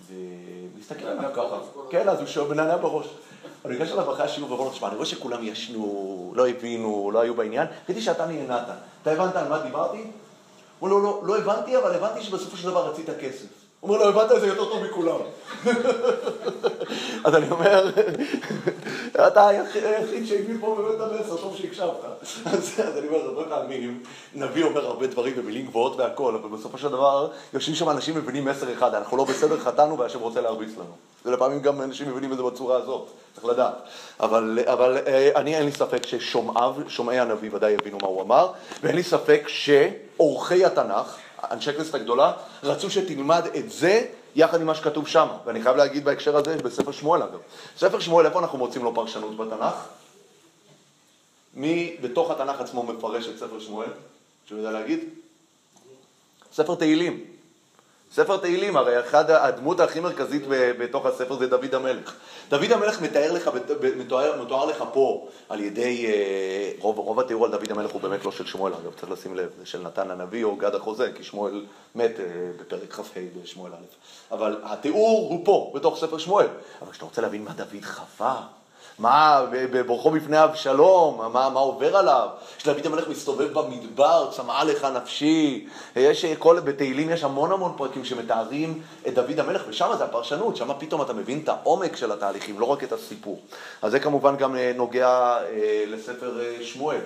ומסתכל 0.07 1.05
עליו 1.05 1.31
ככה. 1.35 1.59
כן, 1.89 2.09
אז 2.09 2.19
הוא 2.19 2.27
שואל 2.27 2.47
בנענע 2.47 2.77
בראש. 2.77 3.07
הוא 3.61 3.71
ניגש 3.71 3.91
אליו 3.91 4.13
אחרי 4.13 4.25
השיעור 4.25 4.51
ואומר 4.51 4.63
לו, 4.65 4.71
תשמע, 4.71 4.87
אני 4.87 4.95
רואה 4.95 5.05
שכולם 5.05 5.43
ישנו, 5.43 6.33
לא 6.35 6.47
הבינו, 6.47 7.11
לא 7.13 7.19
היו 7.19 7.35
בעניין, 7.35 7.67
ראיתי 7.89 8.01
שאתה 8.01 8.25
נהנית. 8.25 8.49
אתה 9.01 9.11
הבנת 9.11 9.35
על 9.35 9.47
מה 9.47 9.59
דיברתי? 9.59 9.97
הוא 9.97 10.89
אומר 10.89 11.01
לו, 11.01 11.03
לא, 11.03 11.21
לא 11.27 11.37
הבנתי, 11.37 11.77
אבל 11.77 11.95
הבנתי 11.95 12.23
שבסופו 12.23 12.57
של 12.57 12.67
דבר 12.67 12.89
רצית 12.91 13.09
כסף. 13.19 13.64
אומר 13.87 13.97
לו, 13.97 14.09
הבנת 14.09 14.31
את 14.31 14.41
זה 14.41 14.47
יותר 14.47 14.65
טוב 14.65 14.83
מכולם. 14.83 15.19
אז 17.23 17.35
אני 17.35 17.51
אומר, 17.51 17.91
אתה 19.27 19.47
היחיד 19.47 20.25
שהבין 20.25 20.57
פה 20.59 20.75
באמת 20.77 21.01
המסר, 21.01 21.37
טוב 21.37 21.55
שהקשבת. 21.55 22.05
אז 22.45 22.79
אני 22.97 23.07
אומר, 23.07 23.19
הרבה 23.19 23.43
פעמים, 23.49 24.03
נביא 24.35 24.63
אומר 24.63 24.85
הרבה 24.85 25.07
דברים 25.07 25.35
במילים 25.35 25.65
גבוהות 25.65 25.95
והכל, 25.95 26.35
אבל 26.35 26.57
בסופו 26.57 26.77
של 26.77 26.89
דבר, 26.89 27.27
יושבים 27.53 27.75
שם 27.75 27.89
אנשים 27.89 28.15
מבינים 28.15 28.45
מסר 28.45 28.73
אחד, 28.73 28.95
אנחנו 28.95 29.17
לא 29.17 29.23
בסדר, 29.23 29.59
חטאנו 29.59 29.97
והשם 29.97 30.19
רוצה 30.19 30.41
להרביץ 30.41 30.71
לנו. 30.77 30.95
ולפעמים 31.25 31.59
גם 31.59 31.81
אנשים 31.81 32.09
מבינים 32.09 32.31
את 32.31 32.37
זה 32.37 32.43
בצורה 32.43 32.77
הזאת, 32.77 33.07
צריך 33.33 33.45
לדעת. 33.45 33.75
אבל, 34.19 34.59
אבל 34.65 34.97
אה, 35.07 35.31
אני, 35.35 35.55
אין 35.55 35.65
לי 35.65 35.71
ספק 35.71 36.05
ששומעיו, 36.05 36.75
שומעי 36.87 37.19
הנביא 37.19 37.49
ודאי 37.53 37.71
יבינו 37.71 37.97
מה 38.01 38.07
הוא 38.07 38.21
אמר, 38.21 38.51
ואין 38.83 38.95
לי 38.95 39.03
ספק 39.03 39.43
שאורחי 39.47 40.65
התנ"ך, 40.65 41.17
אנשי 41.51 41.73
כנסת 41.73 41.95
הגדולה, 41.95 42.31
רצו 42.63 42.89
שתלמד 42.89 43.45
את 43.57 43.71
זה 43.71 44.05
יחד 44.35 44.61
עם 44.61 44.67
מה 44.67 44.75
שכתוב 44.75 45.07
שם. 45.07 45.27
ואני 45.45 45.61
חייב 45.61 45.75
להגיד 45.75 46.05
בהקשר 46.05 46.37
הזה, 46.37 46.57
בספר 46.57 46.91
שמואל 46.91 47.21
אגב. 47.23 47.39
ספר 47.77 47.99
שמואל, 47.99 48.25
איפה 48.25 48.39
אנחנו 48.39 48.57
מוצאים 48.57 48.83
לו 48.83 48.95
פרשנות 48.95 49.37
בתנ"ך? 49.37 49.73
מי 51.53 51.97
בתוך 52.01 52.31
התנ"ך 52.31 52.61
עצמו 52.61 52.83
מפרש 52.83 53.27
את 53.27 53.37
ספר 53.37 53.59
שמואל? 53.59 53.89
שהוא 54.45 54.57
יודע 54.57 54.71
להגיד? 54.71 54.99
ספר 56.53 56.75
תהילים. 56.75 57.34
ספר 58.15 58.37
תהילים, 58.37 58.77
הרי 58.77 58.99
אחד 58.99 59.31
הדמות 59.31 59.79
הכי 59.79 59.99
מרכזית 59.99 60.43
בתוך 60.49 61.05
הספר 61.05 61.37
זה 61.37 61.47
דוד 61.47 61.75
המלך. 61.75 62.15
דוד 62.49 62.71
המלך 62.71 63.01
מתאר 63.01 63.31
לך, 63.31 63.49
מתואר, 63.97 64.41
מתואר 64.41 64.65
לך 64.65 64.83
פה 64.93 65.27
על 65.49 65.59
ידי, 65.59 66.05
אה, 66.05 66.71
רוב, 66.79 66.97
רוב 66.97 67.19
התיאור 67.19 67.45
על 67.45 67.51
דוד 67.51 67.71
המלך 67.71 67.91
הוא 67.91 68.01
באמת 68.01 68.25
לא 68.25 68.31
של 68.31 68.45
שמואל, 68.45 68.73
אגב, 68.73 68.93
צריך 68.99 69.11
לשים 69.11 69.35
לב, 69.35 69.49
זה 69.59 69.65
של 69.65 69.81
נתן 69.81 70.11
הנביא 70.11 70.43
או 70.43 70.55
גד 70.55 70.75
החוזה, 70.75 71.11
כי 71.15 71.23
שמואל 71.23 71.65
מת 71.95 72.19
אה, 72.19 72.25
בפרק 72.59 72.93
כ"ה 72.93 73.19
בשמואל 73.43 73.71
א'. 73.71 74.33
אבל 74.35 74.57
התיאור 74.63 75.27
הוא 75.29 75.45
פה, 75.45 75.71
בתוך 75.75 75.99
ספר 75.99 76.17
שמואל. 76.17 76.47
אבל 76.81 76.91
כשאתה 76.91 77.05
רוצה 77.05 77.21
להבין 77.21 77.43
מה 77.43 77.51
דוד 77.51 77.83
חווה, 77.83 78.41
מה, 78.99 79.45
בבורכו 79.51 80.11
בפני 80.11 80.43
אבשלום, 80.43 81.17
מה, 81.33 81.49
מה 81.49 81.59
עובר 81.59 81.97
עליו? 81.97 82.27
שדוד 82.57 82.85
המלך 82.85 83.07
מסתובב 83.07 83.53
במדבר, 83.53 84.29
צמאה 84.31 84.63
לך 84.63 84.87
נפשי. 84.95 85.67
יש 85.95 86.25
כל, 86.25 86.59
בתהילים 86.59 87.09
יש 87.09 87.23
המון 87.23 87.51
המון 87.51 87.73
פרקים 87.77 88.05
שמתארים 88.05 88.81
את 89.07 89.13
דוד 89.13 89.39
המלך, 89.39 89.61
ושם 89.67 89.91
זה 89.97 90.03
הפרשנות, 90.03 90.55
שם 90.55 90.69
פתאום 90.79 91.01
אתה 91.01 91.13
מבין 91.13 91.41
את 91.43 91.49
העומק 91.49 91.95
של 91.95 92.11
התהליכים, 92.11 92.59
לא 92.59 92.65
רק 92.65 92.83
את 92.83 92.91
הסיפור. 92.91 93.39
אז 93.81 93.91
זה 93.91 93.99
כמובן 93.99 94.35
גם 94.35 94.55
אה, 94.55 94.71
נוגע 94.75 95.07
אה, 95.07 95.83
לספר 95.87 96.39
אה, 96.41 96.63
שמואל. 96.63 97.01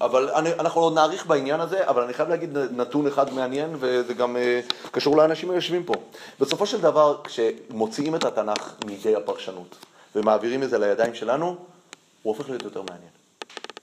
אבל 0.00 0.30
אני, 0.30 0.50
אנחנו 0.52 0.80
עוד 0.80 0.94
נאריך 0.94 1.26
בעניין 1.26 1.60
הזה, 1.60 1.88
אבל 1.88 2.02
אני 2.02 2.14
חייב 2.14 2.28
להגיד 2.28 2.58
נתון 2.58 3.06
אחד 3.06 3.34
מעניין, 3.34 3.76
וזה 3.80 4.14
גם 4.14 4.36
קשור 4.90 5.16
לאנשים 5.16 5.50
היושבים 5.50 5.84
פה. 5.84 5.94
בסופו 6.40 6.66
של 6.66 6.80
דבר, 6.80 7.16
כשמוציאים 7.24 8.14
את 8.14 8.24
התנ"ך 8.24 8.74
מידי 8.86 9.16
הפרשנות, 9.16 9.76
ומעבירים 10.16 10.62
את 10.62 10.70
זה 10.70 10.78
לידיים 10.78 11.14
שלנו, 11.14 11.46
הוא 11.46 11.56
הופך 12.22 12.48
להיות 12.48 12.62
יותר 12.62 12.82
מעניין. 12.82 13.10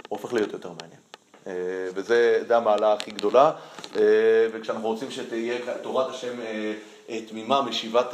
הוא 0.10 0.20
הופך 0.20 0.34
להיות 0.34 0.54
יותר 0.54 0.70
מעניין. 0.70 1.00
אה, 1.48 1.54
וזה 1.96 2.44
המעלה 2.50 2.94
הכי 2.94 3.12
גדולה, 3.12 3.52
אה, 3.96 4.02
וכשאנחנו 4.54 4.88
רוצים 4.88 5.12
שתהיה 5.12 5.56
תורת 5.82 6.10
השם 6.10 6.42
אה, 6.42 7.22
תמימה, 7.28 7.62
משיבת 7.62 8.14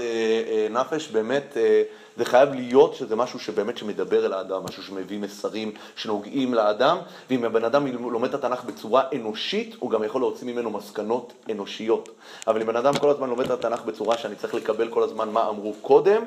נפש, 0.70 1.08
באמת 1.08 1.58
זה 2.18 2.26
חייב 2.26 2.54
להיות 2.54 2.96
שזה 2.96 3.16
משהו 3.16 3.40
שבאמת 3.40 3.78
שמדבר 3.78 4.26
אל 4.26 4.34
האדם, 4.34 4.64
משהו 4.64 4.84
שמביא 4.84 5.20
מסרים 5.20 5.72
שנוגעים 5.96 6.54
לאדם, 6.54 6.98
ואם 7.30 7.46
הבן 7.46 7.64
אדם 7.64 7.88
לומד 7.88 8.30
את 8.30 8.44
התנ"ך 8.44 8.64
בצורה 8.64 9.04
אנושית, 9.16 9.76
הוא 9.80 9.92
גם 9.92 10.04
יכול 10.04 10.22
להוציא 10.22 10.48
ממנו 10.48 10.70
מסקנות 10.70 11.34
אנושיות. 11.52 12.10
אבל 12.48 12.62
אם 12.62 12.68
בן 12.68 12.76
אדם 12.76 12.94
כל 12.94 13.10
הזמן 13.10 13.30
לומד 13.30 13.46
את 13.46 13.52
התנ"ך 13.52 13.82
בצורה 13.82 14.18
שאני 14.18 14.36
צריך 14.36 14.54
לקבל 14.54 14.88
כל 14.88 15.04
הזמן 15.04 15.30
מה 15.30 15.50
אמרו 15.50 15.74
קודם, 15.82 16.24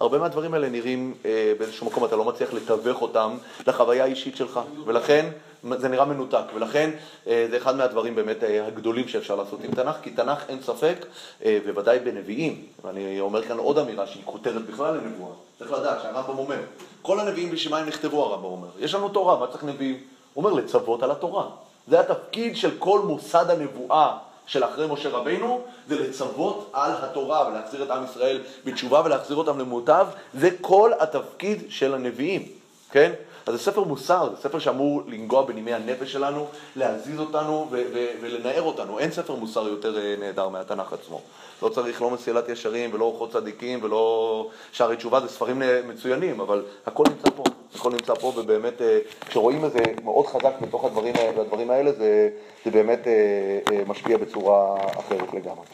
הרבה 0.00 0.18
מהדברים 0.18 0.54
האלה 0.54 0.68
נראים 0.68 1.14
אה, 1.24 1.52
באיזשהו 1.58 1.86
מקום, 1.86 2.04
אתה 2.04 2.16
לא 2.16 2.24
מצליח 2.24 2.52
לתווך 2.52 3.02
אותם 3.02 3.36
לחוויה 3.66 4.04
האישית 4.04 4.36
שלך, 4.36 4.60
ולכן 4.84 5.30
זה 5.72 5.88
נראה 5.88 6.04
מנותק, 6.04 6.44
ולכן 6.54 6.90
אה, 7.26 7.46
זה 7.50 7.56
אחד 7.56 7.76
מהדברים 7.76 8.14
באמת 8.14 8.44
אה, 8.44 8.66
הגדולים 8.66 9.08
שאפשר 9.08 9.36
לעשות 9.36 9.64
עם 9.64 9.74
תנ"ך, 9.74 9.96
כי 10.02 10.10
תנ"ך 10.10 10.44
אין 10.48 10.62
ספק, 10.62 11.06
אה, 11.44 11.58
בוודאי 11.66 11.98
בנביאים, 11.98 12.66
ואני 12.84 13.20
אומר 13.20 13.42
כאן 13.42 13.58
עוד 13.58 13.78
אמירה 13.78 14.06
שהיא 14.06 14.22
כותרת 14.24 14.66
בכלל 14.66 14.94
לנבואה, 14.94 15.32
צריך 15.58 15.72
לדעת 15.72 16.02
שהרמב"ם 16.02 16.38
אומר, 16.38 16.58
כל 17.02 17.20
הנביאים 17.20 17.54
הם 17.72 17.86
נכתבו 17.86 18.24
הרמב"ם 18.24 18.44
אומר, 18.44 18.68
יש 18.78 18.94
לנו 18.94 19.08
תורה, 19.08 19.38
מה 19.38 19.46
צריך 19.46 19.64
נביאים? 19.64 20.00
הוא 20.34 20.44
אומר 20.44 20.56
לצוות 20.56 21.02
על 21.02 21.10
התורה, 21.10 21.46
זה 21.88 22.00
התפקיד 22.00 22.56
של 22.56 22.70
כל 22.78 23.00
מוסד 23.00 23.50
הנבואה 23.50 24.16
של 24.46 24.64
אחרי 24.64 24.86
משה 24.86 25.08
רבינו, 25.08 25.60
זה 25.88 26.00
לצוות 26.00 26.70
על 26.72 26.92
התורה 27.02 27.48
ולהחזיר 27.48 27.82
את 27.82 27.90
עם 27.90 28.04
ישראל 28.04 28.40
בתשובה 28.64 29.02
ולהחזיר 29.04 29.36
אותם 29.36 29.58
למוטב, 29.58 30.06
זה 30.34 30.50
כל 30.60 30.90
התפקיד 31.00 31.62
של 31.68 31.94
הנביאים, 31.94 32.48
כן? 32.90 33.12
אז 33.46 33.54
זה 33.54 33.60
ספר 33.60 33.84
מוסר, 33.84 34.28
זה 34.36 34.42
ספר 34.42 34.58
שאמור 34.58 35.02
לנגוע 35.06 35.42
בנימי 35.42 35.74
הנפש 35.74 36.12
שלנו, 36.12 36.46
להזיז 36.76 37.20
אותנו 37.20 37.68
ו- 37.70 37.82
ו- 37.94 38.06
ולנער 38.20 38.62
אותנו. 38.62 38.98
אין 38.98 39.10
ספר 39.10 39.34
מוסר 39.34 39.68
יותר 39.68 39.98
אה, 39.98 40.14
נהדר 40.18 40.48
מהתנ"ך 40.48 40.92
עצמו. 40.92 41.20
לא 41.62 41.68
צריך 41.68 42.02
לא 42.02 42.10
מסילת 42.10 42.48
ישרים 42.48 42.94
ולא 42.94 43.04
אורחות 43.04 43.32
צדיקים 43.32 43.78
ולא 43.82 44.48
שערי 44.72 44.96
תשובה, 44.96 45.20
זה 45.20 45.28
ספרים 45.28 45.62
מצוינים, 45.88 46.40
אבל 46.40 46.62
הכל 46.86 47.04
נמצא 47.08 47.30
פה, 47.36 47.44
הכל 47.74 47.90
נמצא 47.90 48.14
פה, 48.14 48.32
ובאמת 48.36 48.82
אה, 48.82 48.98
כשרואים 49.28 49.64
את 49.64 49.72
זה 49.72 49.82
מאוד 50.04 50.26
חזק 50.26 50.52
בתוך 50.60 50.84
הדברים, 50.84 51.14
הדברים 51.40 51.70
האלה, 51.70 51.92
זה, 51.92 52.30
זה 52.64 52.70
באמת 52.70 53.06
אה, 53.06 53.82
משפיע 53.86 54.16
בצורה 54.16 54.76
אחרת 54.98 55.34
לגמרי. 55.34 55.64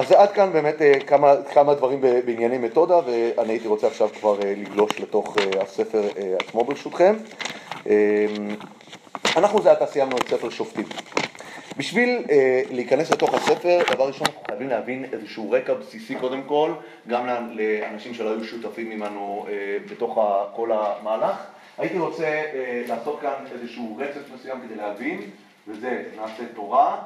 אז 0.00 0.12
עד 0.12 0.32
כאן 0.32 0.52
באמת 0.52 0.74
כמה, 1.06 1.34
כמה 1.54 1.74
דברים 1.74 2.00
בענייני 2.00 2.58
מתודה, 2.58 3.00
ואני 3.06 3.52
הייתי 3.52 3.68
רוצה 3.68 3.86
עכשיו 3.86 4.08
כבר 4.20 4.38
לגלוש 4.56 5.00
לתוך 5.00 5.36
הספר 5.60 6.02
עצמו 6.38 6.64
ברשותכם. 6.64 7.14
אנחנו 9.36 9.62
זה 9.62 9.72
עתה 9.72 9.86
סיימנו 9.86 10.16
את 10.16 10.28
ספר 10.28 10.50
שופטים. 10.50 10.84
בשביל 11.76 12.24
אה, 12.30 12.62
להיכנס 12.70 13.10
לתוך 13.10 13.34
הספר, 13.34 13.80
דבר 13.94 14.06
ראשון 14.06 14.26
אנחנו 14.26 14.42
חייבים 14.46 14.68
להבין 14.68 15.04
איזשהו 15.12 15.50
רקע 15.50 15.74
בסיסי 15.74 16.14
קודם 16.14 16.42
כל, 16.42 16.72
גם 17.08 17.26
לאנשים 17.52 18.14
שלא 18.14 18.30
היו 18.30 18.44
שותפים 18.44 18.90
עמנו 18.90 19.46
אה, 19.48 19.76
בתוך 19.90 20.18
כל 20.56 20.70
המהלך. 20.72 21.36
הייתי 21.78 21.98
רוצה 21.98 22.24
אה, 22.24 22.82
לעשות 22.88 23.20
כאן 23.20 23.44
איזשהו 23.52 23.98
רצף 24.00 24.20
מסוים 24.34 24.60
כדי 24.60 24.74
להבין, 24.74 25.20
וזה 25.68 26.02
נעשה 26.16 26.42
תורה, 26.54 26.96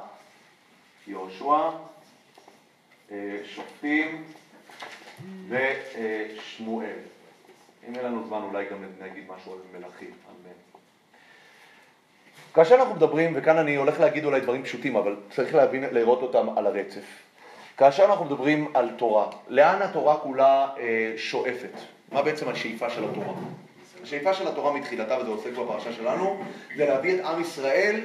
יהושע, 1.07 1.53
אה, 1.53 1.71
שופטים 3.45 4.25
ושמואל. 5.49 6.97
אם 7.89 7.95
אין 7.95 8.05
לנו 8.05 8.27
זמן 8.27 8.43
אולי 8.43 8.65
גם 8.71 8.85
נגיד 9.01 9.25
משהו 9.37 9.53
על 9.53 9.59
מלכים, 9.73 10.11
אמן. 10.11 10.53
כאשר 12.55 12.75
אנחנו 12.75 12.95
מדברים, 12.95 13.33
וכאן 13.37 13.59
אני 13.59 13.77
הולך 13.77 14.01
להגיד 14.01 14.25
אולי 14.25 14.41
דברים 14.41 14.63
פשוטים, 14.63 14.97
אבל 14.97 15.17
צריך 15.31 15.55
להבין, 15.55 15.85
לראות 15.93 16.23
אותם 16.23 16.59
על 16.59 16.67
הרצף. 16.67 17.05
כאשר 17.77 18.05
אנחנו 18.05 18.25
מדברים 18.25 18.69
על 18.75 18.91
תורה, 18.97 19.27
לאן 19.49 19.83
התורה 19.83 20.17
כולה 20.17 20.69
אה, 20.79 21.13
שואפת? 21.17 21.73
מה 22.13 22.23
בעצם 22.23 22.49
השאיפה 22.49 22.91
של 22.91 23.05
התורה? 23.05 23.35
השאיפה 24.03 24.35
של 24.35 24.49
התורה 24.49 24.73
מתחילתה, 24.73 25.19
וזה 25.19 25.31
עוסק 25.31 25.51
בפרשה 25.51 25.93
שלנו, 25.93 26.43
זה 26.77 26.87
להביא 26.87 27.15
את 27.15 27.25
עם 27.25 27.41
ישראל 27.41 28.01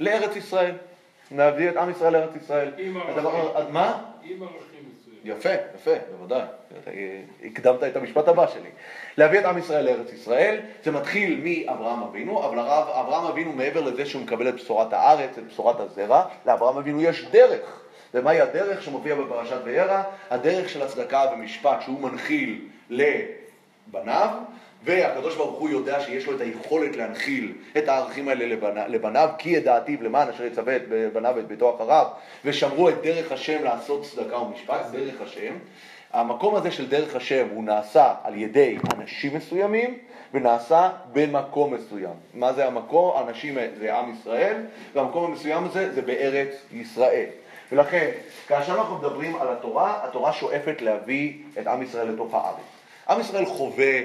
לארץ 0.00 0.36
ישראל. 0.36 0.74
להביא 1.30 1.70
את 1.70 1.76
עם 1.76 1.90
ישראל 1.90 2.12
לארץ 2.12 2.36
ישראל. 2.36 2.72
עם 2.78 2.96
ערכים. 2.96 3.72
מה? 3.72 4.07
עם 4.22 4.42
ערכים. 4.42 4.98
יפה, 5.24 5.48
יפה, 5.74 5.90
בוודאי. 6.18 6.42
הקדמת 7.44 7.82
את 7.82 7.96
המשפט 7.96 8.28
הבא 8.28 8.46
שלי. 8.46 8.68
להביא 9.18 9.40
את 9.40 9.44
עם 9.44 9.58
ישראל 9.58 9.84
לארץ 9.84 10.12
ישראל, 10.12 10.60
זה 10.84 10.90
מתחיל 10.90 11.40
מאברהם 11.44 12.02
אבינו, 12.02 12.44
אבל 12.44 12.58
הרב, 12.58 12.88
אברהם 12.88 13.24
אבינו 13.24 13.52
מעבר 13.52 13.80
לזה 13.80 14.06
שהוא 14.06 14.22
מקבל 14.22 14.48
את 14.48 14.54
בשורת 14.54 14.92
הארץ, 14.92 15.38
את 15.38 15.46
בשורת 15.46 15.80
הזרע, 15.80 16.24
לאברהם 16.46 16.76
אבינו 16.76 17.02
יש 17.02 17.24
דרך. 17.30 17.80
ומהי 18.14 18.40
הדרך 18.40 18.82
שמופיע 18.82 19.14
בפרשת 19.14 19.60
וירא? 19.64 20.02
הדרך 20.30 20.68
של 20.68 20.82
הצדקה 20.82 21.24
ומשפט 21.32 21.82
שהוא 21.82 22.00
מנחיל 22.00 22.68
לבניו, 22.90 24.30
והקדוש 24.84 25.36
ברוך 25.36 25.58
הוא 25.58 25.70
יודע 25.70 26.00
שיש 26.00 26.26
לו 26.26 26.36
את 26.36 26.40
היכולת 26.40 26.96
להנחיל 26.96 27.52
את 27.78 27.88
הערכים 27.88 28.28
האלה 28.28 28.56
לבניו, 28.88 29.28
כי 29.38 29.50
ידעתיו 29.50 30.02
למען 30.02 30.28
אשר 30.28 30.44
יצווה 30.44 30.76
את 30.76 30.82
בניו 31.12 31.32
ואת 31.36 31.46
ביתו 31.46 31.76
אחריו, 31.76 32.06
ושמרו 32.44 32.88
את 32.88 32.94
דרך 33.02 33.32
השם 33.32 33.64
לעשות 33.64 34.02
צדקה 34.02 34.38
ומשפט, 34.38 34.86
דרך 34.92 35.20
השם. 35.20 35.54
המקום 36.12 36.54
הזה 36.54 36.70
של 36.70 36.88
דרך 36.88 37.16
השם 37.16 37.46
הוא 37.54 37.64
נעשה 37.64 38.14
על 38.24 38.34
ידי 38.34 38.76
אנשים 38.94 39.36
מסוימים 39.36 39.98
ונעשה 40.34 40.90
במקום 41.12 41.74
מסוים. 41.74 42.14
מה 42.34 42.52
זה 42.52 42.66
המקום? 42.66 43.28
אנשים 43.28 43.58
זה 43.78 43.94
עם 43.94 44.12
ישראל, 44.12 44.56
והמקום 44.94 45.24
המסוים 45.24 45.64
הזה 45.64 45.92
זה 45.92 46.02
בארץ 46.02 46.48
ישראל. 46.72 47.26
ולכן, 47.72 48.10
כאשר 48.46 48.74
אנחנו 48.74 48.98
מדברים 48.98 49.36
על 49.36 49.48
התורה, 49.48 50.00
התורה 50.04 50.32
שואפת 50.32 50.82
להביא 50.82 51.32
את 51.58 51.66
עם 51.66 51.82
ישראל 51.82 52.08
לתוך 52.08 52.34
הארץ. 52.34 52.64
עם 53.08 53.20
ישראל 53.20 53.46
חווה. 53.46 54.00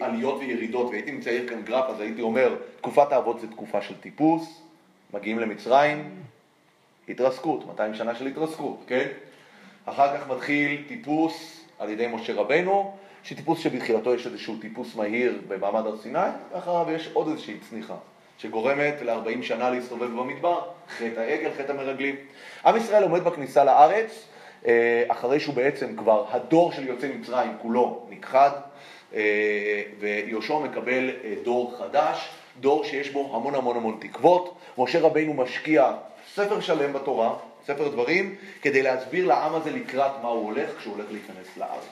עליות 0.00 0.40
וירידות, 0.40 0.90
והייתי 0.90 1.10
מצייר 1.10 1.48
כאן 1.48 1.62
גרף, 1.62 1.90
אז 1.90 2.00
הייתי 2.00 2.22
אומר, 2.22 2.54
תקופת 2.76 3.12
האבות 3.12 3.40
זה 3.40 3.46
תקופה 3.46 3.82
של 3.82 3.94
טיפוס, 4.00 4.62
מגיעים 5.14 5.38
למצרים, 5.38 6.10
התרסקות, 7.08 7.66
200 7.66 7.94
שנה 7.94 8.14
של 8.14 8.26
התרסקות, 8.26 8.84
כן? 8.86 9.06
אחר 9.84 10.16
כך 10.16 10.28
מתחיל 10.28 10.84
טיפוס 10.88 11.64
על 11.78 11.90
ידי 11.90 12.06
משה 12.06 12.34
רבנו, 12.34 12.96
שטיפוס 13.22 13.58
שבתחילתו 13.58 14.14
יש 14.14 14.26
איזשהו 14.26 14.56
טיפוס 14.60 14.96
מהיר 14.96 15.40
במעמד 15.48 15.86
הר 15.86 15.96
סיני, 15.96 16.18
ואחריו 16.52 16.90
יש 16.90 17.10
עוד 17.12 17.28
איזושהי 17.28 17.58
צניחה, 17.70 17.96
שגורמת 18.38 18.94
ל-40 19.02 19.42
שנה 19.42 19.70
להסתובב 19.70 20.20
במדבר, 20.20 20.60
חטא 20.88 21.20
העגל, 21.20 21.50
חטא 21.58 21.72
המרגלים. 21.72 22.16
עם 22.66 22.76
ישראל 22.76 23.02
עומד 23.02 23.24
בכניסה 23.24 23.64
לארץ, 23.64 24.24
אה, 24.66 25.04
אחרי 25.08 25.40
שהוא 25.40 25.54
בעצם 25.54 25.96
כבר, 25.96 26.24
הדור 26.30 26.72
של 26.72 26.86
יוצאי 26.86 27.08
מצרים 27.08 27.52
כולו 27.62 28.06
נכחד, 28.10 28.50
ויהושע 29.98 30.58
מקבל 30.58 31.10
אה, 31.24 31.34
דור 31.42 31.74
חדש, 31.78 32.28
דור 32.60 32.84
שיש 32.84 33.10
בו 33.10 33.36
המון 33.36 33.54
המון 33.54 33.76
המון 33.76 33.98
תקוות. 34.00 34.56
משה 34.78 35.00
רבינו 35.00 35.34
משקיע 35.34 35.92
ספר 36.34 36.60
שלם 36.60 36.92
בתורה, 36.92 37.34
ספר 37.66 37.88
דברים, 37.88 38.34
כדי 38.62 38.82
להסביר 38.82 39.26
לעם 39.26 39.54
הזה 39.54 39.70
לקראת 39.70 40.12
מה 40.22 40.28
הוא 40.28 40.44
הולך 40.44 40.78
כשהוא 40.78 40.94
הולך 40.96 41.06
להיכנס 41.10 41.56
לארץ. 41.56 41.84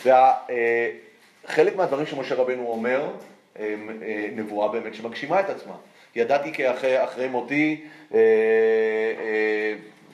וחלק 0.00 1.72
אה, 1.72 1.76
מהדברים 1.76 2.06
שמשה 2.06 2.34
רבינו 2.34 2.66
אומר, 2.66 3.10
הם 3.56 3.90
נבואה 4.36 4.68
באמת 4.68 4.94
שמגשימה 4.94 5.40
את 5.40 5.50
עצמה. 5.50 5.74
ידעתי 6.16 6.52
כי 6.52 6.70
אחרי, 6.70 7.04
אחרי 7.04 7.28
מותי 7.28 7.84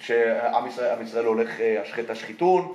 שעם 0.00 0.66
ישראל, 0.68 1.02
ישראל 1.02 1.24
הולך 1.24 1.50
השחט 1.82 2.10
השחיתון 2.10 2.74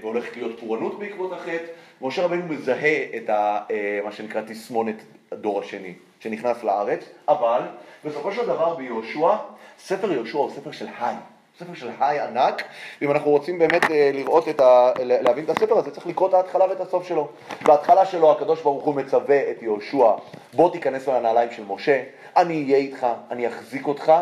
והולך 0.00 0.36
להיות 0.36 0.60
פורענות 0.60 0.98
בעקבות 0.98 1.32
החטא. 1.32 1.64
משה 2.02 2.24
רבנו 2.24 2.42
מזהה 2.46 2.96
את 3.16 3.30
ה, 3.30 3.60
אה, 3.70 4.00
מה 4.04 4.12
שנקרא 4.12 4.42
תסמונת 4.46 4.96
הדור 5.32 5.60
השני, 5.60 5.94
שנכנס 6.20 6.64
לארץ, 6.64 7.00
אבל 7.28 7.60
בסופו 8.04 8.32
של 8.32 8.46
דבר 8.46 8.74
ביהושע, 8.74 9.36
ספר 9.78 10.12
יהושע 10.12 10.38
הוא 10.38 10.50
ספר 10.50 10.70
של 10.70 10.86
היי, 11.00 11.16
ספר 11.58 11.74
של 11.74 11.90
היי 12.00 12.20
ענק, 12.20 12.62
ואם 13.00 13.10
אנחנו 13.10 13.30
רוצים 13.30 13.58
באמת 13.58 13.90
אה, 13.90 14.10
לראות 14.14 14.48
את 14.48 14.60
ה... 14.60 14.92
להבין 15.02 15.44
את 15.44 15.50
הספר 15.50 15.78
הזה, 15.78 15.90
צריך 15.90 16.06
לקרוא 16.06 16.28
את 16.28 16.34
ההתחלה 16.34 16.64
ואת 16.68 16.80
הסוף 16.80 17.08
שלו. 17.08 17.28
בהתחלה 17.62 18.06
שלו 18.06 18.32
הקדוש 18.32 18.62
ברוך 18.62 18.84
הוא 18.84 18.94
מצווה 18.94 19.50
את 19.50 19.62
יהושע, 19.62 20.10
בוא 20.54 20.72
תיכנס 20.72 21.08
לנעליים 21.08 21.50
של 21.50 21.64
משה, 21.68 22.02
אני 22.36 22.64
אהיה 22.64 22.76
איתך, 22.76 23.06
אני 23.30 23.48
אחזיק 23.48 23.86
אותך, 23.86 24.12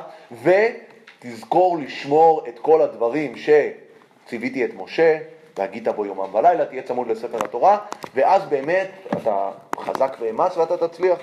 ותזכור 0.42 1.78
לשמור 1.78 2.44
את 2.48 2.58
כל 2.58 2.82
הדברים 2.82 3.34
שציוויתי 3.36 4.64
את 4.64 4.70
משה, 4.74 5.18
והגית 5.59 5.88
בו 5.88 6.07
יומם 6.07 6.34
ולילה, 6.34 6.64
תהיה 6.64 6.82
צמוד 6.82 7.09
לספר 7.09 7.38
התורה, 7.44 7.78
ואז 8.14 8.42
באמת 8.44 8.90
אתה 9.12 9.50
חזק 9.80 10.16
ואמץ 10.20 10.57
ואתה 10.57 10.88
תצליח. 10.88 11.18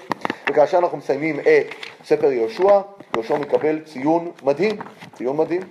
וכאשר 0.49 0.77
אנחנו 0.77 0.97
מסיימים 0.97 1.39
את 1.39 1.75
ספר 2.05 2.31
יהושע, 2.31 2.81
יהושע 3.13 3.37
מקבל 3.37 3.79
ציון 3.79 4.31
מדהים, 4.43 4.75
ציון 5.13 5.37
מדהים. 5.37 5.61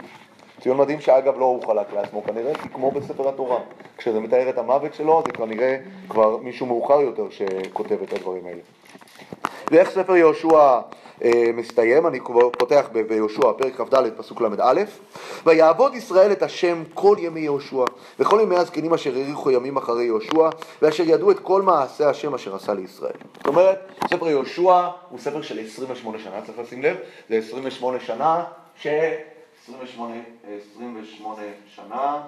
ציון 0.60 0.76
מדהים 0.76 1.00
שאגב 1.00 1.38
לא 1.38 1.44
הוא 1.44 1.66
חלק 1.66 1.92
לעצמו 1.92 2.22
כנראה, 2.22 2.54
כי 2.54 2.68
כמו 2.68 2.90
בספר 2.90 3.28
התורה, 3.28 3.58
כשזה 3.96 4.20
מתאר 4.20 4.48
את 4.48 4.58
המוות 4.58 4.94
שלו, 4.94 5.22
זה 5.26 5.32
כנראה 5.32 5.76
כבר 6.08 6.36
מישהו 6.36 6.66
מאוחר 6.66 7.00
יותר 7.00 7.26
שכותב 7.30 8.02
את 8.02 8.12
הדברים 8.12 8.46
האלה. 8.46 8.60
ואיך 9.70 9.90
ספר 9.90 10.16
יהושע 10.16 10.80
מסתיים, 11.54 12.06
אני 12.06 12.20
פותח 12.58 12.88
ביהושע, 12.92 13.52
פרק 13.52 13.80
כ"ד, 13.80 14.10
פסוק 14.16 14.40
ל"א: 14.40 14.82
ויעבוד 15.46 15.94
ישראל 15.94 16.32
את 16.32 16.42
השם 16.42 16.82
כל 16.94 17.16
ימי 17.20 17.40
יהושע, 17.40 17.84
וכל 18.18 18.38
ימי 18.42 18.56
הזקנים 18.56 18.94
אשר 18.94 19.16
האריכו 19.16 19.50
ימים 19.50 19.76
אחרי 19.76 20.04
יהושע, 20.04 20.48
ואשר 20.82 21.04
ידעו 21.06 21.30
את 21.30 21.38
כל 21.38 21.62
מעשה 21.62 22.10
השם 22.10 22.34
אשר 22.34 22.54
עשה 22.54 22.74
לישראל. 22.74 23.12
זאת 23.36 23.46
אומרת, 23.46 23.78
ספר 24.10 24.28
יהושע 24.28 24.88
הוא 25.08 25.18
ספר 25.18 25.42
של 25.42 25.66
28 25.66 26.18
שנה, 26.18 26.40
צריך 26.46 26.58
לשים 26.58 26.82
לב, 26.82 26.96
זה 27.28 27.36
28 27.36 28.00
שנה 28.00 28.44
ש... 28.76 28.86
28, 29.64 30.14
28 30.74 31.42
שנה 31.74 32.22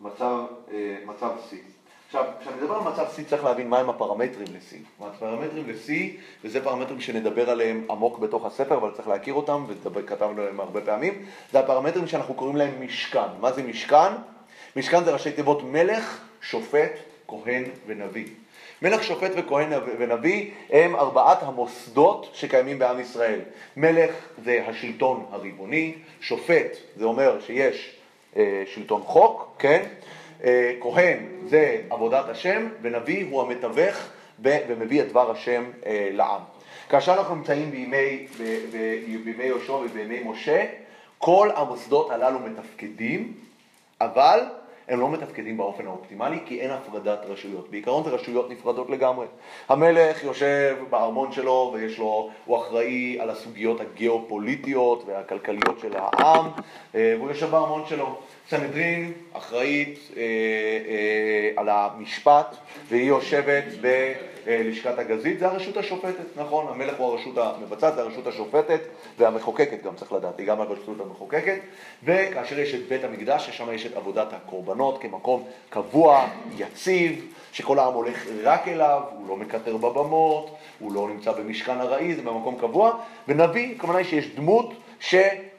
מצב, 0.00 0.44
אה, 0.72 0.96
מצב 1.06 1.30
שיא. 1.50 1.73
עכשיו, 2.06 2.24
כשאני 2.40 2.56
מדבר 2.56 2.74
על 2.74 2.82
מצב 2.82 3.04
שיא 3.14 3.24
צריך 3.24 3.44
להבין 3.44 3.68
מהם 3.68 3.90
הפרמטרים 3.90 4.46
לשיא. 4.56 4.78
הפרמטרים 5.00 5.64
לשיא, 5.68 6.10
וזה 6.44 6.64
פרמטרים 6.64 7.00
שנדבר 7.00 7.50
עליהם 7.50 7.84
עמוק 7.90 8.18
בתוך 8.18 8.46
הספר, 8.46 8.76
אבל 8.76 8.90
צריך 8.90 9.08
להכיר 9.08 9.34
אותם, 9.34 9.64
וכתבנו 9.94 10.40
עליהם 10.40 10.60
הרבה 10.60 10.80
פעמים, 10.80 11.24
זה 11.52 11.58
הפרמטרים 11.58 12.06
שאנחנו 12.06 12.34
קוראים 12.34 12.56
להם 12.56 12.84
משכן. 12.84 13.20
מה 13.40 13.52
זה 13.52 13.62
משכן? 13.62 14.12
משכן 14.76 15.04
זה 15.04 15.12
ראשי 15.12 15.32
תיבות 15.32 15.62
מלך, 15.62 16.20
שופט, 16.40 16.92
כהן 17.28 17.64
ונביא. 17.86 18.26
מלך, 18.82 19.04
שופט 19.04 19.30
וכהן 19.36 19.72
ונביא 19.98 20.50
הם 20.70 20.96
ארבעת 20.96 21.42
המוסדות 21.42 22.30
שקיימים 22.32 22.78
בעם 22.78 23.00
ישראל. 23.00 23.40
מלך 23.76 24.14
זה 24.44 24.64
השלטון 24.66 25.26
הריבוני, 25.30 25.94
שופט 26.20 26.76
זה 26.96 27.04
אומר 27.04 27.40
שיש 27.40 27.96
אה, 28.36 28.62
שלטון 28.66 29.02
חוק, 29.02 29.56
כן? 29.58 29.86
אה, 30.44 30.72
כהן 30.80 31.18
זה 31.46 31.80
עבודת 31.90 32.28
השם, 32.28 32.68
ונביא 32.82 33.26
הוא 33.30 33.42
המתווך 33.42 33.96
ומביא 34.40 35.02
את 35.02 35.08
דבר 35.08 35.30
השם 35.30 35.64
אה, 35.86 36.08
לעם. 36.12 36.40
כאשר 36.88 37.12
אנחנו 37.12 37.34
נמצאים 37.34 37.70
בימי, 37.70 38.26
בימי 39.24 39.44
יהושע 39.44 39.72
ובימי 39.72 40.22
משה, 40.24 40.64
כל 41.18 41.50
המוסדות 41.56 42.10
הללו 42.10 42.38
מתפקדים, 42.38 43.32
אבל 44.00 44.40
הם 44.88 45.00
לא 45.00 45.10
מתפקדים 45.10 45.56
באופן 45.56 45.86
האופטימלי 45.86 46.38
כי 46.46 46.60
אין 46.60 46.70
הפרדת 46.70 47.18
רשויות. 47.28 47.70
בעיקרון 47.70 48.04
זה 48.04 48.10
רשויות 48.10 48.50
נפרדות 48.50 48.90
לגמרי. 48.90 49.26
המלך 49.68 50.24
יושב 50.24 50.76
בארמון 50.90 51.32
שלו 51.32 51.70
ויש 51.74 51.98
לו, 51.98 52.30
הוא 52.44 52.58
אחראי 52.58 53.20
על 53.20 53.30
הסוגיות 53.30 53.80
הגיאופוליטיות 53.80 55.04
והכלכליות 55.06 55.78
של 55.80 55.96
העם, 55.96 56.46
אה, 56.94 57.14
והוא 57.18 57.28
יושב 57.28 57.50
בארמון 57.50 57.82
שלו. 57.88 58.18
סנהדרין 58.50 59.12
אחראית 59.32 59.98
אה, 60.16 60.22
אה, 60.22 61.50
על 61.56 61.68
המשפט 61.68 62.56
והיא 62.88 63.08
יושבת 63.08 63.64
בלשכת 63.80 64.98
הגזית, 64.98 65.38
זה 65.38 65.46
הרשות 65.46 65.76
השופטת, 65.76 66.36
נכון? 66.36 66.66
המלך 66.68 66.96
הוא 66.98 67.06
הרשות 67.06 67.38
המבצעת, 67.38 67.94
זה 67.94 68.00
הרשות 68.00 68.26
השופטת 68.26 68.80
והמחוקקת 69.18 69.82
גם 69.84 69.94
צריך 69.96 70.12
לדעת, 70.12 70.38
היא 70.38 70.46
גם 70.46 70.60
הרשות 70.60 71.00
המחוקקת, 71.00 71.58
וכאשר 72.04 72.58
יש 72.58 72.74
את 72.74 72.88
בית 72.88 73.04
המקדש, 73.04 73.46
ששם 73.46 73.72
יש 73.72 73.86
את 73.86 73.96
עבודת 73.96 74.32
הקורבנות 74.32 75.02
כמקום 75.02 75.44
קבוע, 75.70 76.28
יציב, 76.56 77.32
שכל 77.52 77.78
העם 77.78 77.94
הולך 77.94 78.26
רק 78.42 78.68
אליו, 78.68 79.02
הוא 79.10 79.28
לא 79.28 79.36
מקטר 79.36 79.76
בבמות, 79.76 80.56
הוא 80.78 80.92
לא 80.92 81.08
נמצא 81.08 81.32
במשכן 81.32 81.80
ארעי, 81.80 82.14
זה 82.14 82.22
במקום 82.22 82.58
קבוע, 82.60 82.92
ונביא, 83.28 83.76
היא 83.82 84.04
שיש 84.04 84.28
דמות 84.28 84.74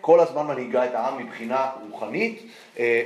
שכל 0.06 0.20
הזמן 0.20 0.48
מנהיגה 0.48 0.86
את 0.86 0.94
העם 0.94 1.18
מבחינה 1.18 1.70
רוחנית 1.90 2.44
אה, 2.80 3.02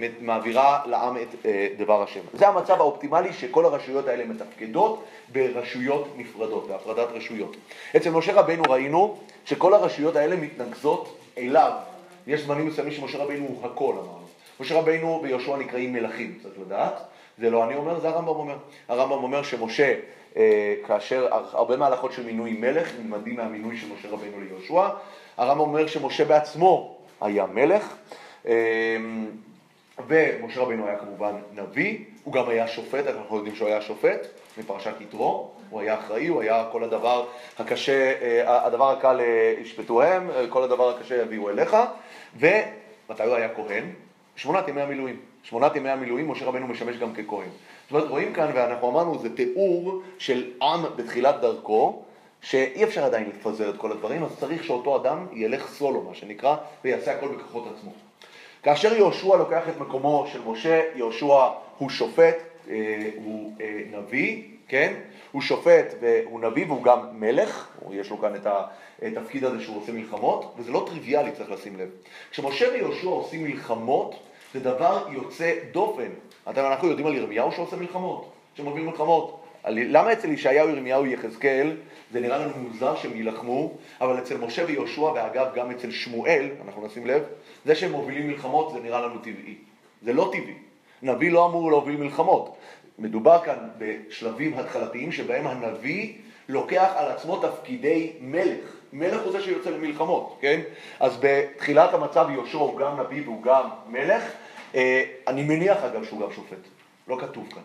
ומעבירה 0.00 0.80
לעם 0.86 1.16
את 1.16 1.46
אה, 1.46 1.68
דבר 1.78 2.02
השם. 2.02 2.20
זה 2.32 2.48
המצב 2.48 2.80
האופטימלי 2.80 3.32
שכל 3.32 3.64
הרשויות 3.64 4.08
האלה 4.08 4.24
מתפקדות 4.24 5.04
ברשויות 5.32 6.08
נפרדות, 6.16 6.68
בהפרדת 6.68 7.08
רשויות. 7.12 7.56
אצל 7.96 8.10
משה 8.10 8.32
רבנו 8.32 8.62
ראינו 8.68 9.18
שכל 9.44 9.74
הרשויות 9.74 10.16
האלה 10.16 10.36
מתנקזות 10.36 11.18
אליו. 11.38 11.72
יש 12.26 12.40
זמנים 12.40 12.66
מסוימים 12.66 12.92
שמשה 12.92 13.18
רבנו 13.18 13.46
הוא 13.46 13.66
הכל 13.66 13.92
אמרנו. 13.92 14.26
משה 14.60 14.78
רבנו 14.78 15.20
ויהושע 15.22 15.56
נקראים 15.56 15.92
מלכים, 15.92 16.38
צריך 16.42 16.54
לדעת. 16.66 16.94
זה 17.38 17.50
לא 17.50 17.64
אני 17.64 17.74
אומר, 17.74 18.00
זה 18.00 18.08
הרמב"ם 18.08 18.28
אומר. 18.28 18.56
הרמב"ם 18.88 19.22
אומר 19.22 19.42
שמשה, 19.42 19.94
אה, 20.36 20.74
כאשר 20.86 21.28
הרבה 21.32 21.76
מהלכות 21.76 22.12
של 22.12 22.26
מינוי 22.26 22.52
מלך 22.52 22.92
נלמדים 22.98 23.36
מהמינוי 23.36 23.76
של 23.76 23.86
משה 23.92 24.08
רבנו 24.08 24.40
ליהושע, 24.40 24.88
הרמב"ם 25.42 25.60
אומר 25.60 25.86
שמשה 25.86 26.24
בעצמו 26.24 26.96
היה 27.20 27.46
מלך, 27.46 27.94
אה, 28.46 28.96
ומשה 30.06 30.60
רבנו 30.60 30.86
היה 30.86 30.98
כמובן 30.98 31.32
נביא, 31.52 31.98
הוא 32.24 32.34
גם 32.34 32.48
היה 32.48 32.68
שופט, 32.68 33.06
אנחנו 33.06 33.36
יודעים 33.36 33.54
שהוא 33.54 33.68
היה 33.68 33.80
שופט, 33.80 34.26
מפרשת 34.58 35.00
יתרו, 35.00 35.50
הוא 35.70 35.80
היה 35.80 35.94
אחראי, 35.98 36.26
הוא 36.26 36.42
היה 36.42 36.64
כל 36.72 36.84
הדבר 36.84 37.26
הקשה, 37.58 38.12
אה, 38.22 38.66
הדבר 38.66 38.90
הקל 38.90 39.20
אה, 39.20 39.54
ישפטוהם, 39.60 40.30
אה, 40.30 40.46
כל 40.48 40.62
הדבר 40.62 40.96
הקשה 40.96 41.22
יביאו 41.22 41.50
אליך, 41.50 41.76
ומתי 42.36 43.22
הוא 43.22 43.34
היה 43.34 43.48
כהן? 43.54 43.84
שמונת 44.36 44.68
ימי 44.68 44.80
המילואים. 44.80 45.16
שמונת 45.42 45.76
ימי 45.76 45.90
המילואים, 45.90 46.30
משה 46.30 46.44
רבנו 46.44 46.66
משמש 46.66 46.96
גם 46.96 47.12
ככהן. 47.12 47.48
זאת 47.82 47.90
אומרת, 47.90 48.08
רואים 48.08 48.32
כאן, 48.32 48.50
ואנחנו 48.54 48.90
אמרנו, 48.90 49.18
זה 49.18 49.36
תיאור 49.36 50.02
של 50.18 50.50
עם 50.62 50.82
בתחילת 50.96 51.40
דרכו, 51.40 52.02
שאי 52.42 52.84
אפשר 52.84 53.04
עדיין 53.04 53.28
לפזר 53.28 53.70
את 53.70 53.76
כל 53.76 53.92
הדברים, 53.92 54.24
אז 54.24 54.30
צריך 54.40 54.64
שאותו 54.64 54.96
אדם 54.96 55.26
ילך 55.32 55.68
סולו, 55.68 56.02
מה 56.02 56.14
שנקרא, 56.14 56.56
ויעשה 56.84 57.14
הכל 57.14 57.28
בכוחות 57.28 57.64
עצמו. 57.76 57.90
כאשר 58.62 58.94
יהושע 58.94 59.36
לוקח 59.36 59.68
את 59.68 59.80
מקומו 59.80 60.26
של 60.32 60.40
משה, 60.46 60.82
יהושע 60.94 61.48
הוא 61.78 61.90
שופט, 61.90 62.36
אה, 62.70 63.10
הוא 63.24 63.52
אה, 63.60 63.80
נביא, 63.92 64.42
כן? 64.68 64.94
הוא 65.32 65.42
שופט 65.42 65.94
והוא 66.00 66.40
נביא 66.40 66.66
והוא 66.66 66.82
גם 66.82 66.98
מלך, 67.12 67.68
יש 67.90 68.10
לו 68.10 68.18
כאן 68.18 68.36
את 68.36 68.46
התפקיד 69.02 69.44
הזה 69.44 69.62
שהוא 69.62 69.76
עושה 69.82 69.92
מלחמות, 69.92 70.54
וזה 70.56 70.72
לא 70.72 70.86
טריוויאלי, 70.90 71.32
צריך 71.32 71.50
לשים 71.50 71.76
לב. 71.76 71.88
כשמשה 72.30 72.68
ויהושע 72.72 73.06
עושים 73.06 73.44
מלחמות, 73.44 74.14
זה 74.54 74.60
דבר 74.60 75.06
יוצא 75.10 75.54
דופן. 75.72 76.08
אנחנו 76.46 76.88
יודעים 76.88 77.06
על 77.06 77.14
ירמיהו 77.14 77.52
שעושה 77.52 77.76
מלחמות, 77.76 78.32
שמוביל 78.54 78.84
מלחמות. 78.84 79.41
למה 79.68 80.12
אצל 80.12 80.30
ישעיהו, 80.30 80.68
ירמיהו, 80.68 81.06
יחזקאל, 81.06 81.76
זה 82.12 82.20
נראה 82.20 82.38
לנו 82.38 82.52
מוזר 82.56 82.96
שהם 82.96 83.16
יילחמו, 83.16 83.72
אבל 84.00 84.18
אצל 84.18 84.36
משה 84.36 84.64
ויהושע, 84.66 85.00
ואגב 85.00 85.46
גם 85.54 85.70
אצל 85.70 85.90
שמואל, 85.90 86.48
אנחנו 86.66 86.86
נשים 86.86 87.06
לב, 87.06 87.22
זה 87.64 87.74
שהם 87.74 87.92
מובילים 87.92 88.28
מלחמות 88.28 88.72
זה 88.72 88.80
נראה 88.80 89.00
לנו 89.00 89.18
טבעי. 89.18 89.54
זה 90.02 90.12
לא 90.12 90.30
טבעי. 90.32 90.54
נביא 91.02 91.32
לא 91.32 91.46
אמור 91.46 91.70
להוביל 91.70 91.96
מלחמות. 91.96 92.56
מדובר 92.98 93.38
כאן 93.44 93.68
בשלבים 93.78 94.54
התחלתיים 94.58 95.12
שבהם 95.12 95.46
הנביא 95.46 96.12
לוקח 96.48 96.92
על 96.96 97.10
עצמו 97.10 97.36
תפקידי 97.36 98.12
מלך. 98.20 98.76
מלך 98.92 99.22
הוא 99.22 99.32
זה 99.32 99.42
שיוצא 99.42 99.70
למלחמות, 99.70 100.38
כן? 100.40 100.60
אז 101.00 101.16
בתחילת 101.20 101.94
המצב 101.94 102.26
יהושע 102.32 102.58
הוא 102.58 102.78
גם 102.78 103.00
נביא 103.00 103.22
והוא 103.24 103.42
גם 103.42 103.68
מלך. 103.88 104.22
אה, 104.74 105.02
אני 105.26 105.42
מניח 105.42 105.84
אגב 105.84 106.04
שהוא 106.04 106.20
גם 106.20 106.32
שופט. 106.32 106.58
לא 107.08 107.16
כתוב 107.20 107.48
כאן. 107.54 107.62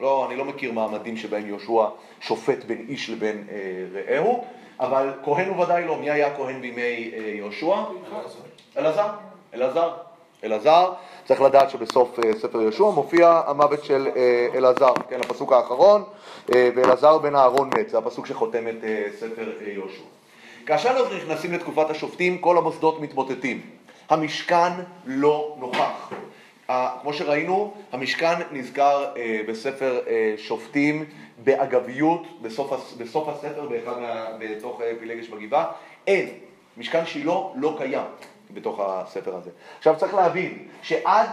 לא, 0.00 0.26
אני 0.26 0.36
לא 0.36 0.44
מכיר 0.44 0.72
מעמדים 0.72 1.16
שבהם 1.16 1.46
יהושע 1.46 1.86
שופט 2.20 2.64
בין 2.64 2.86
איש 2.88 3.10
לבין 3.10 3.46
אה, 3.50 3.56
רעהו, 3.94 4.44
אבל 4.80 5.12
כהן 5.24 5.48
הוא 5.48 5.64
ודאי 5.64 5.84
לא. 5.84 5.96
מי 5.96 6.10
היה 6.10 6.36
כהן 6.36 6.60
בימי 6.60 7.10
אה, 7.14 7.32
יהושע? 7.36 7.76
אלעזר. 8.76 9.08
אלעזר. 9.54 9.90
אלעזר, 10.44 10.92
צריך 11.24 11.40
לדעת 11.40 11.70
שבסוף 11.70 12.18
אה, 12.18 12.32
ספר 12.38 12.60
יהושע 12.62 12.84
מופיע 12.84 13.42
המוות 13.46 13.84
של 13.84 14.08
אה, 14.16 14.48
אלעזר, 14.54 14.92
כן, 15.08 15.20
הפסוק 15.20 15.52
האחרון, 15.52 16.04
אה, 16.54 16.70
ואלעזר 16.74 17.18
בן 17.18 17.34
אהרון 17.34 17.70
מת, 17.78 17.90
זה 17.90 17.98
הפסוק 17.98 18.26
שחותם 18.26 18.68
את 18.68 18.84
אה, 18.84 19.06
ספר 19.18 19.52
אה, 19.60 19.72
יהושע. 19.72 20.02
כאשר 20.66 20.90
אנחנו 20.90 21.16
נכנסים 21.16 21.52
לתקופת 21.52 21.90
השופטים, 21.90 22.38
כל 22.38 22.58
המוסדות 22.58 23.00
מתמוטטים. 23.00 23.60
המשכן 24.10 24.72
לא 25.06 25.56
נוכח. 25.58 26.10
כמו 27.02 27.12
שראינו, 27.12 27.74
המשכן 27.92 28.34
נזכר 28.52 29.04
אה, 29.16 29.40
בספר 29.48 30.00
אה, 30.06 30.34
שופטים 30.36 31.04
באגביות 31.44 32.26
בסוף, 32.42 32.94
בסוף 32.98 33.28
הספר, 33.28 33.68
באחד 33.68 34.00
מה, 34.00 34.26
בתוך 34.38 34.80
אה, 34.80 34.92
פילגש 34.98 35.28
בגבעה. 35.28 35.72
אין, 36.06 36.28
משכן 36.76 37.06
שילה 37.06 37.34
לא 37.54 37.74
קיים 37.78 38.04
בתוך 38.50 38.80
הספר 38.82 39.36
הזה. 39.36 39.50
עכשיו 39.78 39.96
צריך 39.98 40.14
להבין 40.14 40.68
שעד 40.82 41.28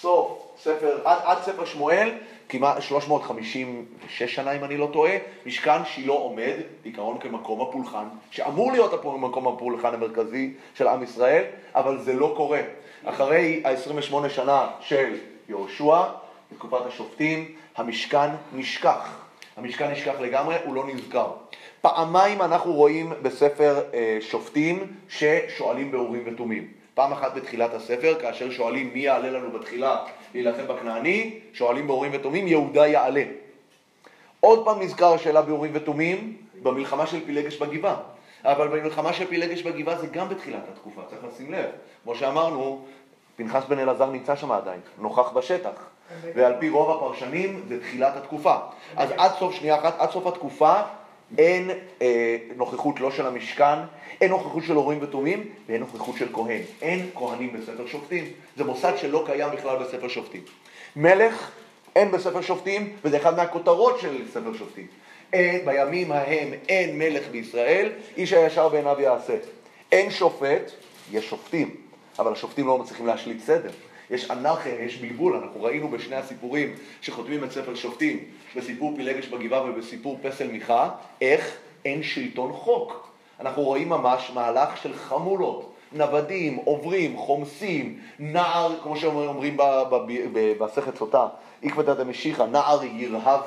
סוף 0.00 0.42
ספר, 0.58 1.00
עד, 1.04 1.18
עד 1.24 1.42
ספר 1.42 1.64
שמואל, 1.64 2.10
כמעט 2.48 2.82
356 2.82 4.22
שנה 4.22 4.52
אם 4.52 4.64
אני 4.64 4.76
לא 4.76 4.88
טועה, 4.92 5.12
משכן 5.46 5.84
שילה 5.84 6.12
עומד 6.12 6.56
בעיקרון 6.82 7.18
כמקום 7.18 7.60
הפולחן, 7.60 8.04
שאמור 8.30 8.72
להיות 8.72 9.04
מקום 9.04 9.48
הפולחן 9.48 9.94
המרכזי 9.94 10.54
של 10.74 10.88
עם 10.88 11.02
ישראל, 11.02 11.44
אבל 11.74 11.98
זה 11.98 12.12
לא 12.12 12.34
קורה. 12.36 12.60
אחרי 13.04 13.62
ה-28 13.64 14.28
שנה 14.28 14.68
של 14.80 15.14
יהושע, 15.48 16.02
בתקופת 16.52 16.86
השופטים, 16.86 17.54
המשכן 17.76 18.30
נשכח. 18.52 19.20
המשכן 19.56 19.90
נשכח 19.90 20.14
לגמרי, 20.20 20.56
הוא 20.64 20.74
לא 20.74 20.86
נזכר. 20.86 21.32
פעמיים 21.80 22.42
אנחנו 22.42 22.72
רואים 22.72 23.12
בספר 23.22 23.80
אה, 23.94 24.18
שופטים 24.20 24.86
ששואלים 25.08 25.90
באורים 25.90 26.22
ותומים. 26.26 26.68
פעם 26.94 27.12
אחת 27.12 27.34
בתחילת 27.34 27.74
הספר, 27.74 28.14
כאשר 28.20 28.50
שואלים 28.50 28.90
מי 28.94 29.00
יעלה 29.00 29.30
לנו 29.30 29.50
בתחילה 29.50 30.04
להילחם 30.34 30.66
בכנעני, 30.68 31.38
שואלים 31.52 31.86
באורים 31.86 32.10
ותומים, 32.14 32.46
יהודה 32.46 32.86
יעלה. 32.86 33.22
עוד 34.40 34.64
פעם 34.64 34.82
נזכר 34.82 35.14
השאלה 35.14 35.42
באורים 35.42 35.70
ותומים, 35.74 36.36
במלחמה 36.62 37.06
של 37.06 37.26
פילגש 37.26 37.56
בגבעה. 37.56 37.96
אבל 38.44 38.68
במלחמה 38.68 39.12
של 39.12 39.26
פילגש 39.26 39.62
בגבעה 39.62 39.98
זה 39.98 40.06
גם 40.06 40.28
בתחילת 40.28 40.62
התקופה, 40.72 41.00
צריך 41.10 41.20
לשים 41.24 41.52
לב. 41.52 41.66
כמו 42.04 42.14
שאמרנו, 42.14 42.84
פנחס 43.36 43.62
בן 43.68 43.78
אלעזר 43.78 44.10
נמצא 44.10 44.36
שם 44.36 44.52
עדיין, 44.52 44.80
נוכח 44.98 45.32
בשטח. 45.32 45.90
ועל 46.34 46.54
פי 46.60 46.68
רוב 46.68 46.90
הפרשנים 46.90 47.62
זה 47.68 47.80
תחילת 47.80 48.16
התקופה. 48.16 48.56
אז 48.96 49.10
עד 49.16 49.30
סוף, 49.38 49.54
שנייה 49.54 49.78
אחת, 49.78 49.94
עד 49.98 50.10
סוף 50.10 50.26
התקופה 50.26 50.74
אין 51.38 51.70
אה, 52.02 52.36
נוכחות 52.56 53.00
לא 53.00 53.10
של 53.10 53.26
המשכן, 53.26 53.78
אין 54.20 54.30
נוכחות 54.30 54.64
של 54.64 54.74
הורים 54.74 54.98
ותומים 55.02 55.48
ואין 55.68 55.80
נוכחות 55.80 56.16
של 56.16 56.28
כהן. 56.32 56.60
אין 56.82 57.10
כהנים 57.14 57.52
בספר 57.52 57.86
שופטים. 57.86 58.24
זה 58.56 58.64
מוסד 58.64 58.92
שלא 58.96 59.22
קיים 59.26 59.48
בכלל 59.56 59.76
בספר 59.76 60.08
שופטים. 60.08 60.42
מלך 60.96 61.50
אין 61.96 62.10
בספר 62.10 62.40
שופטים, 62.40 62.96
וזה 63.04 63.16
אחד 63.16 63.36
מהכותרות 63.36 64.00
של 64.00 64.28
ספר 64.28 64.54
שופטים. 64.54 64.86
אין, 65.32 65.64
בימים 65.64 66.12
ההם 66.12 66.52
אין 66.68 66.98
מלך 66.98 67.28
בישראל, 67.30 67.92
איש 68.16 68.32
הישר 68.32 68.68
בעיניו 68.68 69.00
יעשה. 69.00 69.36
אין 69.92 70.10
שופט, 70.10 70.70
יש 71.12 71.30
שופטים, 71.30 71.76
אבל 72.18 72.32
השופטים 72.32 72.66
לא 72.66 72.78
מצליחים 72.78 73.06
להשליט 73.06 73.40
סדר. 73.40 73.70
יש 74.10 74.30
אנרכיה, 74.30 74.74
יש 74.74 74.96
בלבול, 74.96 75.36
אנחנו 75.36 75.62
ראינו 75.62 75.88
בשני 75.88 76.16
הסיפורים 76.16 76.74
שחותמים 77.00 77.44
את 77.44 77.52
ספר 77.52 77.74
שופטים, 77.74 78.24
בסיפור 78.56 78.96
פילגש 78.96 79.26
בגבעה 79.26 79.70
ובסיפור 79.70 80.18
פסל 80.22 80.46
מיכה, 80.46 80.90
איך 81.20 81.56
אין 81.84 82.02
שלטון 82.02 82.52
חוק. 82.52 83.10
אנחנו 83.40 83.62
רואים 83.62 83.88
ממש 83.88 84.30
מהלך 84.34 84.76
של 84.82 84.94
חמולות, 84.94 85.72
נוודים, 85.92 86.56
עוברים, 86.56 87.16
חומסים, 87.16 87.98
נער, 88.18 88.74
כמו 88.82 88.96
שאומרים 88.96 89.56
במסכת 90.32 90.96
סוטה, 90.96 91.28
עקבתא 91.62 91.94
דמשיחא, 91.94 92.42
נער 92.42 92.84
ירהב 92.84 93.40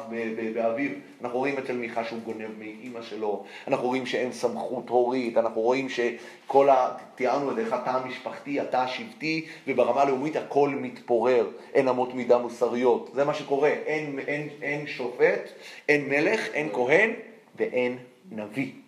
באביו. 0.54 0.92
אנחנו 1.22 1.38
רואים 1.38 1.58
אצל 1.58 1.74
מיכה 1.74 2.04
שהוא 2.04 2.20
גונב 2.26 2.60
מאימא 2.60 3.02
שלו, 3.02 3.44
אנחנו 3.68 3.88
רואים 3.88 4.06
שאין 4.06 4.32
סמכות 4.32 4.90
הורית, 4.90 5.38
אנחנו 5.38 5.62
רואים 5.62 5.88
שכל 5.90 6.70
ה... 6.70 6.98
תיארנו 7.16 7.52
את 7.52 7.58
איך 7.58 7.74
התא 7.74 7.90
המשפחתי, 7.90 8.60
התא 8.60 8.78
השבטי, 8.78 9.46
וברמה 9.68 10.02
הלאומית 10.02 10.36
הכל 10.36 10.70
מתפורר, 10.70 11.48
אין 11.74 11.88
אמות 11.88 12.14
מידה 12.14 12.38
מוסריות. 12.38 13.10
זה 13.14 13.26
מה 13.26 13.34
שקורה, 13.34 13.70
אין, 13.70 14.20
אין, 14.28 14.50
אין 14.62 14.88
שופט, 14.88 15.50
אין 15.90 16.10
מלך, 16.10 16.48
אין 16.54 16.70
כהן 16.74 17.12
ואין 17.56 17.98
נביא. 18.32 18.83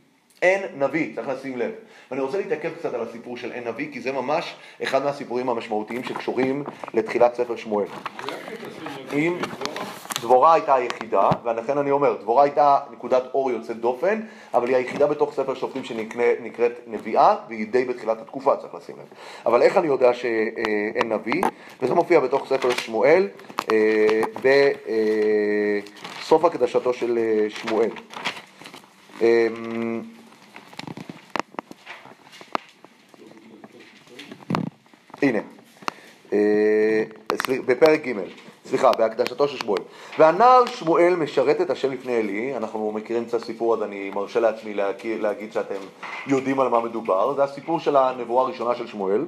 אין 0.45 0.61
נביא, 0.75 1.15
צריך 1.15 1.27
לשים 1.27 1.57
לב. 1.57 1.71
ואני 2.11 2.21
רוצה 2.21 2.37
להתעכב 2.37 2.69
קצת 2.79 2.93
על 2.93 3.01
הסיפור 3.01 3.37
של 3.37 3.51
אין 3.51 3.67
נביא, 3.67 3.87
כי 3.93 4.01
זה 4.01 4.11
ממש 4.11 4.55
אחד 4.83 5.03
מהסיפורים 5.03 5.49
המשמעותיים 5.49 6.03
שקשורים 6.03 6.63
לתחילת 6.93 7.35
ספר 7.35 7.55
שמואל. 7.55 7.87
אם 9.13 9.37
דבורה 10.21 10.53
הייתה 10.53 10.75
היחידה, 10.75 11.29
ולכן 11.43 11.77
אני 11.77 11.91
אומר, 11.91 12.15
דבורה 12.21 12.43
הייתה 12.43 12.77
נקודת 12.91 13.23
אור 13.33 13.51
יוצאת 13.51 13.77
דופן, 13.77 14.21
אבל 14.53 14.67
היא 14.67 14.75
היחידה 14.75 15.07
בתוך 15.07 15.33
ספר 15.33 15.53
שופטים 15.53 15.83
שנקראת 15.83 16.71
נביאה, 16.87 17.35
והיא 17.47 17.67
די 17.67 17.85
בתחילת 17.85 18.21
התקופה, 18.21 18.55
צריך 18.57 18.75
לשים 18.75 18.95
לב. 18.95 19.05
אבל 19.45 19.61
איך 19.61 19.77
אני 19.77 19.87
יודע 19.87 20.13
שאין 20.13 21.13
נביא? 21.13 21.41
וזה 21.81 21.93
מופיע 21.93 22.19
בתוך 22.19 22.47
ספר 22.49 22.69
שמואל, 22.71 23.27
אה, 23.71 24.21
בסוף 26.21 26.45
הקדשתו 26.45 26.93
של 26.93 27.17
אה, 27.17 27.49
שמואל. 27.49 27.89
הנה, 35.21 35.39
אה, 36.33 37.03
בפרק 37.65 38.07
ג', 38.07 38.13
סליחה, 38.65 38.91
בהקדשתו 38.91 39.47
של 39.47 39.57
שמואל. 39.57 39.81
והנער 40.19 40.65
שמואל 40.65 41.15
משרת 41.15 41.61
את 41.61 41.69
השם 41.69 41.91
לפני 41.91 42.15
עלי, 42.15 42.57
אנחנו 42.57 42.91
מכירים 42.91 43.23
את 43.23 43.33
הסיפור, 43.33 43.73
אז 43.73 43.83
אני 43.83 44.11
מרשה 44.15 44.39
לעצמי 44.39 44.73
להגיד 45.03 45.53
שאתם 45.53 45.79
יודעים 46.27 46.59
על 46.59 46.67
מה 46.67 46.79
מדובר, 46.79 47.35
זה 47.35 47.43
הסיפור 47.43 47.79
של 47.79 47.95
הנבואה 47.95 48.43
הראשונה 48.43 48.75
של 48.75 48.87
שמואל. 48.87 49.25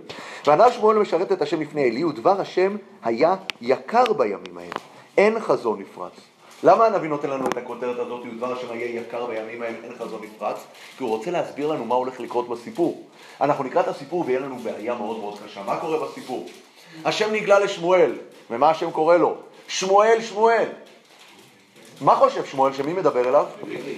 והנער 0.48 0.72
שמואל 0.72 0.98
משרת 0.98 1.32
את 1.32 1.42
השם 1.42 1.62
לפני 1.62 1.84
עלי, 1.84 2.04
ודבר 2.04 2.42
השם 2.42 2.76
היה 3.04 3.36
יקר 3.62 4.14
בימים 4.14 4.58
ההם, 4.58 4.72
אין 5.18 5.40
חזון 5.40 5.80
נפרץ. 5.80 6.37
למה 6.64 6.86
הנביא 6.86 7.10
נותן 7.10 7.30
לנו 7.30 7.48
את 7.48 7.58
הכותרת 7.58 8.00
הזאת, 8.00 8.26
ודבר 8.26 8.58
השם 8.58 8.72
היה 8.72 9.02
יקר 9.02 9.26
בימים 9.26 9.62
ההם, 9.62 9.76
אין 9.84 9.96
חזון 9.96 10.22
נפרץ? 10.24 10.58
כי 10.98 11.04
הוא 11.04 11.10
רוצה 11.10 11.32
להסביר 11.32 11.68
לנו 11.68 11.86
מה 11.86 11.96
הולך 11.96 12.20
לקרות 12.20 12.50
בסיפור. 12.50 13.08
אנחנו 13.42 13.64
נקרא 13.64 13.82
את 13.82 13.88
הסיפור 13.88 14.24
ויהיה 14.28 14.40
לנו 14.40 14.58
בעיה 14.58 14.96
מאוד 14.96 15.20
מאוד 15.20 15.40
קשה. 15.46 15.64
מה 15.64 15.78
קורה 15.80 16.08
בסיפור? 16.08 16.50
השם 17.06 17.34
נגלה 17.34 17.60
לשמואל, 17.60 18.12
ומה 18.50 18.70
השם 18.70 18.92
קורא 18.92 19.18
לו? 19.18 19.36
שמואל, 19.68 20.22
שמואל. 20.22 20.70
מה 22.02 22.16
חושב 22.16 22.46
שמואל, 22.46 22.74
שמי 22.74 22.94
מדבר 22.94 23.30
אליו? 23.30 23.46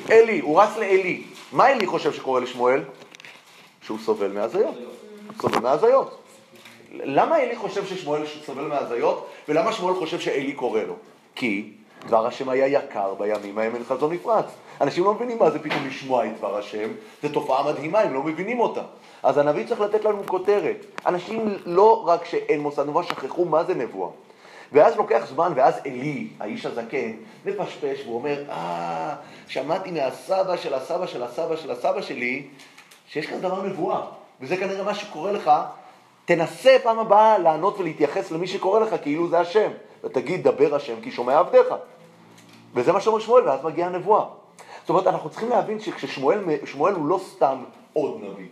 אלי, 0.10 0.39
הוא 0.39 0.62
רץ 0.62 0.78
לאלי. 0.78 1.24
מה 1.51 1.70
אלי 1.70 1.86
חושב 1.86 2.14
שקורה 2.14 2.39
לשמואל? 2.39 2.82
שהוא 3.82 3.97
סובל 4.05 4.32
מהזיות. 4.32 4.76
סובל 5.41 5.60
מהזיות. 5.60 6.22
למה 6.91 7.39
אלי 7.39 7.55
חושב 7.55 7.86
ששמואל 7.86 8.22
סובל 8.45 8.64
מהזיות, 8.64 9.28
ולמה 9.49 9.74
שמואל 9.74 9.95
חושב 9.95 10.20
שאלי 10.20 10.53
קורא 10.53 10.82
לו? 10.82 10.95
כי 11.36 11.72
דבר 12.08 12.28
השם 12.28 12.50
היה 12.50 12.68
יקר 12.68 13.14
בימים 13.14 13.58
ההם 13.58 13.76
אין 13.76 13.84
חזון 13.84 14.14
נפרץ. 14.14 14.45
אנשים 14.82 15.04
לא 15.04 15.14
מבינים 15.14 15.39
מה 15.39 15.50
זה 15.50 15.60
פתאום 15.60 15.88
לשמוע 15.88 16.26
את 16.26 16.38
דבר 16.38 16.58
השם, 16.58 16.89
זו 17.24 17.30
תופעה 17.30 17.72
מדהימה, 17.72 18.00
הם 18.00 18.14
לא 18.14 18.24
מבינים 18.24 18.60
אותה. 18.60 18.82
אז 19.24 19.38
הנביא 19.38 19.68
צריך 19.68 19.82
לתת 19.82 20.06
לנו 20.06 20.24
כותרת. 20.26 20.86
אנשים 21.06 21.58
לא 21.66 22.04
רק 22.08 22.26
שאין 22.26 22.60
מוסד 22.60 22.88
נבואה, 22.88 23.04
שכחו 23.04 23.45
מה 23.45 23.64
זה 23.64 23.76
נבואה. 23.76 24.10
ואז 24.72 24.95
לוקח 24.95 25.26
זמן, 25.26 25.54
ואז 25.56 25.80
עלי, 25.86 26.28
האיש 26.39 26.66
הזקן, 26.66 27.12
מפשפש 27.45 28.06
ואומר, 28.06 28.43
אה, 28.50 29.16
שמעתי 29.47 29.91
מהסבא 29.91 30.58
של 30.58 30.74
הסבא 30.74 31.08
של 31.08 31.24
הסבא 31.24 31.56
של 31.56 31.72
הסבא 31.72 32.02
שלי, 32.02 32.47
שיש 33.08 33.28
כזה 33.28 33.41
דבר 33.41 33.62
נבואה. 33.62 34.02
וזה 34.41 34.58
כנראה 34.58 34.84
מה 34.84 34.95
שקורה 34.95 35.32
לך. 35.32 35.52
תנסה 36.26 36.78
פעם 36.84 37.00
הבאה 37.00 37.38
לענות 37.38 37.80
ולהתייחס 37.80 38.32
למי 38.32 38.47
שקורא 38.47 38.80
לך 38.80 38.95
כאילו 39.02 39.30
זה 39.30 39.39
השם. 39.39 39.72
ותגיד, 40.04 40.43
דבר 40.43 40.76
השם 40.76 41.02
כי 41.02 41.12
שומע 41.12 41.39
עבדיך. 41.39 41.68
וזה 42.74 42.91
מה 42.91 43.02
שאומר 43.02 43.20
שמואל, 43.20 43.43
ואז 43.47 43.64
מגיעה 43.64 43.88
הנבואה. 43.88 44.26
זאת 44.82 44.89
אומרת, 44.89 45.08
אנחנו 45.08 45.30
צריכים 45.30 45.50
להבין 45.50 45.80
שכששמואל 45.80 46.93
הוא 46.93 47.06
לא 47.06 47.20
סתם 47.34 47.64
עוד 47.93 48.22
נביא. 48.24 48.47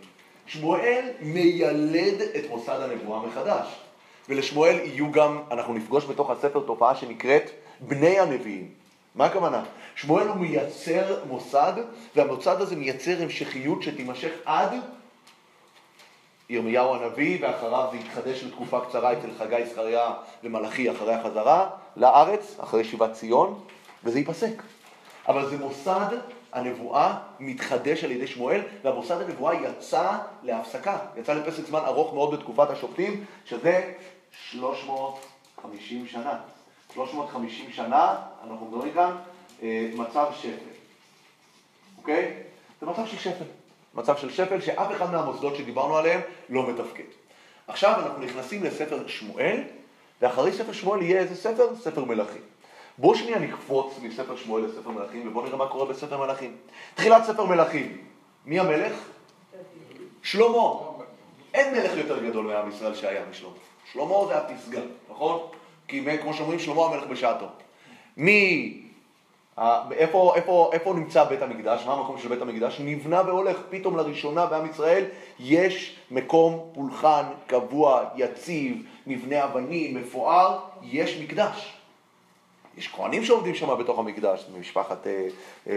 שמואל 0.46 1.04
מיילד 1.20 2.20
את 2.20 2.50
מוסד 2.50 2.80
הנבואה 2.80 3.20
מחדש. 3.26 3.80
ולשמואל 4.28 4.76
יהיו 4.84 5.12
גם, 5.12 5.38
אנחנו 5.50 5.74
נפגוש 5.74 6.04
בתוך 6.04 6.30
הספר 6.30 6.60
תופעה 6.60 6.94
שנקראת 6.94 7.50
בני 7.80 8.18
הנביאים. 8.18 8.68
מה 9.14 9.24
הכוונה? 9.24 9.64
שמואל 9.94 10.28
הוא 10.28 10.36
מייצר 10.36 11.16
מוסד, 11.28 11.72
והמוסד 12.16 12.60
הזה 12.60 12.76
מייצר 12.76 13.22
המשכיות 13.22 13.82
שתימשך 13.82 14.32
עד 14.44 14.72
ירמיהו 16.50 16.94
הנביא, 16.94 17.38
ואחריו 17.40 17.88
זה 17.90 17.96
יתחדש 17.96 18.44
לתקופה 18.44 18.80
קצרה 18.80 19.12
אצל 19.12 19.28
חגי, 19.38 19.66
זכריה 19.66 20.14
ומלאכי 20.44 20.90
אחרי 20.90 21.14
החזרה 21.14 21.70
לארץ, 21.96 22.56
אחרי 22.60 22.84
שיבת 22.84 23.12
ציון, 23.12 23.60
וזה 24.04 24.18
ייפסק. 24.18 24.62
אבל 25.28 25.48
זה 25.48 25.58
מוסד 25.58 26.16
הנבואה 26.52 27.18
מתחדש 27.40 28.04
על 28.04 28.10
ידי 28.10 28.26
שמואל, 28.26 28.60
והמוסד 28.84 29.20
הנבואה 29.20 29.54
יצא 29.54 30.18
להפסקה, 30.42 30.98
יצא 31.16 31.34
לפסק 31.34 31.66
זמן 31.66 31.80
ארוך 31.86 32.14
מאוד 32.14 32.34
בתקופת 32.34 32.70
השופטים, 32.70 33.24
שזה 33.44 33.92
350 34.32 36.06
שנה. 36.06 36.38
350 36.94 37.72
שנה, 37.72 38.16
אנחנו 38.44 38.66
מדברים 38.66 38.92
כאן, 38.92 39.16
אה, 39.62 39.90
מצב 39.94 40.26
שפל, 40.36 40.70
אוקיי? 41.98 42.32
זה 42.80 42.86
מצב 42.86 43.06
של 43.06 43.18
שפל. 43.18 43.44
מצב 43.98 44.16
של 44.16 44.30
שפל 44.30 44.60
שאף 44.60 44.92
אחד 44.92 45.12
מהמוסדות 45.12 45.56
שדיברנו 45.56 45.96
עליהם 45.96 46.20
לא 46.48 46.70
מתפקד. 46.70 47.04
עכשיו 47.68 48.00
אנחנו 48.00 48.24
נכנסים 48.24 48.64
לספר 48.64 49.06
שמואל, 49.06 49.62
ואחרי 50.22 50.52
ספר 50.52 50.72
שמואל 50.72 51.02
יהיה 51.02 51.20
איזה 51.20 51.36
ספר? 51.36 51.76
ספר 51.80 52.04
מלכים. 52.04 52.42
בואו 52.98 53.14
שנייה 53.14 53.38
נקפוץ 53.38 53.94
מספר 54.02 54.36
שמואל 54.36 54.64
לספר 54.64 54.90
מלכים, 54.90 55.28
ובואו 55.28 55.44
נראה 55.44 55.56
מה 55.56 55.66
קורה 55.66 55.86
בספר 55.86 56.26
מלכים. 56.26 56.56
תחילת 56.94 57.24
ספר 57.24 57.44
מלכים, 57.44 57.96
מי 58.46 58.60
המלך? 58.60 58.92
שלמה. 60.22 60.72
אין 61.54 61.74
מלך 61.74 61.96
יותר 61.96 62.24
גדול 62.24 62.46
מעם 62.46 62.68
ישראל 62.68 62.94
שהיה 62.94 63.22
משלמה. 63.30 63.52
שלמה 63.92 64.14
זה 64.28 64.36
הפסגה, 64.38 64.80
נכון? 65.10 65.40
כי 65.88 66.18
כמו 66.22 66.34
שאומרים, 66.34 66.58
שלמה 66.58 66.84
המלך 66.84 67.04
בשעתו. 67.06 67.46
מי... 68.16 68.87
איפה, 69.92 70.32
איפה, 70.36 70.70
איפה 70.72 70.94
נמצא 70.94 71.24
בית 71.24 71.42
המקדש? 71.42 71.86
מה 71.86 71.92
המקום 71.92 72.18
של 72.18 72.28
בית 72.28 72.42
המקדש? 72.42 72.80
נבנה 72.80 73.22
והולך. 73.26 73.56
פתאום 73.70 73.96
לראשונה 73.96 74.46
בעם 74.46 74.70
ישראל 74.70 75.04
יש 75.40 75.96
מקום 76.10 76.70
פולחן 76.74 77.24
קבוע, 77.46 78.04
יציב, 78.16 78.82
מבנה 79.06 79.44
אבנים, 79.44 79.94
מפואר, 79.94 80.58
יש 80.82 81.20
מקדש. 81.22 81.74
יש 82.78 82.88
כהנים 82.88 83.24
שעובדים 83.24 83.54
שם 83.54 83.78
בתוך 83.78 83.98
המקדש, 83.98 84.46
משפחת, 84.60 85.06
אה, 85.06 85.28
אה, 85.68 85.74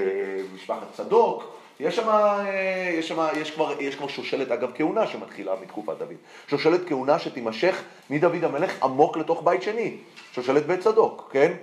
משפחת 0.56 0.88
צדוק, 0.94 1.44
יש 1.80 1.96
שם, 1.96 2.10
אה, 2.10 2.90
יש, 2.94 3.08
שם 3.08 3.28
יש, 3.38 3.52
כבר, 3.52 3.82
יש 3.82 3.96
כבר 3.96 4.08
שושלת, 4.08 4.52
אגב, 4.52 4.72
כהונה 4.76 5.08
שמתחילה 5.08 5.54
מתקופת 5.62 5.98
דוד. 5.98 6.16
שושלת 6.48 6.88
כהונה 6.88 7.20
שתימשך 7.20 7.84
מדוד 8.10 8.44
המלך 8.44 8.84
עמוק 8.84 9.18
לתוך 9.18 9.44
בית 9.44 9.62
שני, 9.62 9.98
שושלת 10.34 10.66
בית 10.66 10.80
צדוק, 10.80 11.30
כן? 11.32 11.54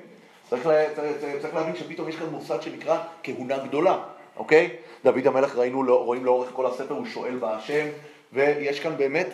צריך, 0.51 0.67
לה, 0.67 0.95
צריך, 0.95 1.17
צריך 1.41 1.55
להבין 1.55 1.77
שפתאום 1.77 2.09
יש 2.09 2.17
כאן 2.17 2.27
מוסד 2.27 2.63
שנקרא 2.63 2.99
כהונה 3.23 3.59
גדולה. 3.59 3.99
אוקיי? 4.37 4.71
דוד 5.05 5.27
המלך 5.27 5.57
ראינו, 5.57 5.83
לא- 5.83 6.05
רואים 6.05 6.25
לאורך 6.25 6.49
כל 6.53 6.67
הספר, 6.67 6.95
הוא 6.95 7.07
שואל 7.07 7.37
בהשם, 7.37 7.87
ויש 8.33 8.81
כאן 8.81 8.97
באמת, 8.97 9.27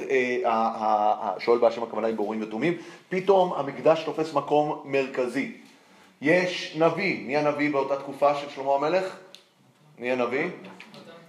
אה, 0.44 1.32
שואל 1.38 1.58
בהשם 1.58 1.82
הכוונה 1.82 2.08
עם 2.08 2.16
באורים 2.16 2.42
ותומים, 2.42 2.74
פתאום 3.08 3.52
המקדש 3.52 4.02
תופס 4.02 4.34
מקום 4.34 4.82
מרכזי. 4.84 5.52
יש 6.22 6.76
נביא, 6.78 7.26
מי 7.26 7.36
הנביא 7.36 7.72
באותה 7.72 7.96
תקופה 7.96 8.34
של 8.34 8.50
שלמה 8.50 8.74
המלך? 8.74 9.16
מי 9.98 10.12
הנביא? 10.12 10.46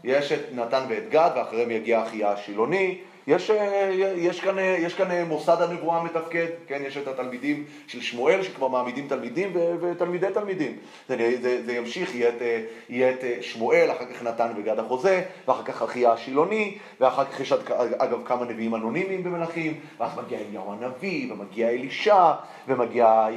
יש 0.04 0.32
את 0.32 0.40
נתן 0.52 0.84
ואת 0.90 1.10
גד, 1.10 1.30
ואחריהם 1.36 1.72
יגיע 1.72 2.04
אחיה 2.04 2.32
השילוני. 2.32 2.98
יש, 3.28 3.50
אה, 3.50 3.90
יש, 4.18 4.40
כאן, 4.40 4.60
אה, 4.60 4.78
יש 4.80 4.94
כאן 4.94 5.12
אה, 5.12 5.24
מוסד 5.26 5.62
הנבואה 5.62 6.04
מתפקד, 6.04 6.46
כן? 6.68 6.82
יש 6.88 6.98
את 6.98 7.08
התלמידים 7.08 7.66
של 7.88 8.02
שמואל 8.02 8.44
שכבר 8.44 8.68
מעמידים 8.68 9.08
תלמידים 9.08 9.52
ו- 9.54 9.76
ותלמידי 9.82 10.28
תלמידים. 10.34 10.78
זה, 11.10 11.38
זה, 11.42 11.66
זה 11.66 11.74
ימשיך, 11.74 12.16
יהיה 12.16 12.30
את, 12.30 12.42
יהיה 12.90 13.10
את 13.12 13.24
שמואל, 13.42 13.92
אחר 13.92 14.06
כך 14.06 14.24
נתן 14.24 14.52
וגד 14.58 14.80
החוזה, 14.80 15.22
ואחר 15.48 15.64
כך 15.64 15.82
אחיה 15.82 16.12
השילוני, 16.12 16.78
ואחר 17.00 17.26
כך 17.26 17.40
יש 17.40 17.54
אגב 17.98 18.20
כמה 18.26 18.46
נביאים 18.46 18.76
אנונימיים 18.76 19.24
במלכים, 19.24 19.80
ואז 20.00 20.12
מגיע 20.26 20.40
אליהו 20.40 20.72
הנביא, 20.72 21.34
ומגיע 21.34 21.70
אלישע, 21.70 22.32
ומגיע 22.68 23.28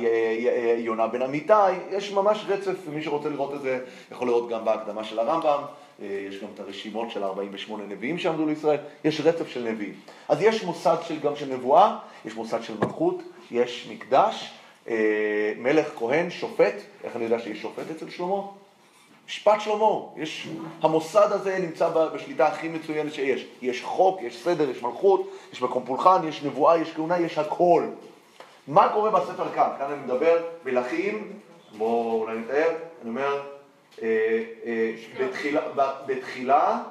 יונה 0.78 1.06
בן 1.06 1.22
אמיתי, 1.22 1.52
יש 1.90 2.12
ממש 2.12 2.44
רצף, 2.48 2.76
ומי 2.86 3.02
שרוצה 3.02 3.28
לראות 3.28 3.54
את 3.54 3.60
זה 3.60 3.78
יכול 4.12 4.28
לראות 4.28 4.48
גם 4.48 4.64
בהקדמה 4.64 5.04
של 5.04 5.18
הרמב"ם. 5.18 5.62
אה, 6.02 6.26
יש 6.28 6.42
גם 6.42 6.48
את 6.54 6.60
הרשימות 6.60 7.10
של 7.10 7.24
48 7.24 7.84
נביאים 7.84 8.18
שעמדו 8.18 8.46
לישראל, 8.46 8.78
יש 9.04 9.20
רצף 9.20 9.48
של 9.48 9.62
נביאים. 9.62 9.94
אז 10.28 10.42
יש 10.42 10.64
מוסד 10.64 10.96
של, 11.02 11.20
גם 11.20 11.36
של 11.36 11.46
נבואה, 11.46 11.98
יש 12.24 12.34
מוסד 12.34 12.62
של 12.62 12.74
מלכות, 12.80 13.22
יש 13.50 13.88
מקדש, 13.90 14.52
אה, 14.88 15.52
מלך, 15.58 15.88
כהן, 15.98 16.30
שופט, 16.30 16.74
איך 17.04 17.16
אני 17.16 17.24
יודע 17.24 17.38
שיש 17.38 17.62
שופט 17.62 17.90
אצל 17.90 18.10
שלמה? 18.10 18.40
משפט 19.28 19.60
שלמה, 19.60 19.86
יש, 20.16 20.48
המוסד 20.82 21.32
הזה 21.32 21.58
נמצא 21.58 21.88
בשליטה 21.88 22.46
הכי 22.46 22.68
מצוינת 22.68 23.14
שיש. 23.14 23.46
יש 23.62 23.82
חוק, 23.82 24.22
יש 24.22 24.42
סדר, 24.42 24.70
יש 24.70 24.82
מלכות, 24.82 25.30
יש 25.52 25.62
מקום 25.62 25.84
פולחן, 25.86 26.28
יש 26.28 26.42
נבואה, 26.42 26.78
יש 26.78 26.92
כהונה, 26.92 27.20
יש 27.20 27.38
הכל. 27.38 27.84
מה 28.68 28.88
קורה 28.88 29.10
בספר 29.10 29.48
כאן? 29.54 29.70
כאן 29.78 29.86
אני 29.92 30.02
מדבר 30.04 30.42
מלכים, 30.64 31.32
בואו 31.76 32.20
אולי 32.20 32.38
נתאר, 32.38 32.68
אני 33.02 33.10
אומר, 33.10 33.40
בתחילה, 35.20 35.60
ב- 35.76 35.92
בתחילה, 36.06 36.82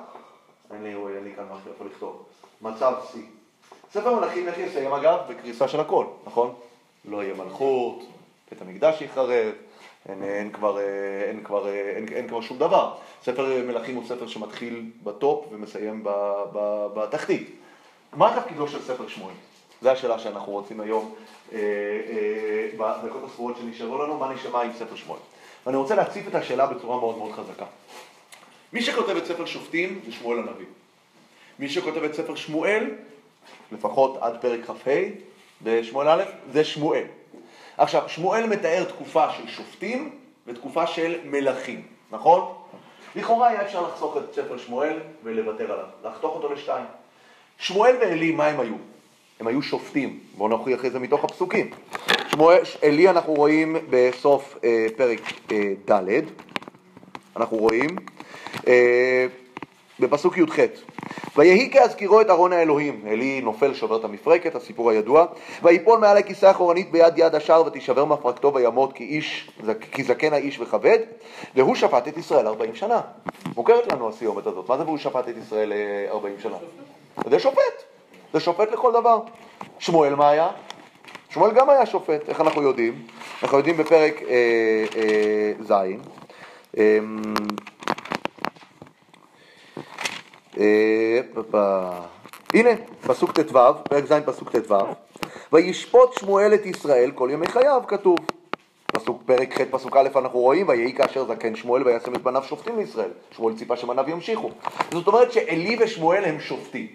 אין 0.74 0.84
לי, 0.84 0.90
אין 0.90 1.24
לי 1.24 1.36
כאן 1.36 1.44
משהו 1.44 1.72
איפה 1.72 1.86
לכתוב, 1.86 2.24
מצב 2.62 2.94
שיא. 3.12 3.22
ספר 3.92 4.16
מלכים 4.20 4.48
איך 4.48 4.58
יסיים 4.58 4.94
אגב? 4.94 5.20
בקריסה 5.30 5.68
של 5.68 5.80
הכל, 5.80 6.06
נכון? 6.26 6.54
לא 7.06 7.24
יהיה 7.24 7.34
מלכות, 7.34 8.04
בית 8.52 8.62
המקדש 8.62 9.02
ייחרב, 9.02 9.30
אין, 10.10 10.24
אין, 10.24 10.52
כבר, 10.52 10.80
אה, 10.80 10.84
אין, 11.28 11.44
כבר, 11.44 11.68
אה, 11.68 11.92
אין, 11.96 12.06
אין 12.12 12.28
כבר 12.28 12.42
שום 12.42 12.58
דבר. 12.58 12.94
ספר 13.24 13.64
מלכים 13.68 13.96
הוא 13.96 14.04
ספר 14.08 14.28
שמתחיל 14.28 14.92
בטופ 15.04 15.46
ומסיים 15.52 16.04
ב, 16.04 16.10
ב, 16.54 16.88
בתחתית. 16.96 17.56
מה 18.14 18.40
תפקידו 18.42 18.68
של 18.68 18.82
ספר 18.82 19.08
שמואל? 19.08 19.34
זו 19.82 19.90
השאלה 19.90 20.20
שאנחנו 20.20 20.52
רוצים 20.52 20.80
היום, 20.80 21.16
אה, 21.54 21.58
אה, 21.60 22.68
בדקות 22.78 23.24
הספורות 23.26 23.58
שנשארו 23.58 24.04
לנו, 24.04 24.18
מה 24.18 24.34
נשמע 24.34 24.62
עם 24.62 24.74
ספר 24.74 24.96
שמואל. 24.96 25.20
ואני 25.68 25.78
רוצה 25.78 25.96
להציף 25.96 26.28
את 26.28 26.36
השאלה 26.36 26.66
בצורה 26.66 26.98
מאוד 27.00 27.18
מאוד 27.18 27.32
חזקה. 27.32 27.66
מי 28.74 28.82
שכותב 28.82 29.16
את 29.16 29.26
ספר 29.26 29.46
שופטים 29.46 30.00
זה 30.06 30.12
שמואל 30.12 30.40
הנביא. 30.40 30.66
מי 31.60 31.70
שכותב 31.70 32.04
את 32.04 32.14
ספר 32.14 32.36
שמואל, 32.36 32.92
לפחות 33.72 34.18
עד 34.22 34.42
פרק 34.42 34.60
כ"ה 34.66 34.92
בשמואל 35.62 36.08
א', 36.08 36.24
זה 36.52 36.64
שמואל. 36.64 37.04
עכשיו, 37.78 38.04
שמואל 38.08 38.46
מתאר 38.46 38.84
תקופה 38.84 39.32
של 39.32 39.48
שופטים 39.48 40.16
ותקופה 40.48 40.88
של 40.88 41.20
מלכים, 41.26 41.88
נכון? 42.12 42.54
לכאורה 43.16 43.48
היה 43.48 43.62
אפשר 43.62 43.82
לחסוך 43.82 44.18
את 44.18 44.34
ספר 44.36 44.58
שמואל 44.58 45.00
ולוותר 45.24 45.72
עליו, 45.72 45.88
לחתוך 46.04 46.36
אותו 46.36 46.54
לשתיים. 46.54 46.86
שמואל 47.58 47.96
ועלי, 48.02 48.32
מה 48.32 48.46
הם 48.46 48.60
היו? 48.60 48.76
הם 49.40 49.48
היו 49.48 49.62
שופטים, 49.62 50.20
בואו 50.38 50.50
נוכיח 50.50 50.86
את 50.86 50.92
זה 50.92 51.00
מתוך 51.00 51.24
הפסוקים. 51.24 51.70
שמואל, 52.38 52.62
עלי 52.82 53.10
אנחנו 53.10 53.34
רואים 53.34 53.76
בסוף 53.90 54.58
אה, 54.64 54.88
פרק 54.98 55.20
אה, 55.52 55.74
ד', 55.90 56.22
אנחנו 57.38 57.58
רואים, 57.58 57.90
אה, 58.68 59.26
בפסוק 60.00 60.38
י"ח: 60.38 60.60
ויהי 61.36 61.70
כהזכירו 61.72 62.22
את 62.22 62.30
ארון 62.30 62.54
האלוהים, 62.54 63.02
עלי 63.12 63.42
נופל 63.42 63.74
שובר 63.74 64.00
את 64.00 64.04
המפרקת, 64.04 64.56
הסיפור 64.56 64.90
הידוע, 64.90 65.26
ויפול 65.64 66.00
מעל 66.00 66.18
הכיסא 66.18 66.46
האחורנית 66.46 66.92
ביד 66.92 67.18
יד 67.18 67.36
השער 67.36 67.66
ותישבר 67.66 68.06
מפרקתו 68.06 68.54
וימות 68.54 68.94
כי, 68.94 69.04
איש, 69.04 69.52
כי 69.92 70.04
זקן 70.04 70.34
האיש 70.34 70.60
וכבד, 70.60 71.00
והוא 71.56 71.76
שפט 71.76 72.08
את 72.08 72.18
ישראל 72.18 72.48
ארבעים 72.48 72.76
שנה. 72.76 73.02
מוכרת 73.56 73.92
לנו 73.92 74.10
הסיומת 74.10 74.48
הזאת, 74.48 74.70
מה 74.70 74.78
זה 74.78 74.84
והוא 74.84 74.98
שפט 74.98 75.30
את 75.30 75.38
ישראל 75.38 75.74
אה, 75.74 76.12
ארבעים 76.12 76.36
שנה? 76.40 76.58
זה 77.30 77.40
שופט, 77.40 77.84
זה 78.34 78.40
שופט 78.40 78.72
לכל 78.72 78.92
דבר. 78.94 79.20
שמואל 79.80 80.16
מה 80.16 80.30
היה? 80.30 80.48
שמואל 81.38 81.52
גם 81.52 81.70
היה 81.70 81.86
שופט, 81.86 82.30
איך 82.30 82.42
אנחנו 82.42 82.62
יודעים? 82.62 83.06
אנחנו 83.44 83.58
יודעים 83.58 83.78
בפרק 83.78 84.22
אה, 84.22 84.86
אה, 84.96 85.52
ז', 85.64 85.72
אה, 86.78 87.00
אה, 90.60 91.20
פ- 91.52 91.56
הנה, 92.54 92.70
פסוק 93.08 93.40
ט"ו, 93.40 93.60
פרק 93.90 94.06
ז' 94.06 94.14
פסוק 94.26 94.56
ט"ו, 94.56 94.76
וישפוט 95.54 96.14
שמואל 96.20 96.54
את 96.54 96.66
ישראל 96.66 97.12
כל 97.16 97.30
ימי 97.32 97.48
חייו, 97.48 97.82
כתוב. 97.88 98.18
פסוק, 98.88 99.22
פרק 99.26 99.62
ח' 99.62 99.62
פסוק 99.72 99.98
א' 99.98 100.08
אנחנו 100.16 100.40
רואים, 100.40 100.68
ויהי 100.68 100.94
כאשר 100.94 101.26
זקן 101.26 101.56
שמואל 101.56 101.84
וישם 101.88 102.16
את 102.16 102.22
בניו 102.22 102.44
שופטים 102.44 102.78
לישראל. 102.78 103.12
שמואל 103.32 103.58
ציפה 103.58 103.78
שבניו 103.78 104.10
ימשיכו. 104.10 104.52
זאת 104.92 105.08
אומרת 105.08 105.32
שעלי 105.32 105.78
ושמואל 105.80 106.26
הם 106.26 106.40
שופטים. 106.40 106.88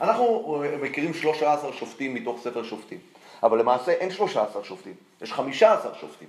אנחנו 0.00 0.62
אה, 0.64 0.76
מכירים 0.82 1.14
13 1.14 1.72
שופטים 1.72 2.14
מתוך 2.14 2.40
ספר 2.42 2.62
שופטים, 2.62 2.98
אבל 3.42 3.58
למעשה 3.58 3.92
אין 3.92 4.10
13 4.10 4.64
שופטים, 4.64 4.94
יש 5.22 5.32
15 5.32 5.94
שופטים. 6.00 6.28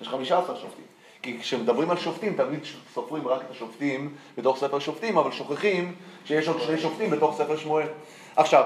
יש 0.00 0.08
15 0.08 0.56
שופטים. 0.56 0.84
כי 1.22 1.38
כשמדברים 1.40 1.90
על 1.90 1.96
שופטים, 1.96 2.36
תמיד 2.36 2.60
סופרים 2.94 3.28
רק 3.28 3.40
את 3.46 3.50
השופטים 3.50 4.14
בתוך 4.38 4.58
ספר 4.58 4.78
שופטים, 4.78 5.18
אבל 5.18 5.32
שוכחים 5.32 5.94
שיש 6.24 6.48
עוד 6.48 6.60
שני 6.60 6.78
שופטים 6.78 7.10
בתוך 7.10 7.34
ספר 7.38 7.56
שמואל. 7.56 7.86
עכשיו, 8.36 8.64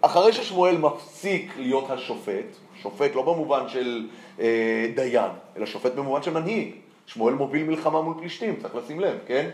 אחרי 0.00 0.32
ששמואל 0.32 0.76
מפסיק 0.76 1.52
להיות 1.56 1.90
השופט, 1.90 2.44
שופט 2.82 3.14
לא 3.14 3.22
במובן 3.22 3.68
של 3.68 4.08
אה, 4.40 4.86
דיין, 4.94 5.30
אלא 5.56 5.66
שופט 5.66 5.92
במובן 5.92 6.22
של 6.22 6.30
מנהיג. 6.30 6.74
שמואל 7.06 7.34
מוביל 7.34 7.64
מלחמה 7.64 8.02
מול 8.02 8.14
פלישתים, 8.18 8.56
צריך 8.62 8.74
לשים 8.74 9.00
לב, 9.00 9.18
כן? 9.26 9.50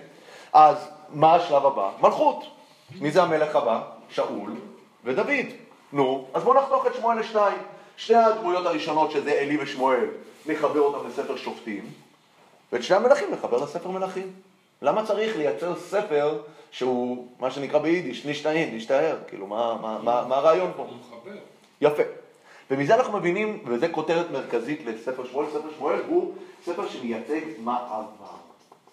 אז 0.52 0.88
מה 1.12 1.34
השלב 1.34 1.66
הבא? 1.66 1.90
מלכות. 2.02 2.44
מי 3.00 3.10
זה 3.10 3.22
המלך 3.22 3.56
הבא? 3.56 3.82
שאול 4.10 4.52
ודוד. 5.04 5.46
נו, 5.92 6.26
אז 6.34 6.42
בואו 6.42 6.54
נחתוך 6.54 6.86
את 6.86 6.94
שמואל 6.94 7.18
לשניים. 7.18 7.58
שתי 7.96 8.14
הדמויות 8.14 8.66
הראשונות, 8.66 9.10
שזה 9.10 9.32
עלי 9.32 9.62
ושמואל, 9.62 10.04
נחבר 10.46 10.80
אותם 10.80 11.08
לספר 11.08 11.36
שופטים, 11.36 11.84
ואת 12.72 12.82
שני 12.82 12.96
המלכים 12.96 13.30
נחבר 13.30 13.64
לספר 13.64 13.90
מלכים. 13.90 14.32
למה 14.82 15.06
צריך 15.06 15.36
לייצר 15.36 15.76
ספר 15.76 16.38
שהוא, 16.70 17.26
מה 17.40 17.50
שנקרא 17.50 17.78
ביידיש, 17.78 18.26
נשתהן, 18.26 18.76
נשתהר? 18.76 19.16
כאילו, 19.28 19.46
מה, 19.46 19.74
מה, 19.82 19.98
מה, 20.02 20.24
מה 20.28 20.36
הרעיון 20.36 20.72
פה? 20.76 20.86
יפה. 21.80 22.02
ומזה 22.70 22.94
אנחנו 22.94 23.18
מבינים, 23.18 23.64
וזו 23.66 23.86
כותרת 23.92 24.30
מרכזית 24.30 24.80
לספר 24.86 25.24
שמואל, 25.24 25.46
ספר 25.50 25.68
שמואל 25.76 26.00
הוא 26.08 26.34
ספר 26.64 26.88
שמייצג 26.88 27.40
מעבר. 27.58 28.04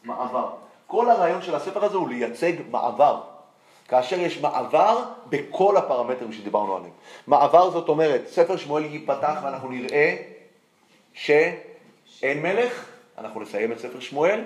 מעבר. 0.03 0.49
כל 0.87 1.09
הרעיון 1.09 1.41
של 1.41 1.55
הספר 1.55 1.85
הזה 1.85 1.97
הוא 1.97 2.09
לייצג 2.09 2.53
מעבר. 2.71 3.21
כאשר 3.87 4.19
יש 4.19 4.41
מעבר 4.41 5.03
בכל 5.29 5.77
הפרמטרים 5.77 6.33
שדיברנו 6.33 6.75
עליהם. 6.75 6.91
מעבר 7.27 7.69
זאת 7.69 7.89
אומרת, 7.89 8.21
ספר 8.27 8.57
שמואל 8.57 8.85
ייפתח 8.85 9.39
ואנחנו 9.43 9.69
נראה 9.69 10.15
שאין 11.13 12.41
מלך, 12.41 12.85
אנחנו 13.17 13.41
נסיים 13.41 13.71
את 13.71 13.79
ספר 13.79 13.99
שמואל, 13.99 14.41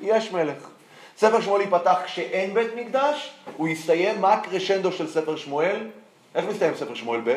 יש 0.00 0.32
מלך. 0.32 0.68
ספר 1.16 1.40
שמואל 1.40 1.60
ייפתח 1.60 1.98
כשאין 2.04 2.54
בית 2.54 2.68
מקדש, 2.76 3.32
הוא 3.56 3.68
יסתיים, 3.68 4.20
מה 4.20 4.32
הקרשנדו 4.32 4.92
של 4.92 5.08
ספר 5.08 5.36
שמואל? 5.36 5.88
איך 6.34 6.44
מסתיים 6.44 6.74
ספר 6.74 6.94
שמואל 6.94 7.20
ב'? 7.24 7.36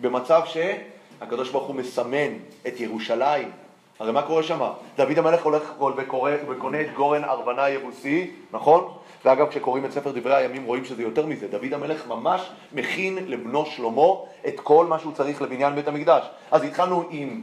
במצב 0.00 0.42
שהקדוש 0.46 1.50
ברוך 1.50 1.66
הוא 1.66 1.74
מסמן 1.74 2.32
את 2.66 2.80
ירושלים. 2.80 3.50
הרי 3.98 4.12
מה 4.12 4.22
קורה 4.22 4.42
שם? 4.42 4.70
דוד 4.96 5.18
המלך 5.18 5.42
הולך 5.42 5.62
וקורא, 5.96 6.32
וקונה 6.48 6.80
את 6.80 6.94
גורן 6.94 7.24
ארוונה 7.24 7.64
היבוסי, 7.64 8.30
נכון? 8.52 8.98
ואגב, 9.24 9.48
כשקוראים 9.48 9.84
את 9.84 9.92
ספר 9.92 10.12
דברי 10.12 10.34
הימים 10.34 10.64
רואים 10.64 10.84
שזה 10.84 11.02
יותר 11.02 11.26
מזה. 11.26 11.48
דוד 11.48 11.72
המלך 11.74 12.06
ממש 12.06 12.50
מכין 12.72 13.18
לבנו 13.26 13.66
שלמה 13.66 14.02
את 14.48 14.60
כל 14.60 14.86
מה 14.86 14.98
שהוא 14.98 15.12
צריך 15.12 15.42
לבניין 15.42 15.74
בית 15.74 15.88
המקדש. 15.88 16.24
אז 16.50 16.62
התחלנו 16.64 17.04
עם 17.10 17.40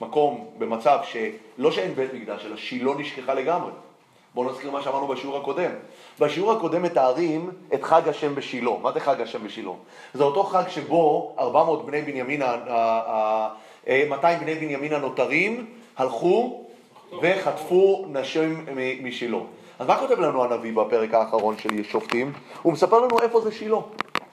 מקום 0.00 0.46
במצב 0.58 0.98
שלא 1.04 1.70
שאין 1.72 1.94
בית 1.94 2.14
מקדש, 2.14 2.44
אלא 2.46 2.56
שילה 2.56 2.92
נשכחה 2.98 3.34
לגמרי. 3.34 3.72
בואו 4.34 4.50
נזכיר 4.50 4.70
מה 4.70 4.82
שאמרנו 4.82 5.06
בשיעור 5.06 5.36
הקודם. 5.36 5.70
בשיעור 6.20 6.52
הקודם 6.52 6.82
מתארים 6.82 7.50
את 7.74 7.82
חג 7.82 8.08
השם 8.08 8.34
בשילה. 8.34 8.70
מה 8.82 8.92
זה 8.92 9.00
חג 9.00 9.20
השם 9.20 9.44
בשילה? 9.44 9.70
זה 10.14 10.24
אותו 10.24 10.42
חג 10.42 10.68
שבו 10.68 11.34
400 11.38 11.86
בני 11.86 12.02
בנימין, 12.02 12.42
ה- 12.42 12.46
ה- 12.46 13.48
ה- 13.88 14.04
200 14.08 14.40
בני 14.40 14.54
בנימין 14.54 14.92
הנותרים 14.92 15.66
הלכו 15.96 16.64
וחטפו 17.22 18.06
נשים 18.08 18.66
משילה. 19.02 19.38
אז 19.78 19.86
מה 19.86 19.98
כותב 19.98 20.20
לנו 20.20 20.44
הנביא 20.44 20.72
בפרק 20.72 21.14
האחרון 21.14 21.58
של 21.58 21.82
שופטים? 21.82 22.32
הוא 22.62 22.72
מספר 22.72 23.00
לנו 23.00 23.20
איפה 23.20 23.40
זה 23.40 23.52
שילה. 23.52 23.76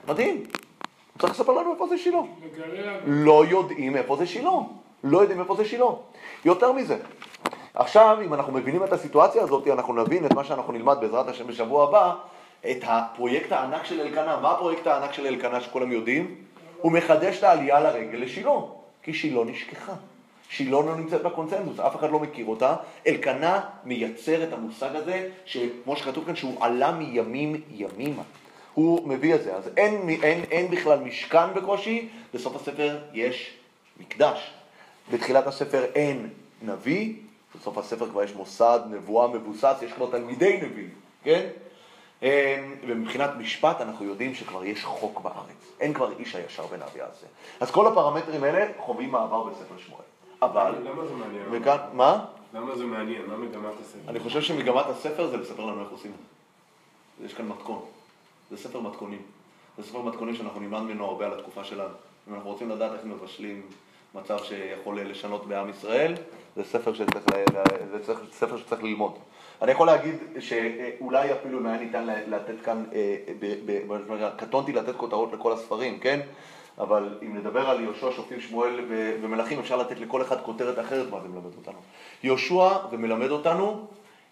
מדהים. 0.08 0.36
הוא 0.36 1.18
צריך 1.18 1.32
לספר 1.32 1.52
לנו 1.52 1.72
איפה 1.72 1.86
זה 1.88 1.98
שילה. 1.98 2.18
לא 3.06 3.44
יודעים 3.46 3.96
איפה 3.96 4.16
זה 4.16 4.26
שילה. 4.26 4.50
לא 5.04 5.18
יודעים 5.18 5.40
איפה 5.40 5.56
זה 5.56 5.64
שילה. 5.64 5.86
יותר 6.44 6.72
מזה, 6.72 6.96
עכשיו, 7.74 8.18
אם 8.24 8.34
אנחנו 8.34 8.52
מבינים 8.52 8.84
את 8.84 8.92
הסיטואציה 8.92 9.42
הזאת, 9.42 9.68
אנחנו 9.68 9.94
נבין 10.04 10.26
את 10.26 10.32
מה 10.32 10.44
שאנחנו 10.44 10.72
נלמד 10.72 10.96
בעזרת 11.00 11.28
השם 11.28 11.46
בשבוע 11.46 11.88
הבא, 11.88 12.14
את 12.70 12.78
הפרויקט 12.86 13.52
הענק 13.52 13.84
של 13.84 14.00
אלקנה. 14.00 14.40
מה 14.40 14.50
הפרויקט 14.50 14.86
הענק 14.86 15.12
של 15.12 15.26
אלקנה 15.26 15.60
שכולם 15.60 15.92
יודעים? 15.92 16.34
הוא 16.80 16.92
מחדש 16.92 17.38
את 17.38 17.44
העלייה 17.44 17.80
לרגל 17.80 18.18
לשילה, 18.18 18.50
כי 19.02 19.14
שילה 19.14 19.44
נשכחה. 19.44 19.92
שילה 20.52 20.70
לא 20.70 20.96
נמצאת 20.96 21.22
בקונצנזוס, 21.22 21.80
אף 21.80 21.96
אחד 21.96 22.10
לא 22.10 22.18
מכיר 22.18 22.46
אותה. 22.46 22.76
אלקנה 23.06 23.60
מייצר 23.84 24.44
את 24.44 24.52
המושג 24.52 24.96
הזה, 24.96 25.28
שכמו 25.44 25.96
שכתוב 25.96 26.24
כאן, 26.24 26.36
שהוא 26.36 26.64
עלה 26.64 26.92
מימים 26.92 27.60
ימימה. 27.70 28.22
הוא 28.74 29.08
מביא 29.08 29.34
את 29.34 29.42
זה. 29.42 29.56
אז 29.56 29.70
אין, 29.76 30.08
אין, 30.22 30.44
אין 30.50 30.70
בכלל 30.70 30.98
משכן 30.98 31.54
בקושי, 31.54 32.08
בסוף 32.34 32.56
הספר 32.56 32.98
יש 33.12 33.56
מקדש. 34.00 34.50
בתחילת 35.12 35.46
הספר 35.46 35.84
אין 35.94 36.28
נביא, 36.62 37.14
בסוף 37.54 37.78
הספר 37.78 38.08
כבר 38.08 38.22
יש 38.22 38.34
מוסד, 38.34 38.80
נבואה 38.90 39.28
מבוסס, 39.28 39.74
יש 39.82 39.92
כבר 39.92 40.10
תלמידי 40.10 40.60
נביא, 40.62 40.88
כן? 41.24 41.48
אמ, 42.22 42.28
ומבחינת 42.86 43.30
משפט 43.38 43.80
אנחנו 43.80 44.04
יודעים 44.04 44.34
שכבר 44.34 44.64
יש 44.64 44.84
חוק 44.84 45.20
בארץ. 45.20 45.72
אין 45.80 45.94
כבר 45.94 46.18
איש 46.18 46.36
הישר 46.36 46.64
ונביא 46.70 47.02
יעשה. 47.02 47.26
אז 47.60 47.70
כל 47.70 47.86
הפרמטרים 47.86 48.44
האלה 48.44 48.66
חווים 48.78 49.10
מעבר 49.10 49.42
בספר 49.42 49.78
שמואל. 49.86 50.11
אבל... 50.42 50.74
למה 50.84 51.06
זה 51.06 51.14
מעניין? 51.14 51.44
וכאן, 51.50 51.78
מה? 51.92 52.24
למה 52.54 52.76
זה 52.76 52.84
מעניין? 52.84 53.26
מה 53.26 53.36
מגמת 53.36 53.72
הספר? 53.80 53.98
אני 54.10 54.20
חושב 54.20 54.40
שמגמת 54.40 54.86
הספר 54.86 55.28
זה 55.28 55.36
לספר 55.36 55.64
לנו 55.64 55.80
איך 55.80 55.90
עושים. 55.90 56.12
יש 57.24 57.34
כאן 57.34 57.48
מתכון. 57.48 57.82
זה 58.50 58.56
ספר 58.56 58.80
מתכונים. 58.80 59.22
זה 59.78 59.82
ספר 59.82 60.02
מתכונים 60.02 60.34
שאנחנו 60.34 60.60
נלמד 60.60 60.80
ממנו 60.80 61.04
הרבה 61.04 61.26
על 61.26 61.38
התקופה 61.38 61.64
שלנו. 61.64 61.94
אם 62.28 62.34
אנחנו 62.34 62.50
רוצים 62.50 62.70
לדעת 62.70 62.92
איך 62.92 63.04
מבשלים 63.04 63.62
מצב 64.14 64.38
שיכול 64.38 65.00
לשנות 65.00 65.46
בעם 65.46 65.70
ישראל, 65.70 66.14
זה 66.56 66.64
ספר 66.64 66.94
שצריך, 66.94 67.24
זה 67.90 68.04
צריך, 68.06 68.20
ספר 68.32 68.56
שצריך 68.56 68.82
ללמוד. 68.82 69.12
אני 69.62 69.72
יכול 69.72 69.86
להגיד 69.86 70.14
שאולי 70.40 71.32
אפילו 71.32 71.58
אם 71.58 71.66
היה 71.66 71.78
ניתן 71.78 72.06
לתת 72.06 72.54
כאן, 72.64 72.84
אה, 72.92 74.30
קטונתי 74.36 74.72
לתת 74.72 74.96
כותרות 74.96 75.32
לכל 75.32 75.52
הספרים, 75.52 76.00
כן? 76.00 76.20
אבל 76.78 77.18
אם 77.22 77.36
נדבר 77.36 77.70
על 77.70 77.80
יהושע, 77.80 78.12
שופטים, 78.16 78.40
שמואל 78.40 78.84
ומלכים, 79.22 79.58
אפשר 79.58 79.76
לתת 79.76 80.00
לכל 80.00 80.22
אחד 80.22 80.40
כותרת 80.42 80.78
אחרת 80.78 81.10
מה 81.10 81.20
זה 81.20 81.28
מלמד 81.28 81.54
אותנו. 81.56 81.78
יהושע 82.22 82.68
זה 82.90 82.96
מלמד 82.96 83.30
אותנו 83.30 83.86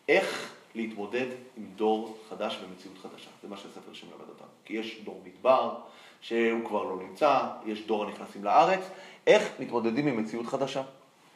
איך 0.08 0.54
להתמודד 0.74 1.26
עם 1.56 1.64
דור 1.76 2.16
חדש 2.30 2.60
ומציאות 2.64 2.98
חדשה. 2.98 3.30
זה 3.42 3.48
מה 3.48 3.56
שהספר 3.56 3.92
שמלמד 3.92 4.28
אותנו. 4.28 4.46
כי 4.64 4.74
יש 4.74 5.00
דור 5.04 5.22
מדבר, 5.24 5.74
שהוא 6.20 6.64
כבר 6.64 6.84
לא 6.84 6.96
נמצא, 6.96 7.40
יש 7.66 7.86
דור 7.86 8.04
הנכנסים 8.04 8.44
לארץ, 8.44 8.80
איך 9.26 9.52
מתמודדים 9.58 10.06
עם 10.06 10.16
מציאות 10.16 10.46
חדשה, 10.46 10.82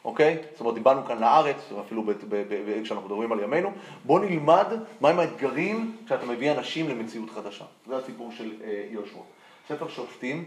אוקיי? 0.05 0.37
זאת 0.51 0.59
אומרת, 0.59 0.73
דיברנו 0.73 1.05
כאן 1.05 1.19
לארץ, 1.19 1.71
אפילו 1.85 2.03
כשאנחנו 2.83 3.07
מדברים 3.07 3.31
על 3.31 3.39
ימינו, 3.39 3.71
בואו 4.05 4.23
נלמד 4.23 4.65
מהם 5.01 5.19
האתגרים 5.19 5.97
כשאתה 6.05 6.25
מביא 6.25 6.51
אנשים 6.51 6.89
למציאות 6.89 7.29
חדשה. 7.29 7.65
זה 7.87 7.97
הסיפור 7.97 8.31
של 8.31 8.53
אה, 8.63 8.85
יהושע. 8.91 9.19
ספר 9.67 9.87
שופטים, 9.87 10.45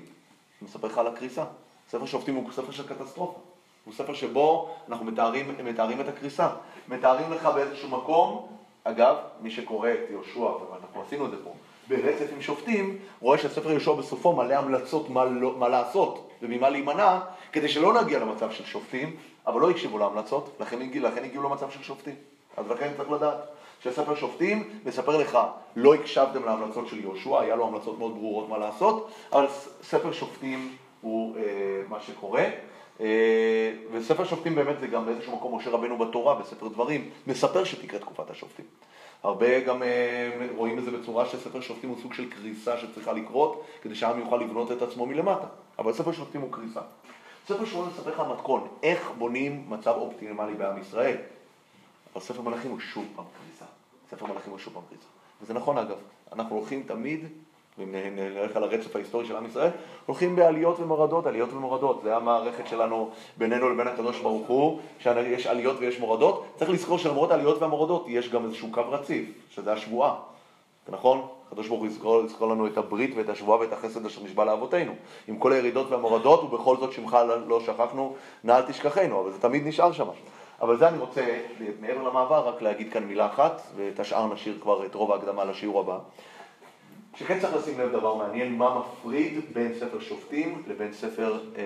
אני 0.62 0.68
מספר 0.68 0.86
לך 0.86 0.98
על 0.98 1.06
הקריסה. 1.06 1.44
ספר 1.90 2.06
שופטים 2.06 2.34
הוא 2.34 2.52
ספר 2.52 2.70
של 2.70 2.88
קטסטרופה. 2.88 3.40
הוא 3.84 3.94
ספר 3.94 4.14
שבו 4.14 4.74
אנחנו 4.88 5.04
מתארים, 5.04 5.54
מתארים 5.64 6.00
את 6.00 6.08
הקריסה. 6.08 6.48
מתארים 6.88 7.32
לך 7.32 7.46
באיזשהו 7.46 7.88
מקום, 7.88 8.46
אגב, 8.84 9.16
מי 9.40 9.50
שקורא 9.50 9.90
את 9.90 10.10
יהושע, 10.10 10.40
ואנחנו 10.40 11.02
עשינו 11.06 11.26
את 11.26 11.30
זה 11.30 11.36
פה, 11.44 11.52
ברצף 11.88 12.26
עם 12.32 12.42
שופטים, 12.42 12.98
רואה 13.20 13.38
שספר 13.38 13.70
יהושע 13.70 13.92
בסופו 13.92 14.32
מלא 14.32 14.54
המלצות 14.54 15.10
מה, 15.10 15.24
לא, 15.24 15.54
מה 15.58 15.68
לעשות 15.68 16.30
וממה 16.42 16.70
להימנע, 16.70 17.20
כדי 17.52 17.68
שלא 17.68 18.02
נגיע 18.02 18.18
למצב 18.18 18.50
של 18.50 18.64
שופטים, 18.64 19.16
אבל 19.46 19.60
לא 19.60 19.70
הקשיבו 19.70 19.98
להמלצות, 19.98 20.56
לכן 20.60 20.78
לכן 20.94 21.24
הגיעו 21.24 21.42
למצב 21.42 21.70
של 21.70 21.82
שופטים. 21.82 22.14
אז 22.56 22.70
לכן 22.70 22.92
צריך 22.96 23.10
לדעת 23.10 23.38
שספר 23.82 24.14
שופטים 24.14 24.68
מספר 24.84 25.16
לך, 25.16 25.38
לא 25.76 25.94
הקשבתם 25.94 26.44
להמלצות 26.44 26.88
של 26.88 27.00
יהושע, 27.00 27.40
היה 27.40 27.56
לו 27.56 27.66
המלצות 27.66 27.98
מאוד 27.98 28.14
ברורות 28.14 28.48
מה 28.48 28.58
לעשות, 28.58 29.10
אבל 29.32 29.46
ספר 29.82 30.12
שופטים 30.12 30.76
הוא 31.00 31.36
אה, 31.36 31.42
מה 31.88 32.00
שקורה. 32.00 32.44
אה, 33.00 33.72
וספר 33.92 34.24
שופטים 34.24 34.54
באמת 34.54 34.80
זה 34.80 34.86
גם 34.86 35.06
באיזשהו 35.06 35.36
מקום 35.36 35.56
משה 35.56 35.70
רבנו 35.70 35.98
בתורה, 35.98 36.34
בספר 36.34 36.68
דברים, 36.68 37.10
מספר 37.26 37.64
שתקרה 37.64 38.00
תקופת 38.00 38.30
השופטים. 38.30 38.64
הרבה 39.22 39.60
גם 39.60 39.82
אה, 39.82 40.46
רואים 40.56 40.78
את 40.78 40.84
זה 40.84 40.90
בצורה 40.90 41.26
שספר 41.26 41.60
שופטים 41.60 41.90
הוא 41.90 41.98
סוג 42.02 42.14
של 42.14 42.30
קריסה 42.30 42.78
שצריכה 42.78 43.12
לקרות, 43.12 43.64
כדי 43.82 43.94
שהעם 43.94 44.18
יוכל 44.18 44.36
לבנות 44.36 44.72
את 44.72 44.82
עצמו 44.82 45.06
מלמטה. 45.06 45.46
אבל 45.78 45.92
ספר 45.92 46.12
שופטים 46.12 46.40
הוא 46.40 46.52
קריסה. 46.52 46.80
ספר 47.48 47.64
שמואל 47.64 47.88
מספר 47.88 48.10
לך 48.10 48.22
מתכון, 48.32 48.68
איך 48.82 49.10
בונים 49.18 49.64
מצב 49.68 49.94
אופטימלי 49.96 50.54
בעם 50.54 50.80
ישראל. 50.80 51.16
אבל 52.12 52.22
ספר 52.22 52.40
מלאכים 52.40 52.70
הוא 52.70 52.80
שוב 52.80 53.04
פעם 53.16 53.24
קריסה. 53.24 53.57
ספר 54.10 54.26
מלאכים 54.26 54.50
הוא 54.50 54.58
שוב 54.58 54.74
פעם 54.74 54.82
קריסה. 54.88 55.04
וזה 55.42 55.54
נכון 55.54 55.78
אגב, 55.78 55.96
אנחנו 56.32 56.56
הולכים 56.56 56.82
תמיד, 56.86 57.26
ואם 57.78 57.94
נ- 57.94 58.16
נלך 58.16 58.56
על 58.56 58.64
הרצף 58.64 58.96
ההיסטורי 58.96 59.26
של 59.26 59.36
עם 59.36 59.46
ישראל, 59.46 59.70
הולכים 60.06 60.36
בעליות 60.36 60.80
ומורדות, 60.80 61.26
עליות 61.26 61.52
ומורדות. 61.52 62.00
זה 62.02 62.16
המערכת 62.16 62.66
שלנו 62.66 63.10
בינינו 63.36 63.70
לבין 63.70 63.88
הקדוש 63.88 64.20
ברוך 64.20 64.48
הוא, 64.48 64.80
שיש 65.00 65.46
עליות 65.46 65.76
ויש 65.80 66.00
מורדות. 66.00 66.44
צריך 66.56 66.70
לזכור 66.70 66.98
שלמרות 66.98 67.30
העליות 67.30 67.62
והמורדות 67.62 68.04
יש 68.08 68.28
גם 68.28 68.44
איזשהו 68.44 68.68
קו 68.72 68.82
רציף, 68.88 69.28
שזה 69.50 69.72
השבועה. 69.72 70.14
נכון? 70.88 71.26
הקדוש 71.46 71.68
ברוך 71.68 71.80
הוא 71.80 71.88
יזכור, 71.88 72.24
יזכור 72.24 72.48
לנו 72.48 72.66
את 72.66 72.78
הברית 72.78 73.10
ואת 73.16 73.28
השבועה 73.28 73.60
ואת 73.60 73.72
החסד 73.72 74.06
אשר 74.06 74.22
נשבע 74.22 74.44
לאבותינו. 74.44 74.92
עם 75.28 75.38
כל 75.38 75.52
הירידות 75.52 75.90
והמורדות, 75.90 76.44
ובכל 76.44 76.76
זאת 76.76 76.92
שמך 76.92 77.16
לא 77.46 77.60
שכחנו, 77.60 78.14
נא 78.44 78.52
אל 78.52 78.62
תשכחנו, 78.62 79.20
אבל 79.20 79.32
זה 79.32 79.38
תמיד 79.40 79.66
נשאר 79.66 79.92
שם. 79.92 80.06
אבל 80.60 80.78
זה 80.78 80.88
אני 80.88 80.98
רוצה, 80.98 81.40
מעבר 81.80 82.02
למעבר, 82.08 82.48
רק 82.48 82.62
להגיד 82.62 82.92
כאן 82.92 83.04
מילה 83.04 83.26
אחת, 83.26 83.62
ואת 83.76 84.00
השאר 84.00 84.34
נשאיר 84.34 84.58
כבר 84.62 84.86
את 84.86 84.94
רוב 84.94 85.12
ההקדמה 85.12 85.44
לשיעור 85.44 85.80
הבא. 85.80 85.98
שכן 87.16 87.40
צריך 87.40 87.54
לשים 87.54 87.80
לב 87.80 87.92
דבר 87.92 88.14
מעניין, 88.14 88.54
מה 88.58 88.78
מפריד 88.78 89.40
בין 89.52 89.74
ספר 89.74 90.00
שופטים 90.00 90.62
לבין 90.66 90.92
ספר, 90.92 91.40
אה, 91.56 91.62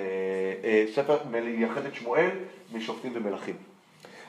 אה, 0.65 0.85
ספר 0.95 1.19
מייחד 1.31 1.87
את 1.87 1.95
שמואל 1.95 2.31
משופטים 2.73 3.13
ומלכים. 3.15 3.57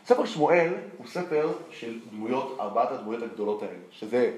ספר 0.05 0.25
שמואל 0.25 0.73
הוא 0.97 1.07
ספר 1.07 1.51
של 1.71 1.99
דמויות, 2.11 2.57
ארבעת 2.59 2.91
הדמויות 2.91 3.23
הגדולות 3.23 3.63
האלה, 3.63 3.79
שזה 3.91 4.31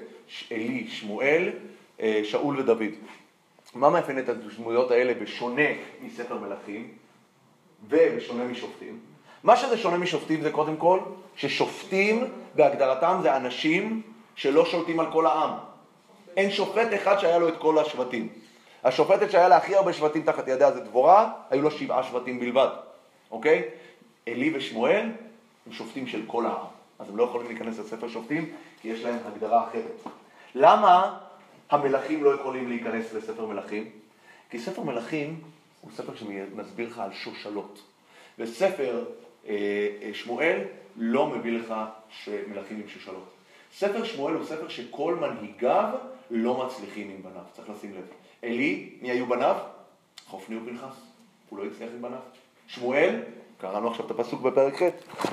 עלי, 0.50 0.88
שמואל, 0.88 1.50
אה, 2.00 2.20
שאול 2.24 2.60
ודוד. 2.60 2.82
מה 3.74 3.90
מאפיין 3.90 4.18
את 4.18 4.28
הדמויות 4.28 4.90
האלה 4.90 5.14
בשונה 5.14 5.68
מספר 6.02 6.38
מלכים 6.38 6.88
ובשונה 7.88 8.44
משופטים? 8.44 9.15
מה 9.44 9.56
שזה 9.56 9.78
שונה 9.78 9.96
משופטים 9.96 10.42
זה 10.42 10.50
קודם 10.50 10.76
כל 10.76 11.00
ששופטים 11.36 12.24
בהגדרתם 12.54 13.18
זה 13.22 13.36
אנשים 13.36 14.02
שלא 14.36 14.64
שולטים 14.64 15.00
על 15.00 15.12
כל 15.12 15.26
העם. 15.26 15.50
אין 16.36 16.50
שופט 16.50 16.88
אחד 16.94 17.18
שהיה 17.18 17.38
לו 17.38 17.48
את 17.48 17.56
כל 17.58 17.78
השבטים. 17.78 18.28
השופטת 18.84 19.30
שהיה 19.30 19.48
לה 19.48 19.56
הכי 19.56 19.76
הרבה 19.76 19.92
שבטים 19.92 20.22
תחת 20.22 20.48
ידיה 20.48 20.72
זה 20.72 20.80
דבורה, 20.80 21.32
היו 21.50 21.62
לו 21.62 21.70
שבעה 21.70 22.02
שבטים 22.02 22.40
בלבד, 22.40 22.68
אוקיי? 23.30 23.62
עלי 24.26 24.56
ושמואל 24.56 25.06
הם 25.66 25.72
שופטים 25.72 26.06
של 26.06 26.22
כל 26.26 26.46
העם, 26.46 26.66
אז 26.98 27.08
הם 27.08 27.16
לא 27.16 27.22
יכולים 27.22 27.46
להיכנס 27.46 27.78
לספר 27.78 28.08
שופטים 28.08 28.52
כי 28.80 28.88
יש 28.88 29.04
להם 29.04 29.18
הגדרה 29.26 29.64
אחרת. 29.68 30.12
למה 30.54 31.18
המלכים 31.70 32.24
לא 32.24 32.34
יכולים 32.34 32.68
להיכנס 32.68 33.12
לספר 33.12 33.46
מלכים? 33.46 33.90
כי 34.50 34.58
ספר 34.58 34.82
מלכים 34.82 35.40
הוא 35.80 35.90
ספר 35.92 36.12
שמסביר 36.14 36.88
לך 36.88 36.98
על 36.98 37.12
שושלות. 37.12 37.82
וספר 38.38 39.04
שמואל 40.12 40.58
לא 40.96 41.26
מביא 41.26 41.58
לך 41.58 41.74
שמלכים 42.08 42.76
עם 42.76 42.88
שושלות. 42.88 43.28
ספר 43.74 44.04
שמואל 44.04 44.34
הוא 44.34 44.44
ספר 44.44 44.68
שכל 44.68 45.14
מנהיגיו 45.14 45.88
לא 46.30 46.64
מצליחים 46.66 47.10
עם 47.10 47.22
בניו, 47.22 47.42
צריך 47.52 47.70
לשים 47.70 47.92
לב. 47.94 48.04
עלי, 48.42 48.90
מי 49.02 49.10
היו 49.10 49.26
בניו? 49.26 49.56
חופני 50.26 50.56
ופנחס, 50.56 51.00
הוא 51.48 51.58
לא 51.58 51.64
הצליח 51.64 51.90
עם 51.94 52.02
בניו. 52.02 52.18
שמואל, 52.66 53.20
קראנו 53.60 53.90
עכשיו 53.90 54.06
את 54.06 54.10
הפסוק 54.10 54.42
בפרק 54.42 54.82
ח', 54.82 54.88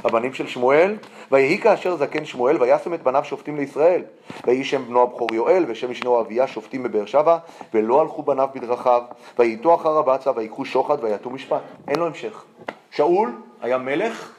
הבנים 0.05 0.33
של 0.33 0.47
שמואל, 0.47 0.95
ויהי 1.31 1.57
כאשר 1.57 1.95
זקן 1.95 2.25
שמואל, 2.25 2.61
וישם 2.61 2.93
את 2.93 3.03
בניו 3.03 3.23
שופטים 3.25 3.57
לישראל. 3.57 4.01
ויהי 4.45 4.63
שם 4.63 4.85
בנו 4.85 5.01
הבכור 5.01 5.27
יואל, 5.33 5.65
ושם 5.67 5.91
משנהו 5.91 6.21
אביה 6.21 6.47
שופטים 6.47 6.83
בבאר 6.83 7.05
שבע, 7.05 7.37
ולא 7.73 8.01
הלכו 8.01 8.23
בניו 8.23 8.49
בדרכיו, 8.55 9.01
וייטו 9.39 9.75
אחר 9.75 9.97
הבצע, 9.97 10.31
ויקחו 10.35 10.65
שוחד, 10.65 11.03
ויעטו 11.03 11.29
משפט. 11.29 11.61
אין 11.87 11.99
לו 11.99 12.05
המשך. 12.05 12.43
שאול 12.91 13.31
היה 13.63 13.77
מלך, 13.77 14.31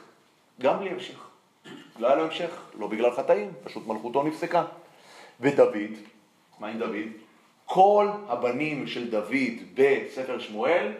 גם 0.61 0.79
בלי 0.79 0.89
המשך. 0.89 1.19
לא 1.99 2.07
היה 2.07 2.15
לו 2.15 2.23
המשך, 2.23 2.61
לא 2.79 2.87
בגלל 2.87 3.11
חטאים, 3.11 3.51
פשוט 3.63 3.87
מלכותו 3.87 4.23
נפסקה. 4.23 4.65
ודוד, 5.39 5.91
מה 6.59 6.67
עם 6.67 6.79
דוד? 6.79 7.09
כל 7.65 8.07
הבנים 8.27 8.87
של 8.87 9.09
דוד 9.09 9.33
בספר 9.75 10.39
שמואל 10.39 10.91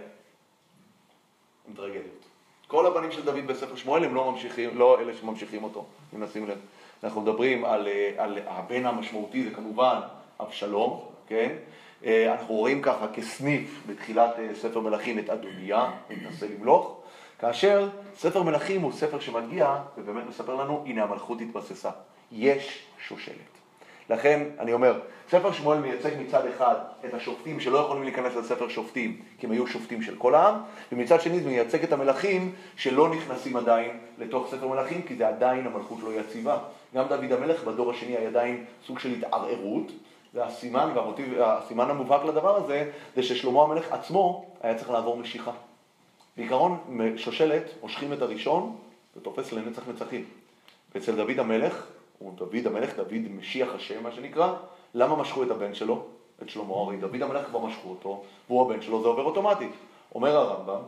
הם 1.68 1.74
טרגדיות. 1.76 2.26
כל 2.68 2.86
הבנים 2.86 3.12
של 3.12 3.26
דוד 3.26 3.48
בספר 3.48 3.76
שמואל 3.76 4.04
הם 4.04 4.16
לא 4.16 4.32
ממשיכים, 4.32 4.78
לא 4.78 5.00
אלה 5.00 5.14
שממשיכים 5.14 5.64
אותו, 5.64 5.86
אם 6.16 6.24
נשים 6.24 6.48
לב. 6.48 6.58
אנחנו 7.04 7.22
מדברים 7.22 7.66
על, 7.66 7.88
אה, 7.88 8.12
על 8.18 8.38
הבן 8.46 8.86
המשמעותי, 8.86 9.44
זה 9.44 9.56
כמובן 9.56 10.00
אבשלום, 10.42 11.06
כן? 11.28 11.56
אה, 12.06 12.32
אנחנו 12.32 12.56
רואים 12.56 12.82
ככה 12.82 13.08
כסניף 13.08 13.84
בתחילת 13.88 14.40
אה, 14.40 14.56
ספר 14.56 14.80
מלכים 14.80 15.20
את 15.20 15.30
אדוניה, 15.30 15.92
הוא 16.08 16.18
מנסה 16.18 16.48
למלוך, 16.48 17.02
כאשר 17.46 17.90
ספר 18.18 18.44
מלכים 18.44 18.82
הוא 18.82 18.92
ספר 18.92 19.20
שמגיע 19.20 19.76
ובאמת 19.98 20.24
מספר 20.30 20.56
לנו, 20.56 20.84
הנה 20.86 21.04
המלכות 21.04 21.42
התבססה, 21.42 21.90
יש 22.32 22.84
שושלת. 23.08 23.36
לכן, 24.10 24.44
אני 24.60 24.74
אומר, 24.74 25.00
ספר 25.30 25.52
שמואל 25.52 25.80
מייצג 25.80 26.10
מצד 26.20 26.46
אחד 26.46 26.76
את 27.06 27.14
השופטים 27.14 27.60
שלא 27.60 27.78
יכולים 27.78 28.04
להיכנס 28.04 28.36
לספר 28.36 28.70
שופטים, 28.70 29.22
כי 29.40 29.46
הם 29.46 29.52
היו 29.52 29.68
שופטים 29.68 30.02
של 30.02 30.16
כל 30.18 30.36
העם, 30.36 30.56
ומצד 30.92 31.22
שני 31.22 31.40
זה 31.40 31.50
מייצג 31.50 31.84
את 31.84 31.94
המלכים 31.94 32.52
שלא 32.76 33.10
נכנסים 33.10 33.58
עדיין 33.58 34.00
לתוך 34.18 34.48
ספר 34.52 34.68
מלכים, 34.68 35.02
כי 35.02 35.16
זה 35.16 35.28
עדיין 35.28 35.68
המלכות 35.68 35.98
לא 36.04 36.20
יציבה. 36.20 36.58
גם 36.96 37.08
דוד 37.08 37.32
המלך 37.32 37.64
בדור 37.64 37.92
השני 37.92 38.18
היה 38.18 38.28
עדיין 38.30 38.66
סוג 38.88 39.00
של 39.00 39.12
התערערות, 39.12 39.92
והסימן, 40.34 40.92
והמוטיב, 40.96 41.34
הסימן 41.42 41.90
המובהק 41.90 42.26
לדבר 42.26 42.56
הזה, 42.56 42.92
זה 43.16 43.24
ששלמה 43.24 43.64
המלך 43.64 43.92
עצמו 43.92 44.46
היה 44.62 44.76
צריך 44.76 44.90
לעבור 44.90 45.18
משיכה. 45.18 45.52
בעיקרון, 46.38 46.78
שושלת, 47.18 47.64
מושכים 47.82 48.14
את 48.14 48.22
הראשון, 48.22 48.76
ותופס 49.18 49.52
לנצח 49.52 49.88
נצחים. 49.88 50.26
ואצל 50.96 51.16
דוד 51.16 51.40
המלך, 51.40 51.86
הוא 52.20 52.34
דוד 52.34 52.68
המלך, 52.68 52.96
דוד 52.98 53.14
משיח 53.38 53.70
השם, 53.76 54.04
מה 54.04 54.12
שנקרא, 54.12 54.54
למה 54.94 55.16
משכו 55.16 55.44
את 55.44 55.52
הבן 55.52 55.74
שלו? 55.74 56.04
את 56.44 56.50
שלמה, 56.50 56.74
הרי 56.74 56.98
דוד 56.98 57.22
המלך 57.22 57.46
כבר 57.48 57.60
משכו 57.60 57.90
אותו, 57.90 58.24
והוא 58.48 58.62
הבן 58.62 58.82
שלו, 58.82 59.02
זה 59.02 59.08
עובר 59.08 59.24
אוטומטית. 59.24 59.72
אומר 60.16 60.38
הרמב"ם, 60.38 60.82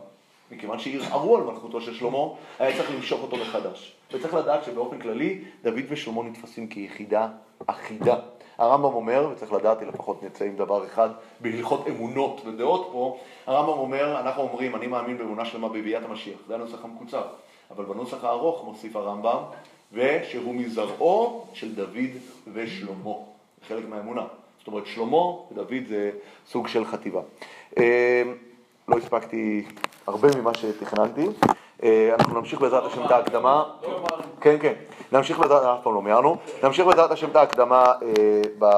מכיוון 0.50 0.78
שערערו 0.78 1.36
על 1.36 1.42
מלכותו 1.42 1.80
של 1.80 1.94
שלמה, 1.94 2.18
היה 2.58 2.76
צריך 2.76 2.90
למשוך 2.90 3.22
אותו 3.22 3.36
מחדש. 3.36 3.94
וצריך 4.12 4.34
לדעת 4.34 4.64
שבאופן 4.64 4.98
כללי, 4.98 5.44
דוד 5.62 5.84
ושלמה 5.88 6.22
נתפסים 6.22 6.68
כיחידה 6.68 7.28
אחידה. 7.66 8.16
הרמב"ם 8.58 8.94
אומר, 8.94 9.28
וצריך 9.32 9.52
לדעת, 9.52 9.82
לפחות 9.82 10.22
נצא 10.22 10.44
עם 10.44 10.56
דבר 10.56 10.86
אחד, 10.86 11.08
בהלכות 11.40 11.88
אמונות 11.88 12.40
ודעות 12.46 12.88
פה, 12.92 13.18
הרמב"ם 13.46 13.78
אומר, 13.78 14.20
אנחנו 14.20 14.42
אומרים, 14.42 14.76
אני 14.76 14.86
מאמין 14.86 15.18
באמונה 15.18 15.44
שלמה 15.44 15.68
בביאת 15.68 16.02
המשיח, 16.04 16.38
זה 16.48 16.54
הנוסח 16.54 16.84
המקוצר, 16.84 17.22
אבל 17.70 17.84
בנוסח 17.84 18.24
הארוך 18.24 18.64
מוסיף 18.64 18.96
הרמב"ם, 18.96 19.42
ושהוא 19.92 20.54
מזרעו 20.54 21.46
של 21.52 21.74
דוד 21.74 22.10
ושלמה, 22.52 23.14
חלק 23.68 23.88
מהאמונה. 23.88 24.24
זאת 24.58 24.66
אומרת, 24.66 24.86
שלמה 24.86 25.16
ודוד 25.52 25.86
זה 25.88 26.10
סוג 26.46 26.68
של 26.68 26.84
חטיבה. 26.84 27.20
אה, 27.78 28.22
לא 28.88 28.96
הספקתי 28.96 29.64
הרבה 30.06 30.28
ממה 30.38 30.54
שתכננתי. 30.54 31.26
אה, 31.82 32.14
אנחנו 32.14 32.40
נמשיך 32.40 32.60
בעזרת 32.60 32.84
השם 32.84 33.04
את 33.04 33.10
ההקדמה. 33.10 33.64
כן, 34.40 34.56
כן. 34.60 34.74
נמשיך 35.12 35.38
בעזרת, 35.38 35.62
אף 35.62 35.82
פעם 35.82 35.94
לא 35.94 36.02
מיהרנו. 36.02 36.36
נמשיך 36.62 36.86
בעזרת 36.86 37.10
השם 37.10 37.30
את 37.30 37.36
ההקדמה 37.36 37.84
אה, 38.02 38.68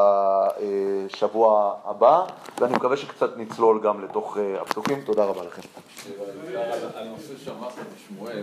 בשבוע 1.06 1.74
הבא, 1.84 2.24
ואני 2.58 2.74
מקווה 2.74 2.96
שקצת 2.96 3.36
נצלול 3.36 3.80
גם 3.82 4.04
לתוך 4.04 4.36
הפסוקים. 4.60 5.00
תודה 5.00 5.24
רבה 5.24 5.42
לכם. 5.44 5.62
הנושא 6.94 7.34
שאמרת 7.44 7.72
בשמואל, 7.94 8.42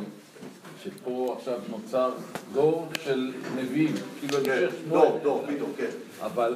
שפה 0.83 1.35
עכשיו 1.37 1.55
נוצר 1.69 2.09
דור 2.53 2.87
של 3.03 3.33
נביאים, 3.55 3.93
כאילו 4.19 4.37
המשך 4.37 4.75
שמואל. 4.83 5.07
דור, 5.09 5.19
דור, 5.23 5.43
פתאום, 5.47 5.71
כן. 5.77 5.89
אבל 6.21 6.55